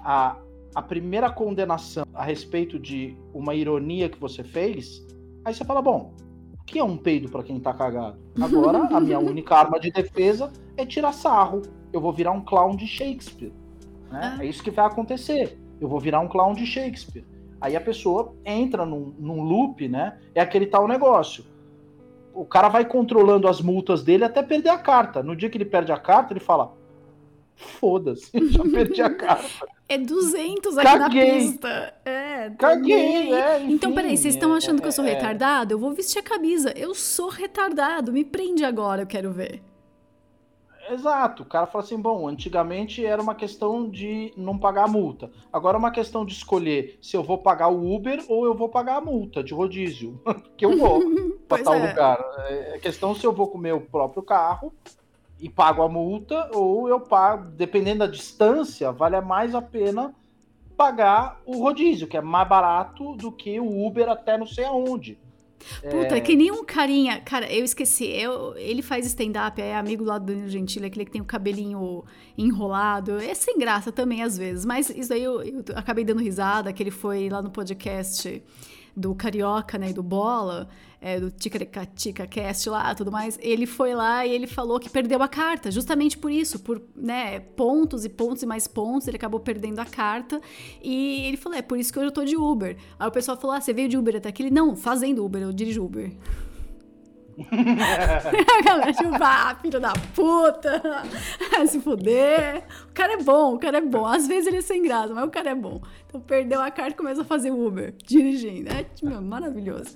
[0.00, 0.36] a,
[0.74, 5.04] a primeira condenação a respeito de uma ironia que você fez,
[5.44, 6.14] aí você fala, bom,
[6.60, 8.18] o que é um peido pra quem tá cagado?
[8.40, 11.62] Agora, a minha única arma de defesa é tirar sarro.
[11.92, 13.52] Eu vou virar um clown de Shakespeare.
[14.12, 14.36] Né?
[14.38, 14.44] Ah.
[14.44, 15.58] É isso que vai acontecer.
[15.80, 17.24] Eu vou virar um clown de Shakespeare.
[17.60, 20.18] Aí a pessoa entra num, num loop, né?
[20.34, 21.44] É aquele tal negócio.
[22.34, 25.22] O cara vai controlando as multas dele até perder a carta.
[25.22, 26.74] No dia que ele perde a carta, ele fala:
[27.54, 29.66] Foda-se, já perdi a carta.
[29.88, 31.32] É 200 aqui Caguei.
[31.32, 31.94] na pista.
[32.04, 35.14] É, Caguei, é, Então, enfim, peraí, vocês estão é, achando que eu sou é, é.
[35.14, 35.74] retardado?
[35.74, 36.72] Eu vou vestir a camisa.
[36.74, 38.12] Eu sou retardado.
[38.12, 39.62] Me prende agora, eu quero ver.
[40.92, 41.42] Exato.
[41.42, 45.30] O cara fala assim: bom, antigamente era uma questão de não pagar a multa.
[45.52, 48.68] Agora é uma questão de escolher se eu vou pagar o Uber ou eu vou
[48.68, 50.20] pagar a multa de rodízio.
[50.56, 51.00] que eu vou
[51.48, 51.88] para tal é.
[51.88, 52.24] lugar.
[52.46, 54.72] É questão se eu vou com o meu próprio carro
[55.40, 60.14] e pago a multa ou eu pago, dependendo da distância, vale mais a pena
[60.76, 65.18] pagar o rodízio, que é mais barato do que o Uber até não sei aonde.
[65.80, 67.20] Puta, é que nem um carinha.
[67.20, 68.06] Cara, eu esqueci.
[68.06, 72.04] Eu, ele faz stand-up, é amigo lá do Danilo Gentili, aquele que tem o cabelinho
[72.36, 73.18] enrolado.
[73.18, 74.64] É sem graça também, às vezes.
[74.64, 78.42] Mas isso aí eu, eu acabei dando risada, que ele foi lá no podcast
[78.96, 80.68] do Carioca, né, e do Bola,
[81.00, 83.38] é, do Ticaricatica Cast lá, tudo mais.
[83.42, 87.40] Ele foi lá e ele falou que perdeu a carta, justamente por isso, por, né,
[87.40, 90.40] pontos e pontos e mais pontos, ele acabou perdendo a carta.
[90.82, 92.76] E ele falou, é por isso que hoje eu tô de Uber.
[92.98, 94.44] Aí o pessoal falou, ah, você veio de Uber até aqui?
[94.44, 96.12] Ele, não, fazendo Uber, eu dirijo Uber.
[97.50, 100.82] a galera, tipo, ah, filho da puta,
[101.50, 102.64] vai se fuder.
[102.88, 104.06] O cara é bom, o cara é bom.
[104.06, 105.80] Às vezes ele é sem graça, mas o cara é bom.
[106.06, 108.70] Então perdeu a carta e começa a fazer Uber, dirigindo.
[108.70, 109.94] É meu, maravilhoso.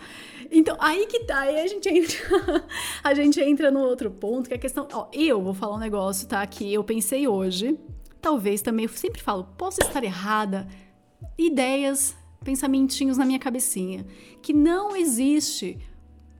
[0.50, 2.64] Então, aí que tá, aí a gente entra,
[3.04, 4.88] a gente entra no outro ponto, que é a questão.
[4.92, 6.46] Ó, eu vou falar um negócio, tá?
[6.46, 7.78] Que eu pensei hoje,
[8.20, 10.66] talvez também, eu sempre falo, posso estar errada.
[11.36, 14.06] Ideias, pensamentinhos na minha cabecinha.
[14.40, 15.78] Que não existe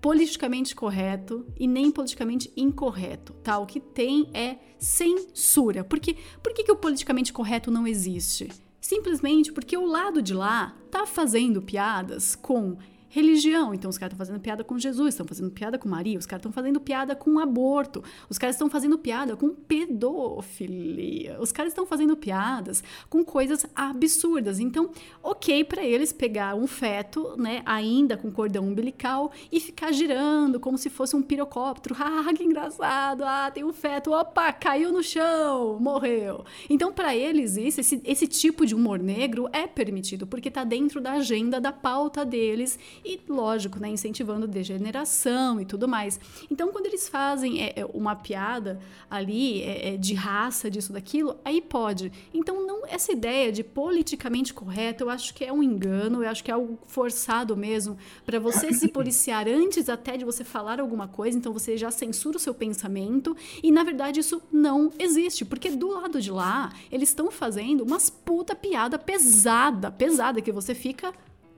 [0.07, 3.59] politicamente correto e nem politicamente incorreto, tá?
[3.59, 5.83] O que tem é censura.
[5.83, 6.17] Por, quê?
[6.41, 8.49] Por que, que o politicamente correto não existe?
[8.81, 12.79] Simplesmente porque o lado de lá tá fazendo piadas com
[13.09, 13.75] religião.
[13.75, 16.41] Então os caras estão fazendo piada com Jesus, estão fazendo piada com Maria, os caras
[16.41, 21.87] estão fazendo piada com aborto, os caras estão fazendo piada com pedofilia, os caras estão
[21.87, 24.59] fazendo piadas com coisas absurdas.
[24.59, 24.91] Então,
[25.23, 30.79] ok para eles pegar um feto, né, ainda com cordão umbilical e ficar girando como
[30.79, 31.97] se fosse um pirocóptero.
[32.07, 33.25] Ah, que engraçado!
[33.25, 36.45] Ah, tem um feto, opa, caiu no chão, morreu.
[36.71, 41.01] Então, para eles, isso, esse, esse tipo de humor negro é permitido porque tá dentro
[41.01, 46.19] da agenda, da pauta deles e, lógico, né, incentivando degeneração e tudo mais.
[46.51, 51.37] Então, quando eles fazem é, é, uma piada ali é, é, de raça, disso, daquilo,
[51.45, 52.11] aí pode.
[52.35, 56.43] Então, não essa ideia de politicamente correto, eu acho que é um engano, eu acho
[56.43, 61.07] que é algo forçado mesmo para você se policiar antes até de você falar alguma
[61.07, 65.71] coisa, então você já censura o seu pensamento e, na verdade, isso não existe, porque
[65.71, 71.13] do lado de lá, eles estão fazendo umas puta piada pesada, pesada, que você fica,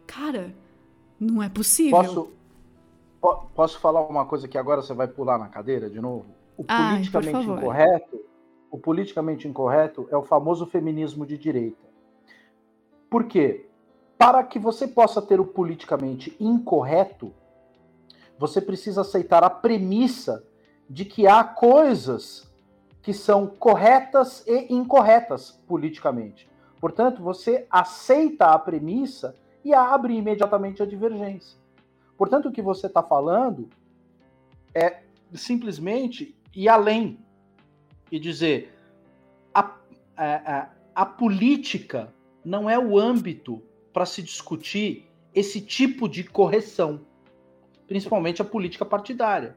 [0.07, 0.55] cara,
[1.19, 1.99] não é possível.
[1.99, 2.32] Posso,
[3.20, 6.27] po- posso falar uma coisa que agora você vai pular na cadeira de novo?
[6.57, 8.24] o Ai, politicamente incorreto,
[8.70, 11.86] o politicamente incorreto é o famoso feminismo de direita.
[13.09, 13.66] Por quê?
[14.19, 17.32] Para que você possa ter o politicamente incorreto,
[18.36, 20.45] você precisa aceitar a premissa
[20.90, 22.53] de que há coisas
[23.03, 26.51] que são corretas e incorretas politicamente.
[26.81, 31.59] Portanto, você aceita a premissa e abre imediatamente a divergência.
[32.16, 33.68] Portanto, o que você está falando
[34.74, 35.02] é
[35.32, 37.18] simplesmente ir além
[38.10, 38.72] e dizer
[39.55, 39.76] a,
[40.16, 42.12] a, a política
[42.44, 43.62] não é o âmbito
[43.93, 47.01] para se discutir esse tipo de correção,
[47.86, 49.56] principalmente a política partidária.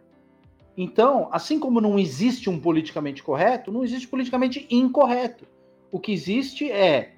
[0.76, 5.46] Então, assim como não existe um politicamente correto, não existe politicamente incorreto.
[5.92, 7.16] O que existe é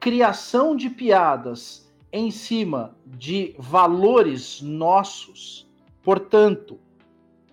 [0.00, 5.70] criação de piadas em cima de valores nossos,
[6.02, 6.80] portanto,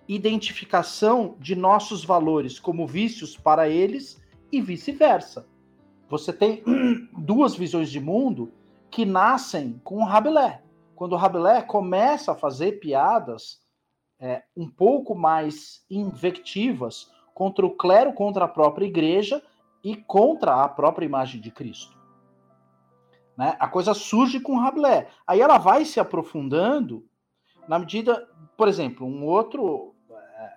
[0.08, 4.18] identificação de nossos valores como vícios para eles
[4.50, 5.46] e vice-versa.
[6.08, 6.62] Você tem
[7.18, 8.50] duas visões de mundo
[8.90, 10.58] que nascem com o Rabelais.
[10.96, 13.60] Quando o Rabelais começa a fazer piadas
[14.18, 19.42] é, um pouco mais invectivas contra o clero, contra a própria igreja
[19.84, 21.97] e contra a própria imagem de Cristo.
[23.38, 23.56] Né?
[23.60, 25.06] A coisa surge com Rabelais.
[25.24, 27.06] Aí ela vai se aprofundando
[27.68, 29.94] na medida, por exemplo, um outro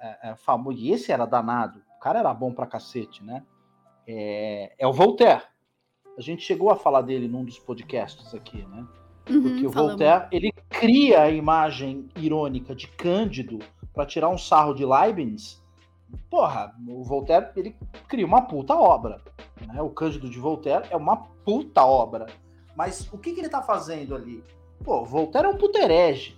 [0.01, 3.43] é, é, famoso, e esse era danado, o cara era bom pra cacete, né?
[4.07, 5.43] É, é o Voltaire.
[6.17, 8.87] A gente chegou a falar dele num dos podcasts aqui, né?
[9.29, 9.69] Uhum, Porque o.
[9.69, 13.59] Voltaire, ele cria a imagem irônica de Cândido
[13.93, 15.61] para tirar um sarro de Leibniz.
[16.29, 17.75] Porra, o Voltaire, ele
[18.07, 19.21] cria uma puta obra.
[19.67, 19.81] Né?
[19.81, 22.27] O Cândido de Voltaire é uma puta obra.
[22.75, 24.43] Mas o que, que ele tá fazendo ali?
[24.83, 26.37] Pô, o Voltaire é um puterege.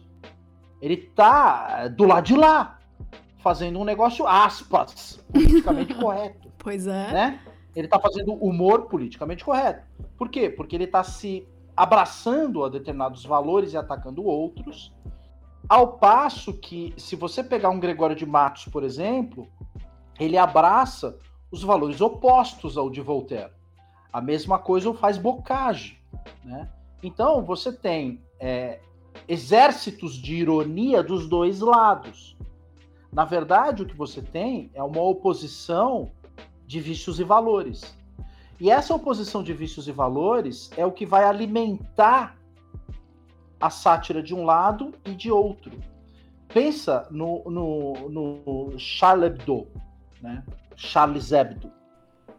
[0.82, 2.80] Ele tá do lado de lá,
[3.38, 7.12] fazendo um negócio, aspas, politicamente correto Pois é.
[7.12, 7.40] né?
[7.76, 9.86] Ele tá fazendo humor politicamente correto.
[10.18, 10.50] Por quê?
[10.50, 11.46] Porque ele tá se
[11.76, 14.94] abraçando a determinados valores e atacando outros.
[15.68, 19.48] Ao passo que, se você pegar um Gregório de Matos, por exemplo,
[20.20, 21.18] ele abraça
[21.52, 23.52] os valores opostos ao de Voltaire.
[24.12, 26.00] A mesma coisa o faz Bocage,
[26.44, 26.70] né?
[27.02, 28.80] Então, você tem é,
[29.28, 32.38] exércitos de ironia dos dois lados.
[33.12, 36.12] Na verdade, o que você tem é uma oposição
[36.66, 37.96] de vícios e valores.
[38.60, 42.38] E essa oposição de vícios e valores é o que vai alimentar
[43.60, 45.72] a sátira de um lado e de outro.
[46.48, 49.68] Pensa no, no, no Charles Hebdo,
[50.22, 50.44] né?
[50.76, 51.72] Charles Hebdo.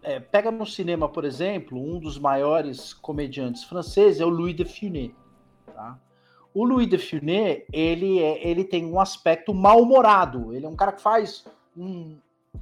[0.04, 4.66] É, pega no cinema, por exemplo, um dos maiores comediantes franceses é o Louis de
[4.66, 5.12] Funès.
[5.74, 5.98] Tá?
[6.52, 10.54] O Louis de Funès, ele, é, ele tem um aspecto mal-humorado.
[10.54, 12.18] Ele é um cara que faz um,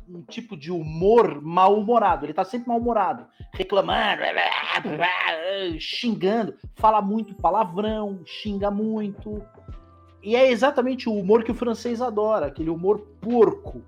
[0.09, 2.25] um tipo de humor mal-humorado.
[2.25, 4.23] Ele tá sempre mal-humorado, reclamando,
[5.81, 9.43] xingando, fala muito palavrão, xinga muito.
[10.23, 13.83] E é exatamente o humor que o francês adora, aquele humor porco,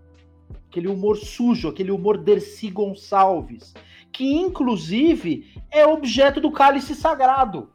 [0.74, 3.72] aquele humor sujo, aquele humor Dercy Gonçalves,
[4.10, 7.70] que inclusive é objeto do cálice sagrado.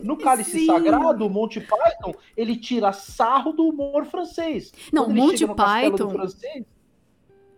[0.00, 0.66] No cálice Sim.
[0.66, 4.72] sagrado, o Monty Python, ele tira sarro do humor francês.
[4.90, 6.10] Não, Quando ele Monty Python.
[6.10, 6.64] francês,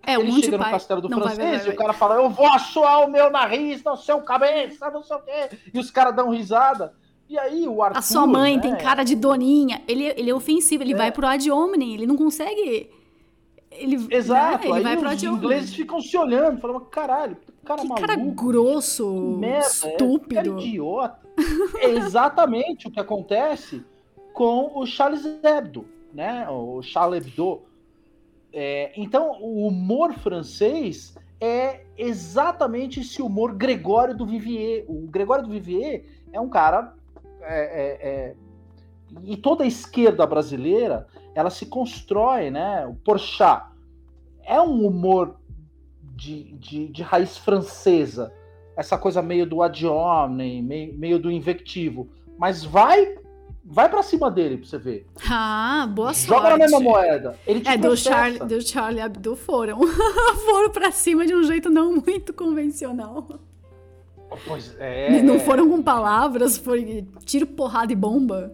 [0.03, 1.77] É, o ele Monty chega no castelo do Não, vai, francês vai, vai, e o
[1.77, 5.57] cara fala, eu vou assoar o meu nariz no seu cabeça, não sei o quê.
[5.73, 6.95] E os caras dão risada.
[7.29, 7.99] E aí o Arthur...
[7.99, 9.83] A sua mãe né, tem cara de doninha.
[9.87, 10.97] Ele, ele é ofensivo, ele É.
[10.97, 12.91] vai pro ad hominem, ele não consegue.
[13.71, 17.81] Ele, Exato, né, ele vai pro os ingleses ficam se olhando, falando, caralho, que cara
[17.83, 18.07] Que maluco.
[18.07, 20.35] cara grosso, merda, é, que estúpido.
[20.35, 21.21] cara idiota.
[21.79, 23.83] É exatamente o que acontece
[24.33, 26.49] com o Charles Hebdo, né?
[26.51, 27.63] O Charles Hebdo.
[28.53, 34.85] É, então, o humor francês é exatamente esse humor Gregório do Vivier.
[34.89, 36.93] O Gregório do Vivier é um cara.
[37.43, 38.35] é, é, é,
[39.25, 42.87] e toda a esquerda brasileira ela se constrói, né?
[42.87, 43.67] O Porchat
[44.45, 45.37] é um humor
[46.17, 48.33] de, de, de raiz francesa,
[48.77, 52.09] essa coisa meio do ad hominem, meio, meio do invectivo,
[52.39, 53.19] mas vai
[53.65, 55.07] vai para cima dele pra você ver.
[55.31, 56.51] Ah, boa Joga sorte.
[56.51, 57.39] na mesma moeda.
[57.47, 57.97] Ele te É, do.
[57.97, 59.79] Charlie, do Charlie Hebdo foram.
[60.45, 63.27] foram pra cima de um jeito não muito convencional.
[64.47, 65.23] Pois é.
[65.23, 68.53] Não foram com palavras, foi tiro, porrada e bomba.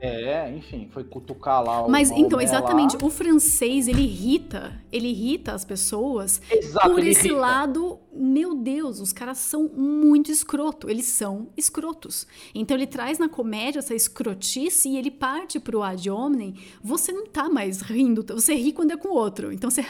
[0.00, 1.90] É, enfim, foi cutucar lá o.
[1.90, 3.06] Mas então, exatamente, lá.
[3.06, 7.40] o francês, ele irrita, ele irrita as pessoas Exato, por esse irrita.
[7.40, 12.26] lado, meu Deus, os caras são muito escroto, eles são escrotos.
[12.54, 17.26] Então ele traz na comédia essa escrotice e ele parte pro ad hominem, você não
[17.26, 19.52] tá mais rindo, você ri quando é com o outro.
[19.52, 19.82] Então você,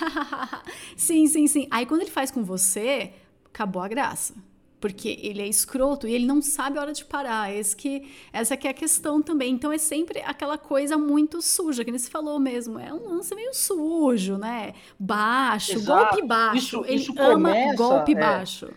[0.97, 1.67] sim, sim, sim.
[1.71, 3.13] Aí quando ele faz com você,
[3.47, 4.35] acabou a graça.
[4.85, 7.51] Porque ele é escroto e ele não sabe a hora de parar.
[7.51, 9.55] Esse que, essa que é a questão também.
[9.55, 12.79] Então é sempre aquela coisa muito suja, que nem se falou mesmo.
[12.79, 14.75] É um lance meio sujo, né?
[15.01, 16.11] Baixo, Exato.
[16.11, 16.59] golpe baixo.
[16.59, 18.69] Isso- ele isso ama começa, golpe é, baixo.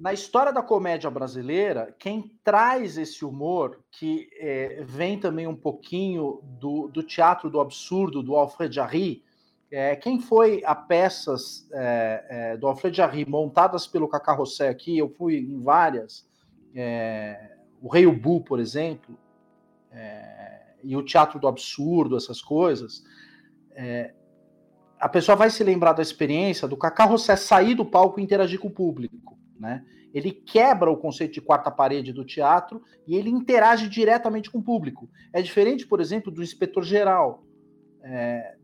[0.00, 6.40] Na história da comédia brasileira, quem traz esse humor, que é, vem também um pouquinho
[6.42, 9.23] do, do teatro do absurdo, do Alfred Jarry,
[9.74, 14.38] é, quem foi a peças é, é, do Alfred Jarry montadas pelo Cacá
[14.70, 16.24] aqui, eu fui em várias,
[16.72, 19.18] é, o Rei Ubu, por exemplo,
[19.90, 23.02] é, e o teatro do absurdo, essas coisas,
[23.74, 24.14] é,
[25.00, 28.68] a pessoa vai se lembrar da experiência do Cacá sair do palco e interagir com
[28.68, 29.84] o público, né?
[30.14, 34.62] Ele quebra o conceito de quarta parede do teatro e ele interage diretamente com o
[34.62, 35.10] público.
[35.32, 37.42] É diferente, por exemplo, do Inspetor Geral,
[38.00, 38.54] é,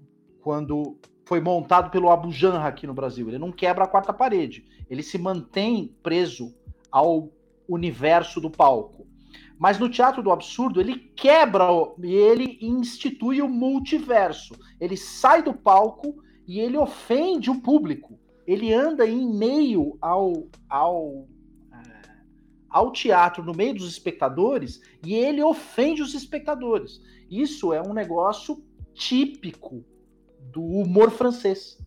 [0.41, 3.29] quando foi montado pelo Abu Janra aqui no Brasil.
[3.29, 6.53] Ele não quebra a quarta parede, ele se mantém preso
[6.91, 7.29] ao
[7.69, 9.07] universo do palco.
[9.57, 11.67] Mas no teatro do absurdo, ele quebra
[12.03, 14.55] e ele institui o multiverso.
[14.81, 16.17] Ele sai do palco
[16.49, 18.19] e ele ofende o público.
[18.47, 21.29] Ele anda em meio ao, ao,
[21.73, 22.11] eh,
[22.69, 27.01] ao teatro, no meio dos espectadores, e ele ofende os espectadores.
[27.31, 28.65] Isso é um negócio
[28.95, 29.85] típico
[30.52, 31.78] do humor francês.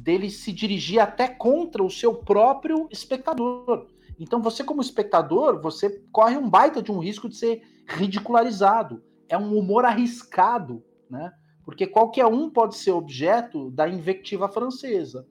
[0.00, 3.86] Dele se dirigir até contra o seu próprio espectador.
[4.18, 9.02] Então, você, como espectador, você corre um baita de um risco de ser ridicularizado.
[9.28, 11.32] É um humor arriscado, né?
[11.64, 15.26] Porque qualquer um pode ser objeto da invectiva francesa.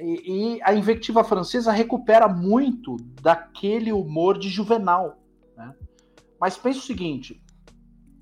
[0.00, 5.18] E, e a invectiva francesa recupera muito daquele humor de juvenal.
[5.56, 5.74] Né?
[6.40, 7.40] Mas pensa o seguinte: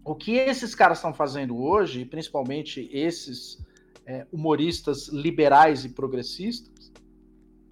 [0.04, 3.64] o que esses caras estão fazendo hoje, principalmente esses
[4.04, 6.92] é, humoristas liberais e progressistas,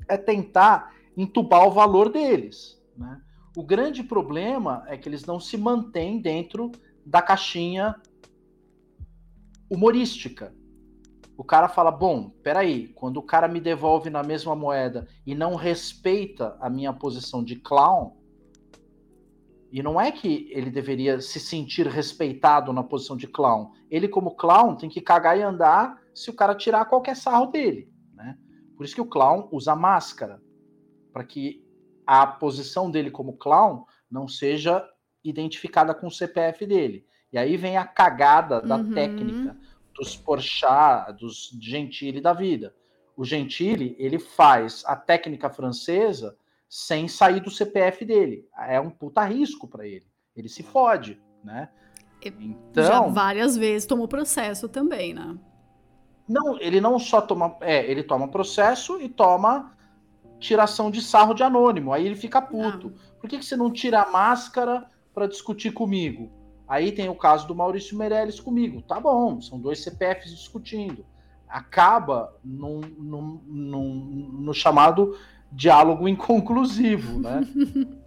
[0.09, 2.81] é tentar entubar o valor deles.
[2.97, 3.21] Né?
[3.57, 6.71] O grande problema é que eles não se mantêm dentro
[7.05, 7.97] da caixinha
[9.69, 10.55] humorística.
[11.37, 15.57] O cara fala: bom, peraí, quando o cara me devolve na mesma moeda e não
[15.57, 18.20] respeita a minha posição de clown,
[19.71, 23.71] e não é que ele deveria se sentir respeitado na posição de clown.
[23.91, 27.89] Ele, como clown, tem que cagar e andar se o cara tirar qualquer sarro dele.
[28.15, 28.37] Né?
[28.77, 30.43] Por isso que o clown usa máscara,
[31.13, 31.65] para que
[32.07, 34.85] a posição dele como clown não seja
[35.23, 37.07] identificada com o CPF dele.
[37.33, 38.93] E aí vem a cagada da Uhum.
[38.93, 39.57] técnica
[39.95, 42.75] dos Porchat, dos Gentili da vida.
[43.17, 46.37] O Gentili, ele faz a técnica francesa
[46.71, 48.49] sem sair do CPF dele.
[48.57, 50.07] É um puta risco para ele.
[50.35, 51.69] Ele se fode, né?
[52.23, 55.37] Já Então, várias vezes tomou processo também, né?
[56.31, 59.77] não, ele não só toma, é, ele toma processo e toma
[60.39, 61.93] tiração de sarro de anônimo.
[61.93, 62.93] Aí ele fica puto.
[63.21, 66.31] Por que, que você não tira a máscara para discutir comigo?
[66.69, 68.81] Aí tem o caso do Maurício Meirelles comigo.
[68.81, 71.05] Tá bom, são dois CPFs discutindo.
[71.49, 75.19] Acaba num, num, num, no chamado
[75.53, 77.47] diálogo inconclusivo, né?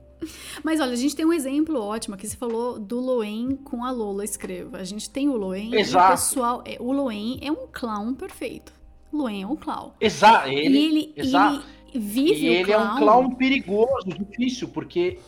[0.64, 3.91] Mas olha, a gente tem um exemplo ótimo que você falou do Loen com a
[3.91, 4.78] Lola Escreva.
[4.78, 6.64] A gente tem o Loen o pessoal.
[6.65, 8.72] é- O Loen é um clown perfeito.
[9.11, 9.91] Loen é um clown.
[9.99, 10.48] Exato.
[10.49, 11.61] e Ele, ele, exato.
[11.94, 15.20] ele vive e o ele é um clown perigoso, difícil, porque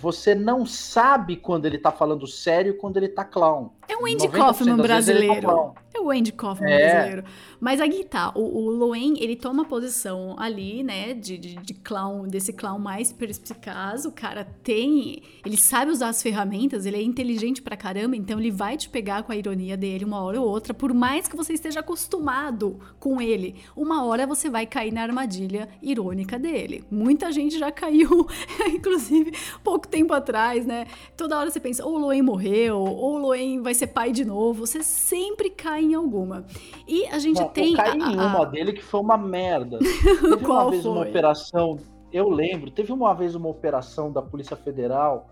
[0.00, 3.70] você não sabe quando ele tá falando sério e quando ele tá clown.
[3.88, 5.74] É um Andy 90% Kaufman brasileiro.
[5.96, 6.92] É o Andy Kaufman É.
[6.92, 7.24] brasileiro.
[7.60, 12.26] Mas aqui tá, o, o Loen, ele toma posição ali, né, de, de, de clown,
[12.26, 14.04] desse clown mais perspicaz.
[14.04, 18.50] O cara tem, ele sabe usar as ferramentas, ele é inteligente pra caramba, então ele
[18.50, 21.52] vai te pegar com a ironia dele uma hora ou outra, por mais que você
[21.52, 23.54] esteja acostumado com ele.
[23.76, 26.84] Uma hora você vai cair na armadilha irônica dele.
[26.90, 28.26] Muita gente já caiu,
[28.74, 29.32] inclusive,
[29.62, 30.86] pouco tempo atrás, né?
[31.16, 34.24] Toda hora você pensa, ou o Loen morreu, ou o Loen vai ser pai de
[34.24, 34.66] novo.
[34.66, 36.44] Você sempre cai em alguma.
[36.88, 37.72] E a gente Não, tem.
[37.72, 39.78] eu caí a- em uma dele que foi uma merda.
[40.20, 41.08] Teve Qual uma vez uma foi?
[41.10, 41.78] operação,
[42.12, 45.28] eu lembro, teve uma vez uma operação da Polícia Federal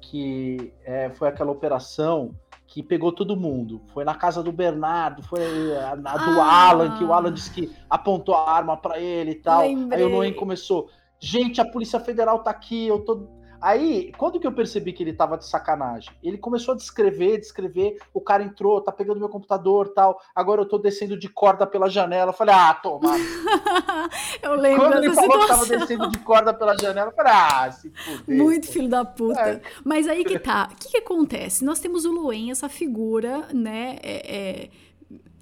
[0.00, 2.30] que é, foi aquela operação
[2.66, 3.82] que pegou todo mundo.
[3.92, 6.70] Foi na casa do Bernardo, foi a, a do Ah.
[6.70, 9.60] Alan, que o Alan disse que apontou a arma pra ele e tal.
[9.60, 10.00] Lembrei.
[10.00, 10.88] Aí o Noem começou,
[11.20, 13.28] gente, a Polícia Federal tá aqui, eu tô.
[13.62, 16.10] Aí, quando que eu percebi que ele tava de sacanagem?
[16.20, 20.68] Ele começou a descrever, descrever, o cara entrou, tá pegando meu computador tal, agora eu
[20.68, 22.30] tô descendo de corda pela janela.
[22.30, 23.10] Eu falei, ah, toma.
[24.42, 25.64] eu lembro Quando ele falou situação.
[25.64, 28.36] que tava descendo de corda pela janela, eu falei, ah, se fuder.
[28.36, 29.40] Muito filho da puta.
[29.40, 29.60] É.
[29.84, 30.68] Mas aí que tá.
[30.72, 31.64] O que, que acontece?
[31.64, 33.96] Nós temos o Luen, essa figura, né?
[34.02, 34.68] É, é,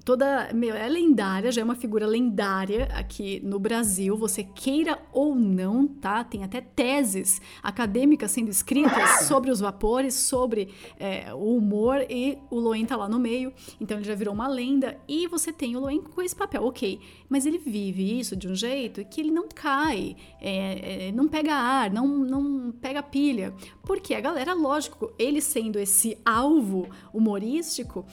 [0.03, 0.51] toda.
[0.53, 4.15] Meu, é lendária, já é uma figura lendária aqui no Brasil.
[4.17, 6.23] Você queira ou não, tá?
[6.23, 10.69] Tem até teses acadêmicas sendo escritas sobre os vapores, sobre
[10.99, 13.53] é, o humor, e o Luen tá lá no meio.
[13.79, 14.97] Então ele já virou uma lenda.
[15.07, 16.99] E você tem o Luen com esse papel, ok.
[17.29, 21.53] Mas ele vive isso de um jeito que ele não cai, é, é, não pega
[21.53, 23.53] ar, não, não pega pilha.
[23.83, 28.05] Porque a galera, lógico, ele sendo esse alvo humorístico,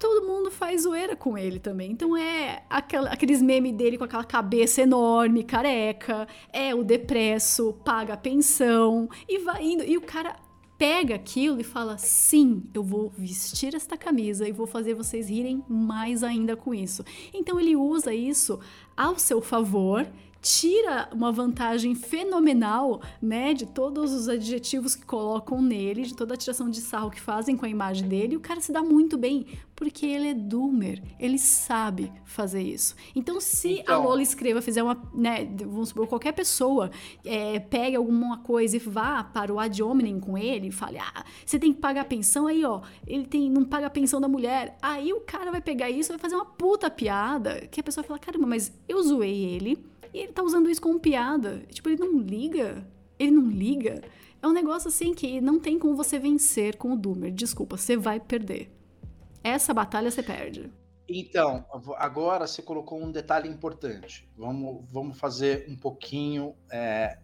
[0.00, 1.92] todo mundo faz zoeira com ele também.
[1.92, 8.14] Então é aquela, aqueles memes dele com aquela cabeça enorme, careca, é o depresso, paga
[8.14, 9.84] a pensão e vai indo.
[9.84, 10.36] E o cara
[10.78, 15.62] pega aquilo e fala: sim, eu vou vestir esta camisa e vou fazer vocês rirem
[15.68, 17.04] mais ainda com isso.
[17.34, 18.58] Então ele usa isso
[18.96, 20.06] ao seu favor
[20.40, 26.36] tira uma vantagem fenomenal, né, de todos os adjetivos que colocam nele, de toda a
[26.36, 29.46] tiração de sarro que fazem com a imagem dele, o cara se dá muito bem,
[29.76, 32.94] porque ele é doomer, ele sabe fazer isso.
[33.14, 33.94] Então, se Então.
[33.94, 36.90] a Lola escreva, fizer uma, né, vamos supor, qualquer pessoa
[37.24, 41.24] é, pegue alguma coisa e vá para o ad hominem com ele, e fale, ah,
[41.44, 44.76] você tem que pagar pensão, aí, ó, ele tem, não paga a pensão da mulher,
[44.80, 48.04] aí o cara vai pegar isso e vai fazer uma puta piada, que a pessoa
[48.04, 51.62] fala, caramba, mas eu zoei ele, e ele tá usando isso como piada.
[51.68, 52.86] Tipo, ele não liga.
[53.18, 54.02] Ele não liga.
[54.42, 57.32] É um negócio assim que não tem como você vencer com o Doomer.
[57.32, 58.74] Desculpa, você vai perder.
[59.44, 60.72] Essa batalha você perde.
[61.08, 61.64] Então,
[61.98, 64.28] agora você colocou um detalhe importante.
[64.36, 67.18] Vamos, vamos fazer um pouquinho é,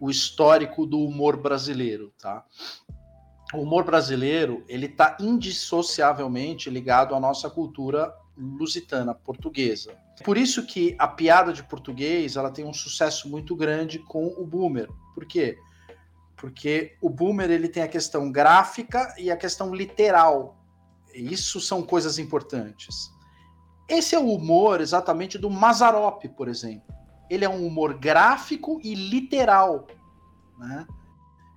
[0.00, 2.44] o histórico do humor brasileiro, tá?
[3.54, 9.96] O humor brasileiro ele está indissociavelmente ligado à nossa cultura lusitana, portuguesa.
[10.24, 14.44] Por isso que a piada de português ela tem um sucesso muito grande com o
[14.44, 14.88] boomer.
[15.14, 15.58] Por quê?
[16.36, 20.56] Porque o boomer ele tem a questão gráfica e a questão literal.
[21.14, 23.10] Isso são coisas importantes.
[23.88, 26.94] Esse é o humor exatamente do Mazarop, por exemplo.
[27.30, 29.86] Ele é um humor gráfico e literal,
[30.58, 30.86] né?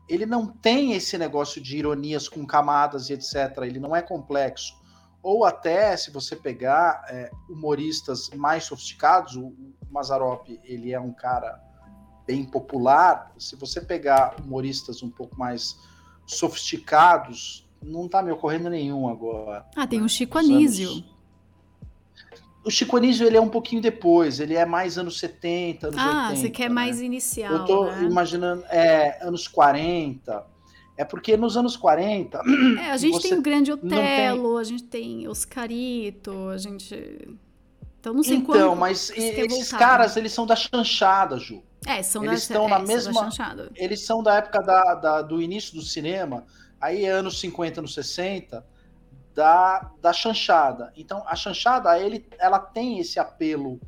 [0.08, 3.58] Ele não tem esse negócio de ironias com camadas e etc.
[3.62, 4.79] Ele não é complexo
[5.22, 11.12] ou até se você pegar é, humoristas mais sofisticados, o, o Mazarop ele é um
[11.12, 11.62] cara
[12.26, 13.32] bem popular.
[13.38, 15.78] Se você pegar humoristas um pouco mais
[16.26, 19.66] sofisticados, não tá me ocorrendo nenhum agora.
[19.76, 21.04] Ah, tem o Chico Anísio.
[22.64, 26.18] O Chico Anísio ele é um pouquinho depois, ele é mais anos 70, anos 80.
[26.18, 26.76] Ah, você quer né?
[26.76, 28.04] mais inicial, Eu tô né?
[28.04, 30.46] imaginando, é, anos 40.
[31.00, 32.42] É porque nos anos 40,
[32.78, 36.94] É, a gente tem o Grande tem- Otelo, a gente tem Oscarito, a gente...
[37.98, 40.22] Então não sei então, quando mas esses caras, né?
[40.22, 41.64] eles são da chanchada, Ju.
[41.88, 43.70] É, são eles da, estão é, na são da mesma-.
[43.76, 46.46] Eles são da época da, da- do início do cinema,
[46.82, 48.66] aí é anos 50, anos 60,
[49.34, 50.92] da, da chanchada.
[50.98, 53.80] Então, a chanchada, ele, ela tem esse apelo,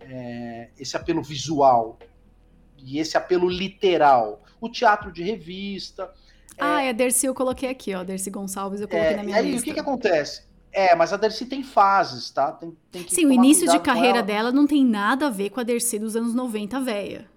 [0.00, 1.98] é, esse apelo visual
[2.76, 4.42] e esse apelo literal.
[4.60, 6.12] O teatro de revista.
[6.58, 8.04] Ah, é a Dercy eu coloquei aqui, ó.
[8.04, 9.60] Dercy Gonçalves eu coloquei É, na e minha aí, lista.
[9.60, 10.42] o que, que acontece?
[10.72, 12.52] É, mas a Dercy tem fases, tá?
[12.52, 14.22] Tem, tem que Sim, o início de carreira ela.
[14.22, 17.28] dela não tem nada a ver com a Dercy dos anos 90, véia.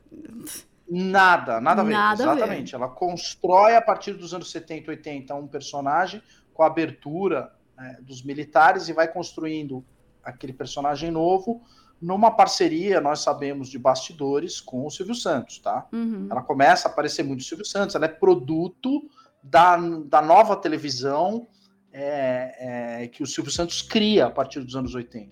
[0.90, 1.92] Nada, nada a ver.
[1.92, 2.42] Nada a ver.
[2.42, 2.76] Exatamente.
[2.76, 6.22] Ela constrói a partir dos anos 70, 80 um personagem
[6.54, 9.86] com a abertura né, dos militares e vai construindo
[10.24, 11.62] aquele personagem novo
[12.02, 15.88] numa parceria, nós sabemos, de bastidores com o Silvio Santos, tá?
[15.94, 16.28] Uhum.
[16.30, 19.04] Ela começa a aparecer muito o Silvio Santos, ela é produto
[19.44, 21.48] da, da nova televisão
[21.94, 25.30] é, é, que o Silvio Santos cria a partir dos anos 80.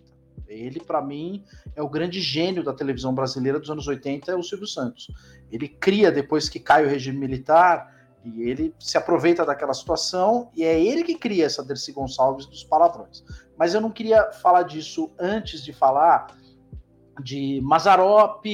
[0.47, 1.43] Ele, para mim,
[1.75, 5.07] é o grande gênio da televisão brasileira dos anos 80, é o Silvio Santos.
[5.51, 10.63] Ele cria depois que cai o regime militar e ele se aproveita daquela situação e
[10.63, 13.23] é ele que cria essa Dercy Gonçalves dos palavrões.
[13.57, 16.35] Mas eu não queria falar disso antes de falar
[17.21, 18.45] de Mazarop,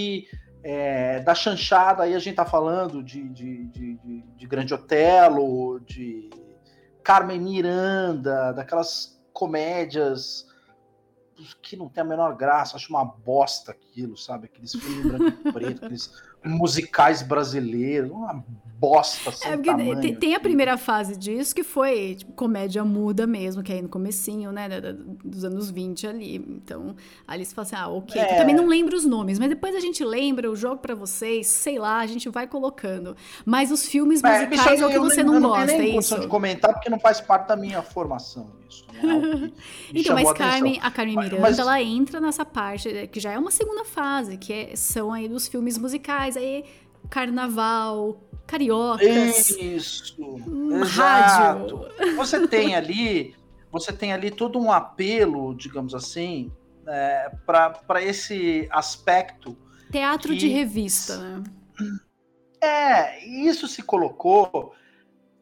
[0.64, 5.80] é, da chanchada, aí a gente tá falando de, de, de, de, de Grande Otelo,
[5.82, 6.30] de
[7.04, 10.48] Carmen Miranda, daquelas comédias
[11.62, 14.46] que não tem a menor graça, acho uma bosta aquilo, sabe?
[14.46, 16.12] Aqueles filmes branco e preto, aqueles
[16.44, 18.44] musicais brasileiros, uma
[18.78, 20.02] bosta sem É, porque tamanho.
[20.02, 23.82] tem, tem a primeira fase disso, que foi tipo, comédia muda mesmo, que é aí
[23.82, 26.36] no comecinho, né, da- da- dos anos 20 ali.
[26.36, 26.96] Então,
[27.26, 28.22] ali você fala assim, ah, ok.
[28.22, 28.34] É.
[28.34, 31.48] Eu também não lembro os nomes, mas depois a gente lembra, eu jogo pra vocês,
[31.48, 33.16] sei lá, a gente vai colocando.
[33.46, 35.66] Mas os filmes É, musicais bicho, é o que eu você eu não tenho gosta,
[35.66, 36.26] nem é condição isso?
[36.26, 38.84] de comentar porque não faz parte da minha formação isso.
[39.02, 39.54] Não é me
[39.94, 40.34] Então, mas.
[40.34, 43.52] Carmen, a Carmen Mas- Miranda, mas- ela entra nessa parte, eh, que já é uma
[43.52, 46.66] segunda fase, que é- são aí dos filmes musicais, aí
[47.10, 50.18] carnaval, cariocas, Isso.
[50.20, 51.86] hum, rádio.
[52.16, 53.36] Você tem ali,
[53.72, 56.52] você tem ali todo um apelo, digamos assim,
[56.88, 59.57] é, para esse aspecto.
[59.91, 61.44] Teatro que- de revista, né?
[62.62, 64.74] É, isso se colocou.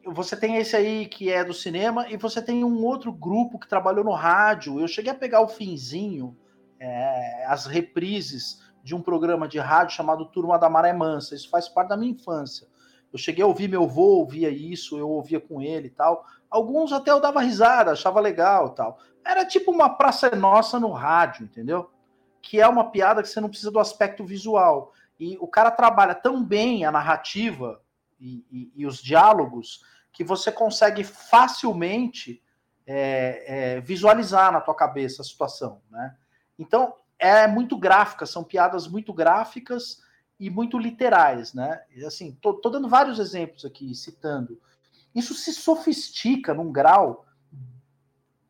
[0.06, 3.66] Você tem esse aí que é do cinema e você tem um outro grupo que
[3.66, 4.78] trabalhou no rádio.
[4.78, 6.36] Eu cheguei a pegar o finzinho,
[6.84, 11.34] é, as reprises de um programa de rádio chamado Turma da Maré Mansa.
[11.34, 12.68] Isso faz parte da minha infância.
[13.12, 16.26] Eu cheguei a ouvir meu avô, ouvia isso, eu ouvia com ele e tal.
[16.50, 18.98] Alguns até eu dava risada, achava legal e tal.
[19.24, 21.90] Era tipo uma Praça é Nossa no rádio, entendeu?
[22.42, 24.92] Que é uma piada que você não precisa do aspecto visual.
[25.18, 27.80] E o cara trabalha tão bem a narrativa
[28.20, 29.80] e, e- e os diálogos
[30.12, 32.42] que você consegue facilmente
[32.86, 33.44] é,
[33.76, 36.14] é, visualizar na tua cabeça a situação, né?
[36.58, 40.02] Então é muito gráfica, são piadas muito gráficas
[40.38, 41.80] e muito literais, né?
[42.06, 44.60] Assim, tô, tô dando vários exemplos aqui, citando.
[45.14, 47.24] Isso se sofistica num grau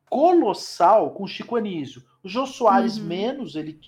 [0.08, 2.02] colossal com o Chico Anísio.
[2.22, 3.04] O Jô Soares Uhum.
[3.04, 3.78] menos, ele,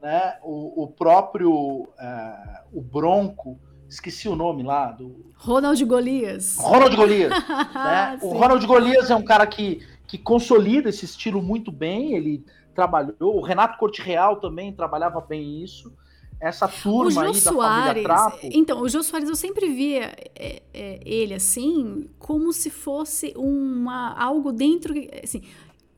[0.00, 0.38] né?
[0.42, 6.56] O, o próprio eh, o Bronco, esqueci o nome lá do Ronald Golias.
[6.58, 7.30] Ronald Golias.
[7.74, 8.18] né?
[8.22, 8.28] O.
[8.30, 12.14] Ronald Golias é um cara que, que consolida esse estilo muito bem.
[12.14, 12.44] Ele
[12.76, 13.16] trabalhou.
[13.20, 15.96] O Renato Corte Real também trabalhava bem isso.
[16.40, 18.38] Essa O turma Jô aí da família Soares, Trapo.
[18.50, 24.12] então, o Jô Soares eu sempre via é, é, ele assim, como se fosse uma
[24.18, 24.94] algo dentro,
[25.24, 25.42] assim,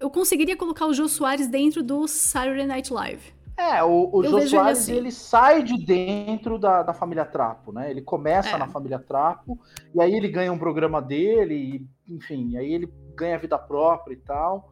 [0.00, 3.34] eu conseguiria colocar o Jô Soares dentro do Saturday Night Live.
[3.56, 4.94] É, o, o Jô vejo ele Soares assim.
[4.94, 7.90] ele sai de dentro da, da família Trapo, né?
[7.90, 8.56] Ele começa É.
[8.56, 9.58] na família Trapo
[9.92, 12.86] e aí ele ganha um programa dele, e, enfim, aí ele
[13.16, 14.70] ganha vida própria e tal.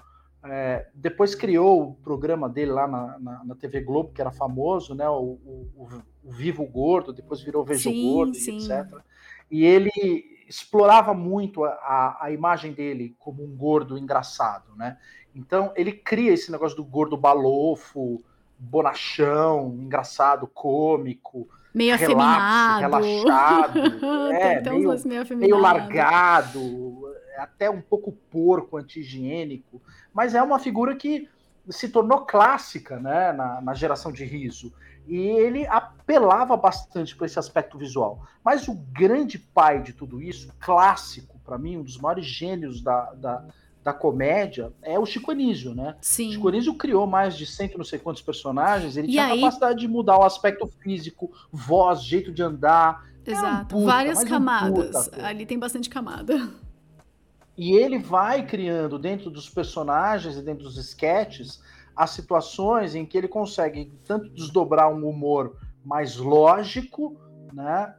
[0.48, 4.94] É, depois criou o programa dele lá na, na, na TV Globo, que era famoso,
[4.94, 5.08] né?
[5.08, 5.88] O, o, o-
[6.28, 8.56] Vivo Gordo, depois virou Vejo Sim, Gordo, e sim.
[8.56, 8.98] etc.
[9.50, 9.90] E ele
[10.48, 14.96] explorava muito a, a, a imagem dele como um gordo engraçado, né?
[15.34, 18.22] Então ele cria esse negócio do gordo balofo,
[18.58, 22.80] bonachão, engraçado, cômico, Meio afeminado.
[22.80, 23.78] relaxado,
[24.32, 27.05] é, meio, meio meio largado,
[27.38, 29.80] até um pouco porco, anti-higiênico,
[30.12, 31.28] mas é uma figura que
[31.68, 34.72] se tornou clássica né, na, na geração de riso.
[35.08, 38.24] E ele apelava bastante para esse aspecto visual.
[38.44, 43.12] Mas o grande pai de tudo isso, clássico, para mim, um dos maiores gênios da,
[43.14, 43.44] da,
[43.84, 45.94] da comédia, é o Chico Anísio, né?
[46.00, 46.32] Sim.
[46.32, 49.78] Chico Anísio criou mais de cento não sei quantos personagens, ele E tinha aí- capacidade
[49.78, 53.04] de mudar o aspecto físico, voz, jeito de andar.
[53.24, 53.46] Exato.
[53.46, 55.08] É um puta, Várias mas um camadas.
[55.08, 55.26] puta.
[55.26, 56.48] Ali tem bastante camada.
[57.56, 61.62] E ele vai criando dentro dos personagens e dentro dos sketches
[61.94, 67.16] as situações em que ele consegue tanto desdobrar um humor mais lógico,
[67.52, 67.94] né?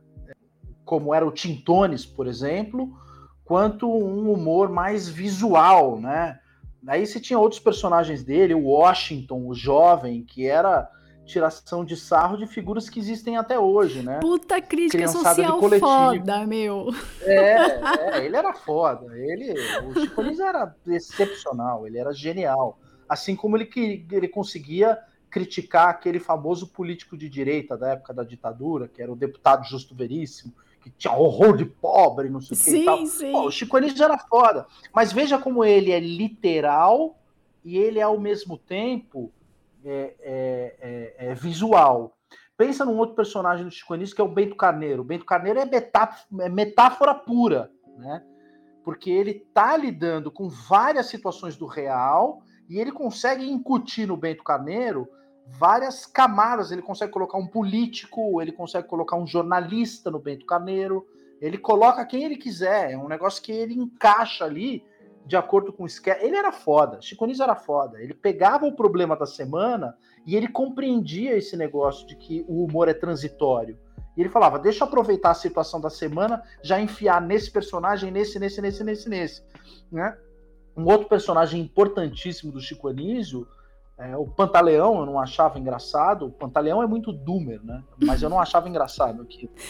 [0.86, 2.96] Como era o Tintones, por exemplo,
[3.44, 6.40] quanto um humor mais visual, né?
[6.88, 10.90] Aí você tinha outros personagens dele, o Washington, o jovem, que era
[11.28, 14.20] tiração de sarro de figuras que existem até hoje, né?
[14.20, 16.88] Puta crítica Criançada social foda, meu.
[17.22, 17.54] É,
[18.16, 19.16] é, ele era foda.
[19.16, 19.54] Ele,
[19.86, 22.80] o Chico era excepcional, ele era genial.
[23.08, 23.70] Assim como ele,
[24.12, 24.98] ele conseguia
[25.30, 29.94] criticar aquele famoso político de direita da época da ditadura, que era o deputado Justo
[29.94, 32.98] Veríssimo, que tinha horror de pobre, não sei o que e tal.
[33.00, 33.32] Sim, sim.
[33.32, 34.66] Pô, o Chico Anísio era foda.
[34.96, 37.20] Mas veja como ele é literal
[37.64, 39.32] e ele é ao mesmo tempo
[39.88, 42.18] é, é, é, é visual.
[42.58, 45.02] Pensa num outro personagem do Chico Anísio que é o Bento Carneiro.
[45.02, 48.24] O Bento Carneiro é, metá- é metáfora pura, né?
[48.84, 54.44] Porque ele tá lidando com várias situações do real e ele consegue incutir no Bento
[54.44, 55.08] Carneiro
[55.46, 56.72] várias camadas.
[56.72, 61.06] Ele consegue colocar um político, ele consegue colocar um jornalista no Bento Carneiro,
[61.40, 62.92] ele coloca quem ele quiser.
[62.92, 64.84] É um negócio que ele encaixa ali
[65.28, 66.20] de acordo com o esquema.
[66.22, 68.02] Ele era foda, Chico Anísio era foda.
[68.02, 69.96] Ele pegava o problema da semana
[70.26, 73.78] e ele compreendia esse negócio de que o humor é transitório.
[74.16, 78.40] E ele falava: deixa eu aproveitar a situação da semana, já enfiar nesse personagem, nesse,
[78.40, 79.44] nesse, nesse, nesse, nesse.
[79.92, 80.18] Né?
[80.76, 83.48] Um outro personagem importantíssimo do Chico Anísio
[83.98, 86.28] É, o Pantaleão eu não achava engraçado.
[86.28, 87.84] O Pantaleão é muito doomer, né?
[88.02, 89.52] Mas eu não achava engraçado aquilo.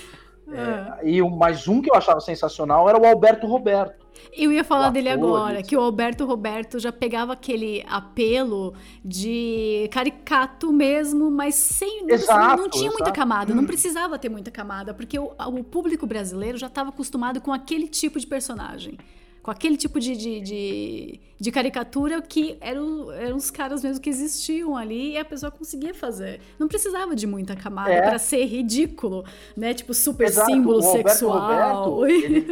[0.49, 1.09] É, é.
[1.09, 4.06] e o, mais um que eu achava sensacional era o Alberto Roberto.
[4.35, 8.73] Eu ia falar dele agora, que o Alberto Roberto já pegava aquele apelo
[9.03, 12.05] de caricato mesmo, mas sem.
[12.09, 12.97] Exato, não, tinha exato.
[12.97, 17.41] muita camada, não precisava ter muita camada, porque o, o público brasileiro já estava acostumado
[17.41, 18.97] com aquele tipo de personagem
[19.47, 24.09] com aquele tipo de, de, de, de caricatura que eram, eram os caras mesmo que
[24.09, 26.41] existiam ali e a pessoa conseguia fazer.
[26.59, 28.01] Não precisava de muita camada é.
[28.01, 29.23] para ser ridículo,
[29.55, 29.73] né?
[29.73, 30.51] Tipo, super Exato.
[30.51, 31.85] símbolo sexual.
[31.85, 32.45] Roberto, ele,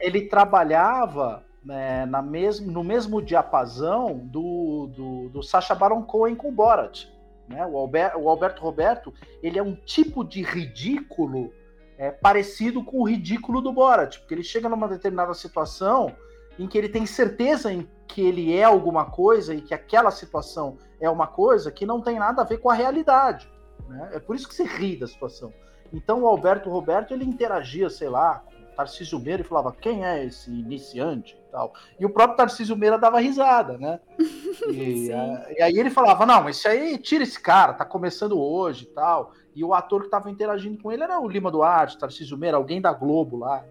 [0.00, 6.52] ele trabalhava né, na mesmo, no mesmo diapasão do, do, do Sacha Baron Cohen com
[6.52, 7.06] Borat.
[7.46, 7.66] Né?
[7.66, 9.12] O, Albert, o Alberto Roberto
[9.42, 11.52] ele é um tipo de ridículo
[11.98, 16.14] é, parecido com o ridículo do Borat, porque ele chega numa determinada situação
[16.58, 20.78] em que ele tem certeza em que ele é alguma coisa e que aquela situação
[21.00, 23.48] é uma coisa que não tem nada a ver com a realidade.
[23.88, 24.10] Né?
[24.14, 25.52] É por isso que se ri da situação.
[25.92, 28.49] Então o Alberto Roberto ele interagia, sei lá, o
[28.80, 31.74] Tarcísio Meira e falava quem é esse iniciante e tal.
[31.98, 34.00] E o próprio Tarcísio Meira dava risada, né?
[34.72, 38.40] E, a, e aí ele falava, não, mas isso aí tira esse cara, tá começando
[38.40, 39.32] hoje e tal.
[39.54, 42.80] E o ator que estava interagindo com ele era o Lima Duarte, Tarcísio Meira, alguém
[42.80, 43.62] da Globo lá.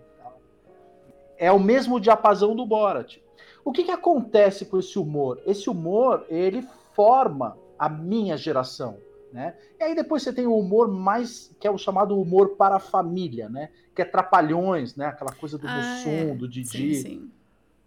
[1.37, 3.17] É o mesmo diapasão do Borat.
[3.65, 5.41] O que, que acontece com esse humor?
[5.45, 8.97] Esse humor, ele forma a minha geração.
[9.31, 9.55] Né?
[9.79, 12.79] E aí depois você tem o humor mais, que é o chamado humor para a
[12.79, 13.69] família, né?
[13.99, 15.07] Que é trapalhões, né?
[15.07, 16.33] Aquela coisa do ah, Mussum, é.
[16.33, 17.31] do Didi, sim, sim.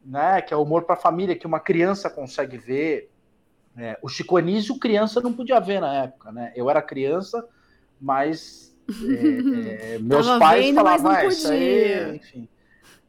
[0.04, 0.42] né?
[0.42, 3.10] Que é o humor para a família que uma criança consegue ver.
[3.74, 6.52] É, o Chico Anísio, criança não podia ver na época, né?
[6.54, 7.48] Eu era criança,
[7.98, 12.06] mas é, é, meus Tava pais vendo, falavam, mas não ah, podia.
[12.08, 12.48] Aí, enfim.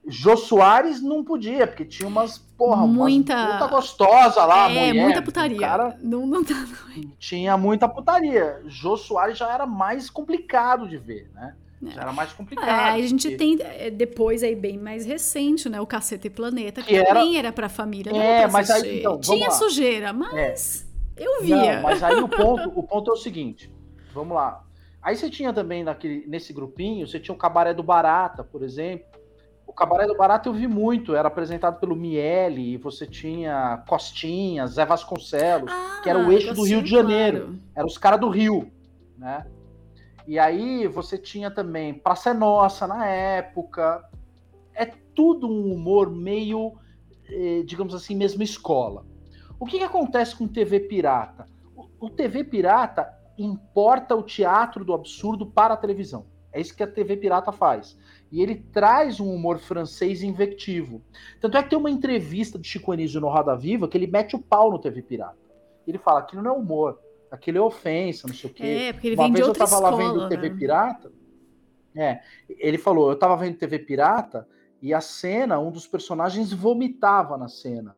[0.08, 5.04] Jô Soares não podia, porque tinha umas, porra, muita puta gostosa lá, é, mulher.
[5.04, 5.60] muita putaria.
[5.60, 7.12] Cara, não, não tá, não.
[7.20, 8.62] Tinha muita putaria.
[8.66, 11.56] Jô Soares já era mais complicado de ver, né?
[11.92, 12.68] Já era mais complicado.
[12.68, 13.38] É, a gente porque...
[13.38, 15.82] tem é, depois aí bem mais recente, né?
[15.82, 18.12] O Cacete Planeta, que, que também era, era pra família.
[18.16, 19.54] É, mas aí, então, Tinha lá.
[19.54, 20.88] sujeira, mas
[21.18, 21.24] é.
[21.26, 21.76] eu via.
[21.76, 23.72] Não, mas aí o ponto, o ponto é o seguinte.
[24.14, 24.64] Vamos lá.
[25.02, 29.06] Aí você tinha também naquele, nesse grupinho, você tinha o Cabaré do Barata, por exemplo.
[29.68, 34.68] O Cabaré do Barata eu vi muito, era apresentado pelo Miele, e você tinha Costinha,
[34.68, 37.40] Zé Vasconcelos, ah, que era o eixo do Rio de Janeiro.
[37.40, 37.60] Claro.
[37.76, 38.72] Eram os caras do Rio,
[39.18, 39.46] né?
[40.26, 44.04] E aí você tinha também Praça é Nossa na época.
[44.74, 46.74] É tudo um humor meio,
[47.30, 49.06] eh, digamos assim, mesma escola.
[49.60, 51.48] O que, que acontece com TV Pirata?
[52.00, 56.26] O, TV Pirata importa o teatro do absurdo para a televisão.
[56.52, 57.98] É isso que a TV Pirata faz.
[58.32, 61.02] E ele traz um humor francês invectivo.
[61.40, 64.36] Tanto é que tem uma entrevista de Chico Anísio no Roda Viva que ele mete
[64.36, 65.38] o pau no TV Pirata.
[65.88, 67.00] Ele fala: aquilo não é humor,
[67.34, 68.64] aquilo é ofensa, não sei o quê.
[68.64, 70.56] É, porque ele uma vem vez de outra eu tava escola, lá vendo TV né?
[70.56, 71.12] Pirata.
[71.96, 72.20] É,
[72.50, 74.48] ele falou: eu tava vendo TV Pirata
[74.82, 77.96] e a cena, um dos personagens vomitava na cena.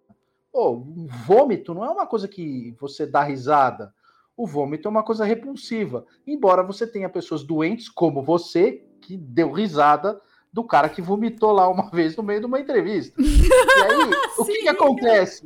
[0.51, 0.83] Pô,
[1.25, 3.93] vômito não é uma coisa que você dá risada
[4.37, 6.05] o vômito é uma coisa repulsiva.
[6.27, 10.19] Embora você tenha pessoas doentes como você, que deu risada
[10.55, 13.21] do cara que vomitou lá uma vez no meio de uma entrevista.
[13.21, 15.45] E aí, o que, que, acontece?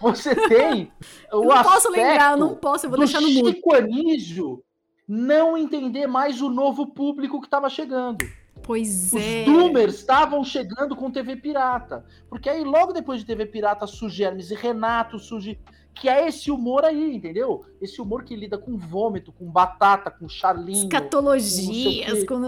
[0.00, 0.92] Você tem
[1.32, 3.50] o eu não posso lembrar, eu não posso, eu vou deixar no mudo.
[3.50, 4.62] Chico Anísio
[5.08, 8.24] não entender mais o novo público que estava chegando.
[8.62, 9.40] Pois é.
[9.40, 12.04] Os Doomers estavam chegando com TV Pirata.
[12.30, 15.58] Porque aí, logo depois de TV Pirata, surge Hermes e Renato, surge
[15.94, 17.64] que é esse humor aí, entendeu?
[17.80, 20.84] Esse humor que lida com vômito, com batata, com charlinho.
[20.84, 22.24] Escatologias.
[22.24, 22.40] Com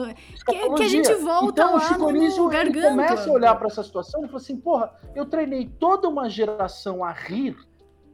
[0.52, 2.88] que, que, a gente volta então, lá o Chico no, garganta.
[2.88, 7.04] começa a olhar para essa situação e fala assim, porra, eu treinei toda uma geração
[7.04, 7.56] a rir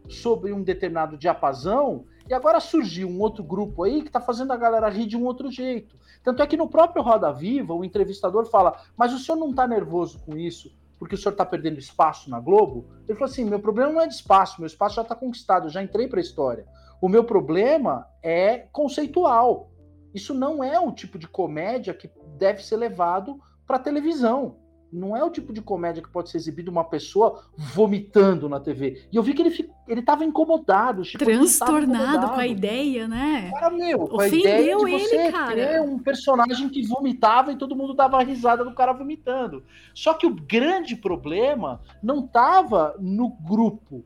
[0.09, 4.57] sobre um determinado diapasão e agora surgiu um outro grupo aí que está fazendo a
[4.57, 5.97] galera rir de um outro jeito.
[6.23, 9.67] Tanto é que no próprio Roda Viva, o entrevistador fala, mas o senhor não está
[9.67, 10.71] nervoso com isso?
[11.03, 12.87] Porque o senhor está perdendo espaço na Globo?
[13.09, 15.71] Ele falou assim: meu problema não é de espaço, meu espaço já está conquistado, eu
[15.71, 16.65] já entrei para a história.
[17.01, 19.73] O meu problema é conceitual.
[20.15, 22.09] Isso não é o tipo de comédia que
[22.39, 24.59] deve ser levado para televisão.
[24.93, 29.07] Não é o tipo de comédia que pode ser exibido uma pessoa vomitando na TV.
[29.11, 29.51] E eu vi que ele
[29.89, 33.51] ele estava incomodado, tipo, transtornado com a ideia, né?
[33.51, 35.55] Cara, meu, com Ofendeu a ideia de você ele, cara.
[35.55, 39.65] ter um personagem que vomitava e todo mundo dava risada do cara vomitando.
[39.95, 44.05] Só que o grande problema não estava no grupo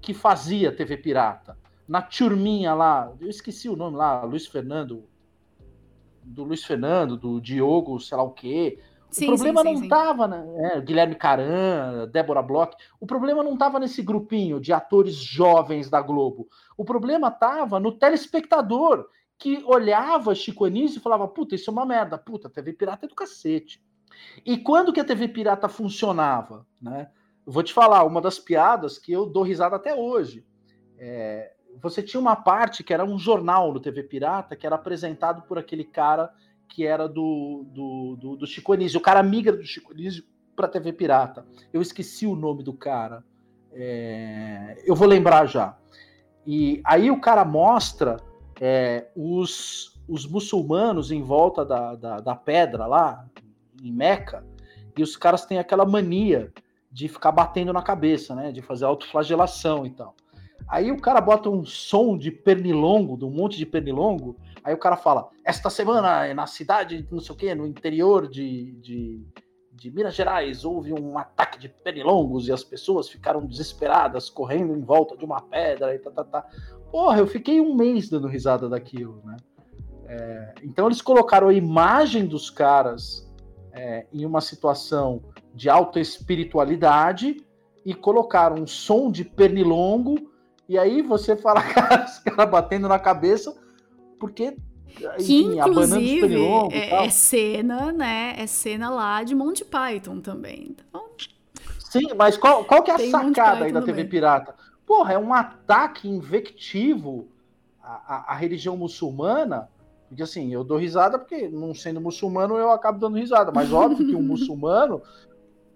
[0.00, 1.56] que fazia TV pirata,
[1.88, 5.04] na turminha lá, eu esqueci o nome lá, Luiz Fernando,
[6.22, 8.78] do Luiz Fernando, do Diogo, sei lá o quê,
[9.14, 10.80] Sim, o problema sim, não estava, né?
[10.80, 16.48] Guilherme Caran, Débora Bloch, o problema não estava nesse grupinho de atores jovens da Globo.
[16.76, 19.06] O problema estava no telespectador
[19.38, 23.08] que olhava Chico Anísio e falava: puta, isso é uma merda, puta, TV Pirata é
[23.08, 23.82] do cacete.
[24.44, 26.66] E quando que a TV Pirata funcionava?
[26.80, 27.08] Né?
[27.46, 30.44] vou te falar, uma das piadas que eu dou risada até hoje.
[30.98, 35.42] É, você tinha uma parte que era um jornal no TV Pirata que era apresentado
[35.42, 36.32] por aquele cara
[36.68, 38.98] que era do, do, do, do Chico Anísio.
[38.98, 40.24] O cara migra do Chico Anísio
[40.54, 41.46] para TV Pirata.
[41.72, 43.24] Eu esqueci o nome do cara.
[43.72, 45.76] É, eu vou lembrar já.
[46.46, 48.18] E aí o cara mostra
[48.60, 53.26] é, os, os muçulmanos em volta da, da, da pedra lá,
[53.82, 54.44] em Meca,
[54.96, 56.52] e os caras têm aquela mania
[56.90, 58.52] de ficar batendo na cabeça, né?
[58.52, 60.14] De fazer autoflagelação e tal.
[60.68, 64.36] Aí o cara bota um som de pernilongo, de um monte de pernilongo.
[64.64, 68.72] Aí o cara fala: Esta semana, na cidade, não sei o quê, no interior de,
[68.80, 69.22] de,
[69.70, 74.80] de Minas Gerais, houve um ataque de pernilongos e as pessoas ficaram desesperadas, correndo em
[74.80, 76.46] volta de uma pedra e tá, tá, tá.
[76.90, 79.36] Porra, eu fiquei um mês dando risada daquilo, né?
[80.06, 83.30] É, então eles colocaram a imagem dos caras
[83.72, 85.22] é, em uma situação
[85.54, 87.36] de alta espiritualidade
[87.84, 90.30] e colocaram um som de pernilongo
[90.68, 93.54] e aí você fala, cara, os caras batendo na cabeça,
[94.18, 94.56] porque
[95.18, 96.36] que inclusive
[96.70, 98.34] é, é, cena, né?
[98.38, 100.68] É cena lá de Monty Python também.
[100.70, 101.04] Então,
[101.78, 104.54] Sim, mas qual, qual que é a sacada aí da TV Pirata?
[104.84, 107.28] Porra, é um ataque invectivo
[107.80, 109.68] à, à, à, religião muçulmana.
[110.08, 113.52] Porque assim, eu dou risada porque, não sendo muçulmano, eu acabo dando risada.
[113.52, 115.02] Mas óbvio que um muçulmano,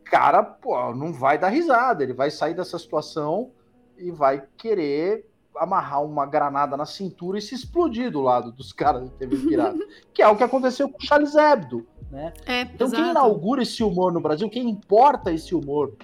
[0.04, 2.02] cara, pô, não vai dar risada.
[2.02, 3.52] Ele vai sair dessa situação
[3.96, 5.27] e vai querer
[5.58, 9.78] amarrar uma granada na cintura e se explodir do lado dos caras da TV Pirata.
[10.12, 11.86] que é o que aconteceu com o Charles Hebdo.
[12.10, 12.32] Né?
[12.46, 13.02] É, então, exato.
[13.02, 15.94] quem inaugura esse humor no Brasil, quem importa esse humor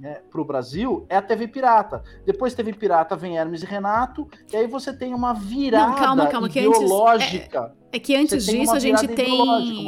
[0.00, 2.02] né, para o Brasil é a TV Pirata.
[2.24, 6.26] Depois TV Pirata vem Hermes e Renato, e aí você tem uma virada Não, calma,
[6.26, 7.60] calma, ideológica.
[7.60, 9.42] Antes, é, é, que antes disso a gente tem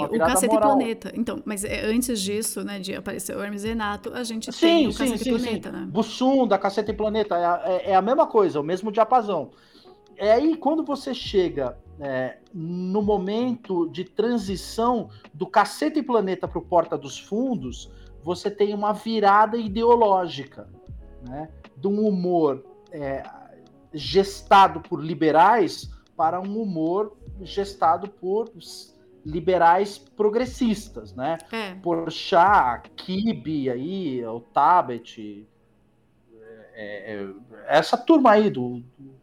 [0.05, 0.77] o Cacete moral.
[0.77, 1.13] Planeta.
[1.17, 4.61] Então, mas é, antes disso, né, de aparecer o Hermes e Renato, a gente sim,
[4.61, 5.77] tem o sim, Cacete sim, Planeta, sim.
[5.77, 5.87] né?
[5.87, 9.51] Bussum, da Cacete e Planeta, é, é, é, a mesma coisa, o mesmo diapasão.
[10.19, 16.59] É aí quando você chega é, no momento de transição do Cacete e Planeta para
[16.59, 17.91] o Porta dos Fundos,
[18.23, 20.69] você tem uma virada ideológica,
[21.27, 21.49] né?
[21.77, 23.23] De um humor é,
[23.93, 28.51] gestado por liberais para um humor gestado por
[29.25, 31.39] liberais progressistas, né?
[31.51, 31.75] É.
[31.77, 35.47] Porchat, Kibe aí, o Tabet,
[36.75, 37.29] é, é,
[37.67, 39.15] essa turma aí do, do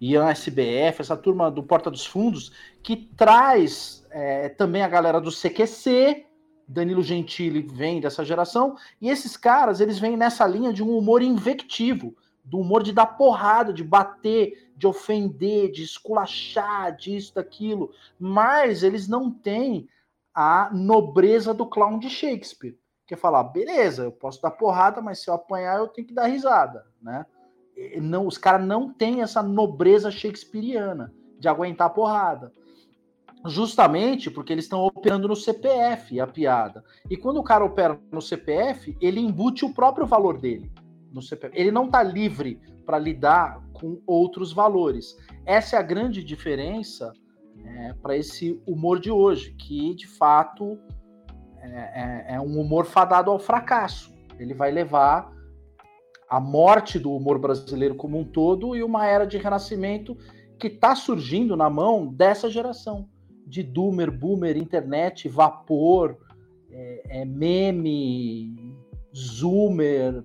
[0.00, 2.52] Ian SBF, essa turma do Porta dos Fundos,
[2.82, 6.26] que traz é, também a galera do CQC,
[6.66, 11.22] Danilo Gentili vem dessa geração, e esses caras, eles vêm nessa linha de um humor
[11.22, 12.14] invectivo,
[12.44, 19.06] do humor de dar porrada, de bater, de ofender, de esculachar, disso, daquilo, mas eles
[19.06, 19.88] não têm
[20.34, 22.76] a nobreza do clown de Shakespeare,
[23.06, 26.14] que é falar, beleza, eu posso dar porrada, mas se eu apanhar eu tenho que
[26.14, 27.26] dar risada, né?
[28.00, 32.52] Não, os caras não têm essa nobreza shakespeariana de aguentar porrada
[33.44, 36.84] justamente porque eles estão operando no CPF a piada.
[37.10, 40.70] E quando o cara opera no CPF, ele embute o próprio valor dele
[41.12, 41.58] no CPF.
[41.58, 45.16] Ele não está livre para lidar com outros valores.
[45.44, 47.12] Essa é a grande diferença
[47.64, 50.78] é, para esse humor de hoje, que de fato
[51.60, 54.12] é, é, é um humor fadado ao fracasso.
[54.38, 55.30] Ele vai levar
[56.28, 60.16] a morte do humor brasileiro como um todo e uma era de renascimento
[60.58, 63.08] que está surgindo na mão dessa geração
[63.46, 66.16] de Doomer, Boomer, internet, vapor,
[66.70, 68.76] é, é meme,
[69.14, 70.24] Zoomer.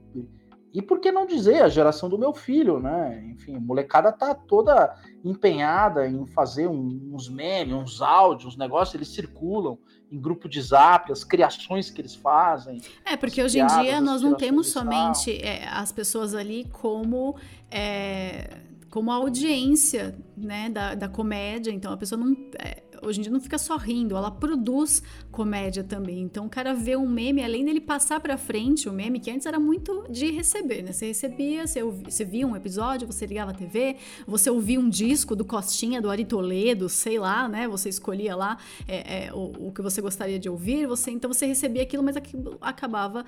[0.74, 3.26] E por que não dizer a geração do meu filho, né?
[3.32, 9.08] Enfim, a molecada tá toda empenhada em fazer uns memes, uns áudios, uns negócios, eles
[9.08, 9.78] circulam
[10.12, 12.82] em grupo de zap, as criações que eles fazem.
[13.04, 17.36] É, porque hoje piadas, em dia nós não temos somente é, as pessoas ali como.
[17.72, 22.36] É, como audiência né, da, da comédia, então a pessoa não.
[22.58, 25.02] É, hoje em dia não fica só rindo, ela produz
[25.32, 26.22] comédia também.
[26.22, 29.46] Então o cara vê um meme, além dele passar para frente o meme, que antes
[29.46, 30.92] era muito de receber, né?
[30.92, 35.36] Você recebia, você, você via um episódio, você ligava a TV, você ouvia um disco
[35.36, 37.68] do Costinha, do Ari Toledo, sei lá, né?
[37.68, 38.58] Você escolhia lá
[38.88, 42.18] é, é, o, o, que você gostaria de ouvir, você então você recebia aquilo, mas
[42.18, 43.26] aquilo acabava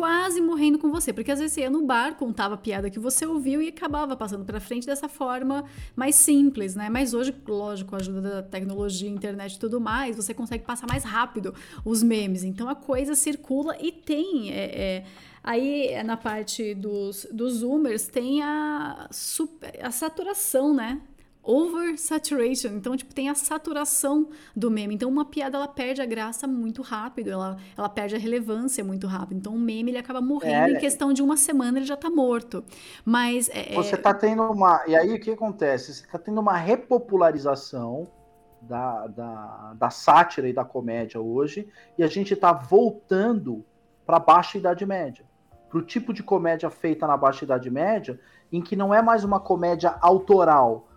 [0.00, 2.98] quase morrendo com você, porque às vezes você ia no bar, contava a piada que
[2.98, 5.62] você ouviu e acabava passando para frente dessa forma
[5.94, 6.88] mais simples, né?
[6.88, 10.86] Mas hoje, lógico, com a ajuda da tecnologia, internet e tudo mais, você consegue passar
[10.86, 11.54] mais rápido
[11.84, 12.44] os memes.
[12.44, 14.50] Então a coisa circula e tem.
[14.50, 15.04] É, é,
[15.44, 20.98] aí na parte dos, dos zoomers tem a, super, a saturação, né?
[21.42, 22.70] Oversaturation.
[22.70, 24.94] Então, tipo, tem a saturação do meme.
[24.94, 29.06] Então, uma piada ela perde a graça muito rápido, ela, ela perde a relevância muito
[29.06, 29.38] rápido.
[29.38, 32.10] Então, o meme ele acaba morrendo é, em questão de uma semana, ele já tá
[32.10, 32.64] morto.
[33.04, 33.48] Mas.
[33.50, 34.82] É, é você tá tendo uma.
[34.86, 35.94] E aí o que acontece?
[35.94, 38.06] Você tá tendo uma repopularização.
[38.62, 43.64] Da, da, da sátira e da comédia hoje, e a gente está voltando
[44.04, 45.24] para a baixa Idade Média.
[45.70, 48.20] Para o tipo de comédia feita na Baixa Idade Média,
[48.52, 50.89] em que não é mais uma comédia autoral,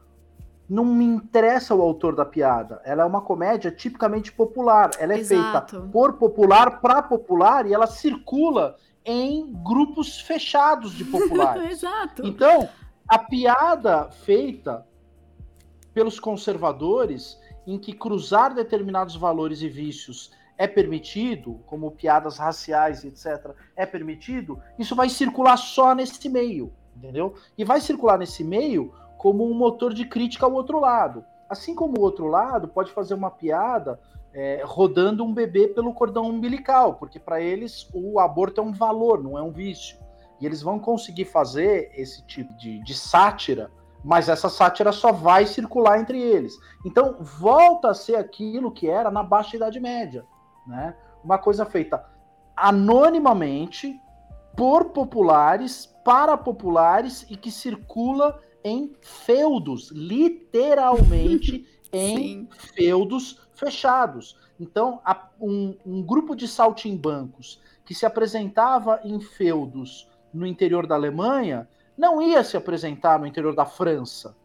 [0.69, 2.81] não me interessa o autor da piada.
[2.84, 4.91] Ela é uma comédia tipicamente popular.
[4.99, 5.72] Ela é Exato.
[5.72, 11.72] feita por popular para popular e ela circula em grupos fechados de populares.
[11.84, 12.26] Exato.
[12.26, 12.69] Então,
[13.07, 14.85] a piada feita
[15.94, 17.38] pelos conservadores,
[17.68, 24.60] em que cruzar determinados valores e vícios é permitido, como piadas raciais, etc., é permitido,
[24.77, 27.35] isso vai circular só nesse meio, entendeu?
[27.57, 28.94] E vai circular nesse meio
[29.24, 31.24] como um motor de crítica ao outro lado.
[31.48, 33.98] Assim como o outro lado pode fazer uma piada
[34.34, 39.24] é, rodando um bebê pelo cordão umbilical, porque para eles o aborto é um valor,
[39.24, 39.98] não é um vício.
[40.41, 43.72] E eles vão conseguir fazer esse tipo de, de sátira,
[44.04, 46.54] mas essa sátira só vai circular entre eles.
[46.86, 50.26] Então volta a ser aquilo que era na Baixa Idade Média,
[50.68, 50.98] né?
[51.24, 52.06] Uma coisa feita
[52.58, 53.98] anonimamente
[54.54, 62.49] por populares para populares e que circula em feudos, literalmente em Sim.
[62.76, 64.38] feudos fechados.
[64.60, 65.02] Então,
[65.40, 71.68] um, um grupo de saltimbancos que se apresentava em feudos no interior da Alemanha
[71.98, 74.35] não ia se apresentar no interior da França.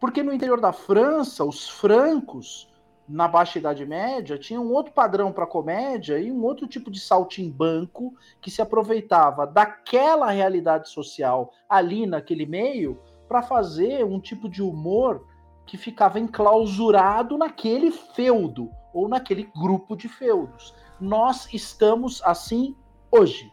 [0.00, 2.68] Porque no interior da França, os francos,
[3.06, 7.00] na Baixa Idade Média, tinham um outro padrão para comédia e um outro tipo de
[7.00, 12.98] saltimbanco que se aproveitava daquela realidade social ali naquele meio
[13.30, 15.24] para fazer um tipo de humor
[15.64, 20.74] que ficava enclausurado naquele feudo ou naquele grupo de feudos.
[21.00, 22.74] Nós estamos assim
[23.08, 23.52] hoje.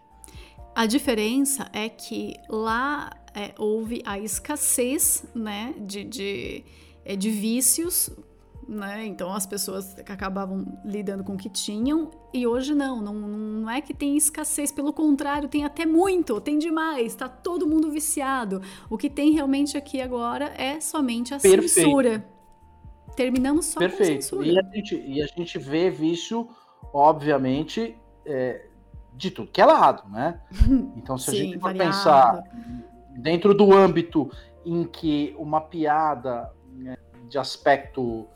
[0.73, 6.65] A diferença é que lá é, houve a escassez né, de, de,
[7.05, 8.09] é, de vícios
[8.67, 9.05] né?
[9.05, 13.81] Então as pessoas acabavam lidando com o que tinham e hoje não, não, não é
[13.81, 18.61] que tem escassez, pelo contrário, tem até muito, tem demais, tá todo mundo viciado.
[18.89, 21.69] O que tem realmente aqui agora é somente a Perfeito.
[21.69, 22.25] censura.
[23.15, 24.15] Terminamos só Perfeito.
[24.15, 24.47] com censura.
[24.47, 26.47] E a gente, e a gente vê vício,
[26.93, 28.67] obviamente, é,
[29.13, 30.41] de tudo que é lado, né?
[30.97, 31.89] Então, se Sim, a gente for variado.
[31.89, 32.43] pensar
[33.17, 34.29] dentro do âmbito
[34.65, 36.97] em que uma piada né,
[37.29, 38.27] de aspecto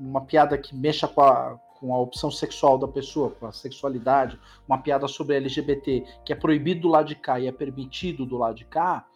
[0.00, 4.40] uma piada que mexa com a, com a opção sexual da pessoa, com a sexualidade,
[4.66, 8.38] uma piada sobre LGBT, que é proibido do lado de cá e é permitido do
[8.38, 9.06] lado de cá,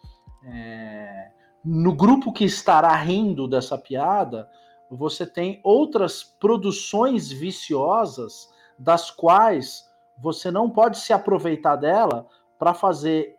[0.43, 1.31] é,
[1.63, 4.47] no grupo que estará rindo dessa piada,
[4.89, 12.27] você tem outras produções viciosas das quais você não pode se aproveitar dela
[12.59, 13.35] para fazer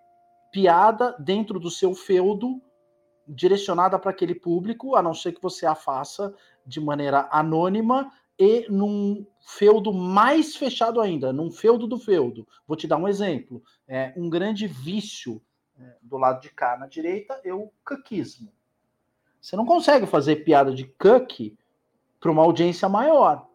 [0.51, 2.61] piada dentro do seu feudo
[3.27, 6.35] direcionada para aquele público, a não ser que você a faça
[6.67, 12.47] de maneira anônima e num feudo mais fechado ainda, num feudo do feudo.
[12.67, 13.63] Vou te dar um exemplo.
[13.87, 15.41] É, um grande vício
[15.79, 18.53] é, do lado de cá na direita é o cuckismo.
[19.41, 21.57] Você não consegue fazer piada de cuck
[22.19, 23.47] para uma audiência maior.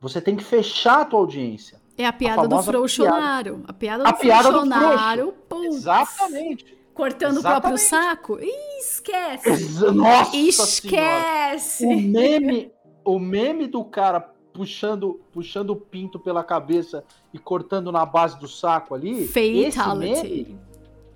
[0.00, 1.80] Você tem que fechar a tua audiência.
[1.96, 3.64] É a piada a do frouxonário.
[3.66, 5.34] A piada do a piada frouxonário.
[5.48, 6.77] Do Exatamente.
[6.98, 7.58] Cortando Exatamente.
[7.58, 8.38] o próprio saco?
[8.40, 9.92] Ih, esquece!
[9.92, 11.86] Nossa Esquece!
[11.86, 11.96] Senhora.
[11.96, 12.72] O meme,
[13.04, 14.20] o meme do cara
[14.52, 19.28] puxando, puxando o pinto pela cabeça e cortando na base do saco ali.
[19.76, 20.58] Fatality.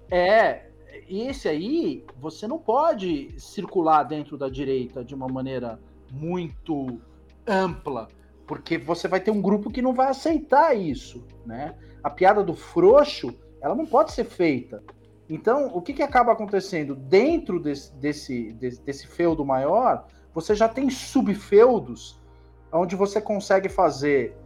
[0.08, 0.66] é,
[1.08, 5.80] esse aí você não pode circular dentro da direita de uma maneira
[6.12, 7.00] muito
[7.44, 8.06] ampla,
[8.46, 11.74] porque você vai ter um grupo que não vai aceitar isso, né?
[12.04, 14.80] A piada do frouxo, ela não pode ser feita.
[15.32, 16.94] Então, o que, que acaba acontecendo?
[16.94, 22.20] Dentro desse, desse, desse, feudo maior, você já tem subfeudos
[22.70, 24.36] onde você consegue fazer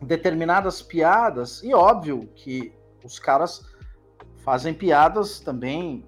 [0.00, 2.72] determinadas piadas, e óbvio que
[3.04, 3.66] os caras
[4.38, 6.02] fazem piadas também.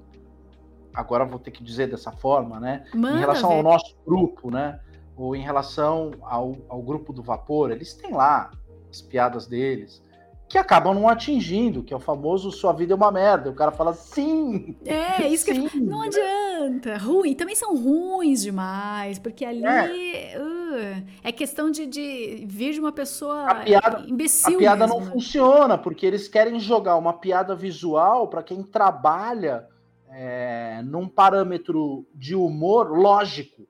[0.95, 2.87] Agora vou ter que dizer dessa forma, né?
[2.95, 4.81] Manda, em relação ao nosso grupo, né?
[5.15, 8.51] Ou em relação ao, ao grupo do vapor, eles têm lá
[8.91, 10.03] as piadas deles.
[10.49, 13.51] Que acabam não atingindo, que é o famoso sua vida é uma merda.
[13.51, 14.77] O cara fala sim.
[14.85, 15.69] É, isso sim.
[15.69, 16.97] que não adianta.
[16.99, 22.81] Ruim, também são ruins demais, porque ali é, uh, é questão de, de vir de
[22.81, 24.55] uma pessoa a piada, imbecil.
[24.55, 25.01] A piada mesmo.
[25.01, 29.67] não funciona, porque eles querem jogar uma piada visual para quem trabalha
[30.11, 33.67] é, num parâmetro de humor lógico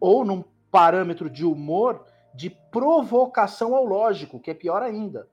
[0.00, 2.04] ou num parâmetro de humor
[2.34, 5.28] de provocação ao lógico, que é pior ainda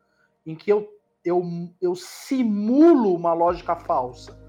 [0.45, 0.87] em que eu,
[1.23, 1.43] eu,
[1.81, 4.39] eu simulo uma lógica falsa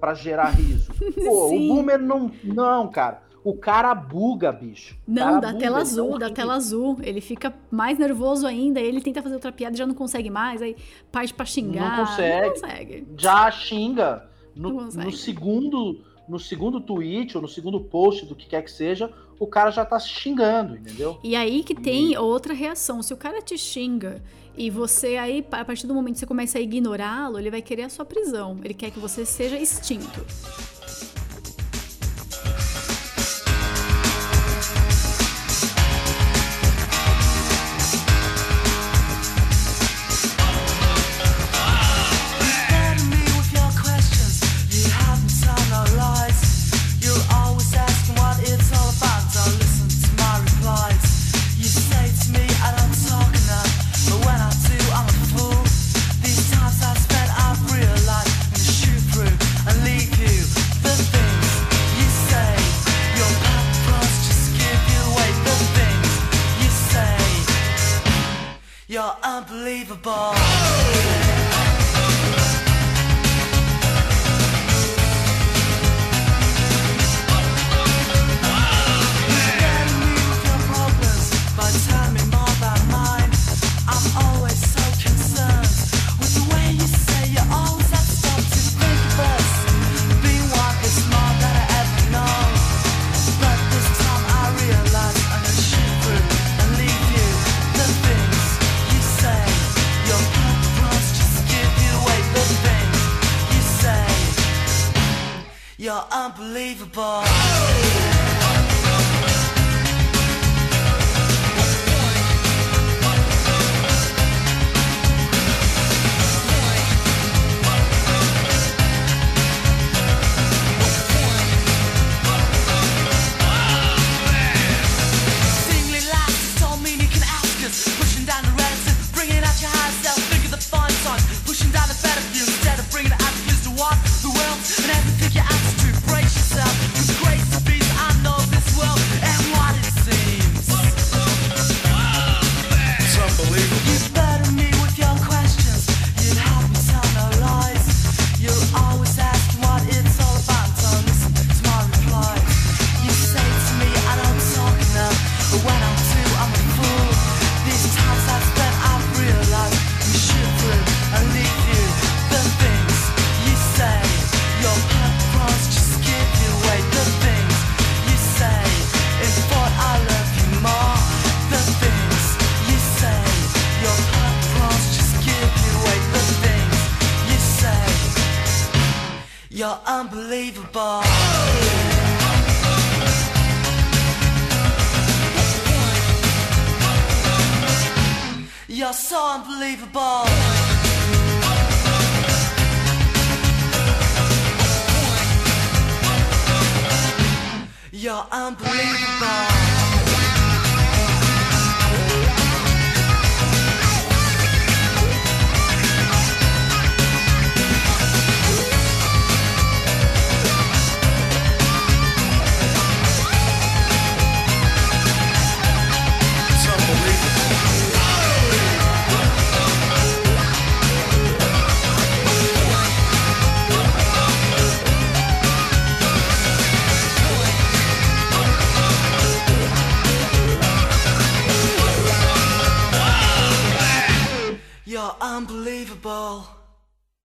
[0.00, 0.92] para gerar riso.
[1.24, 2.30] Pô, o boomer não.
[2.42, 3.22] Não, cara.
[3.44, 4.96] O cara buga, bicho.
[5.06, 6.96] Não, da tela azul, da tela azul.
[7.02, 10.62] Ele fica mais nervoso ainda, ele tenta fazer outra piada e já não consegue mais,
[10.62, 10.74] aí
[11.12, 11.98] parte pra xingar.
[11.98, 12.46] Não consegue.
[12.46, 13.08] Não consegue.
[13.18, 14.30] Já xinga.
[14.56, 19.12] No, no, segundo no segundo tweet ou no segundo post do que quer que seja,
[19.38, 21.18] o cara já tá xingando, entendeu?
[21.22, 22.16] E aí que tem e...
[22.16, 23.02] outra reação.
[23.02, 24.22] Se o cara te xinga
[24.56, 27.82] e você aí, a partir do momento que você começa a ignorá-lo, ele vai querer
[27.82, 28.58] a sua prisão.
[28.62, 30.24] Ele quer que você seja extinto.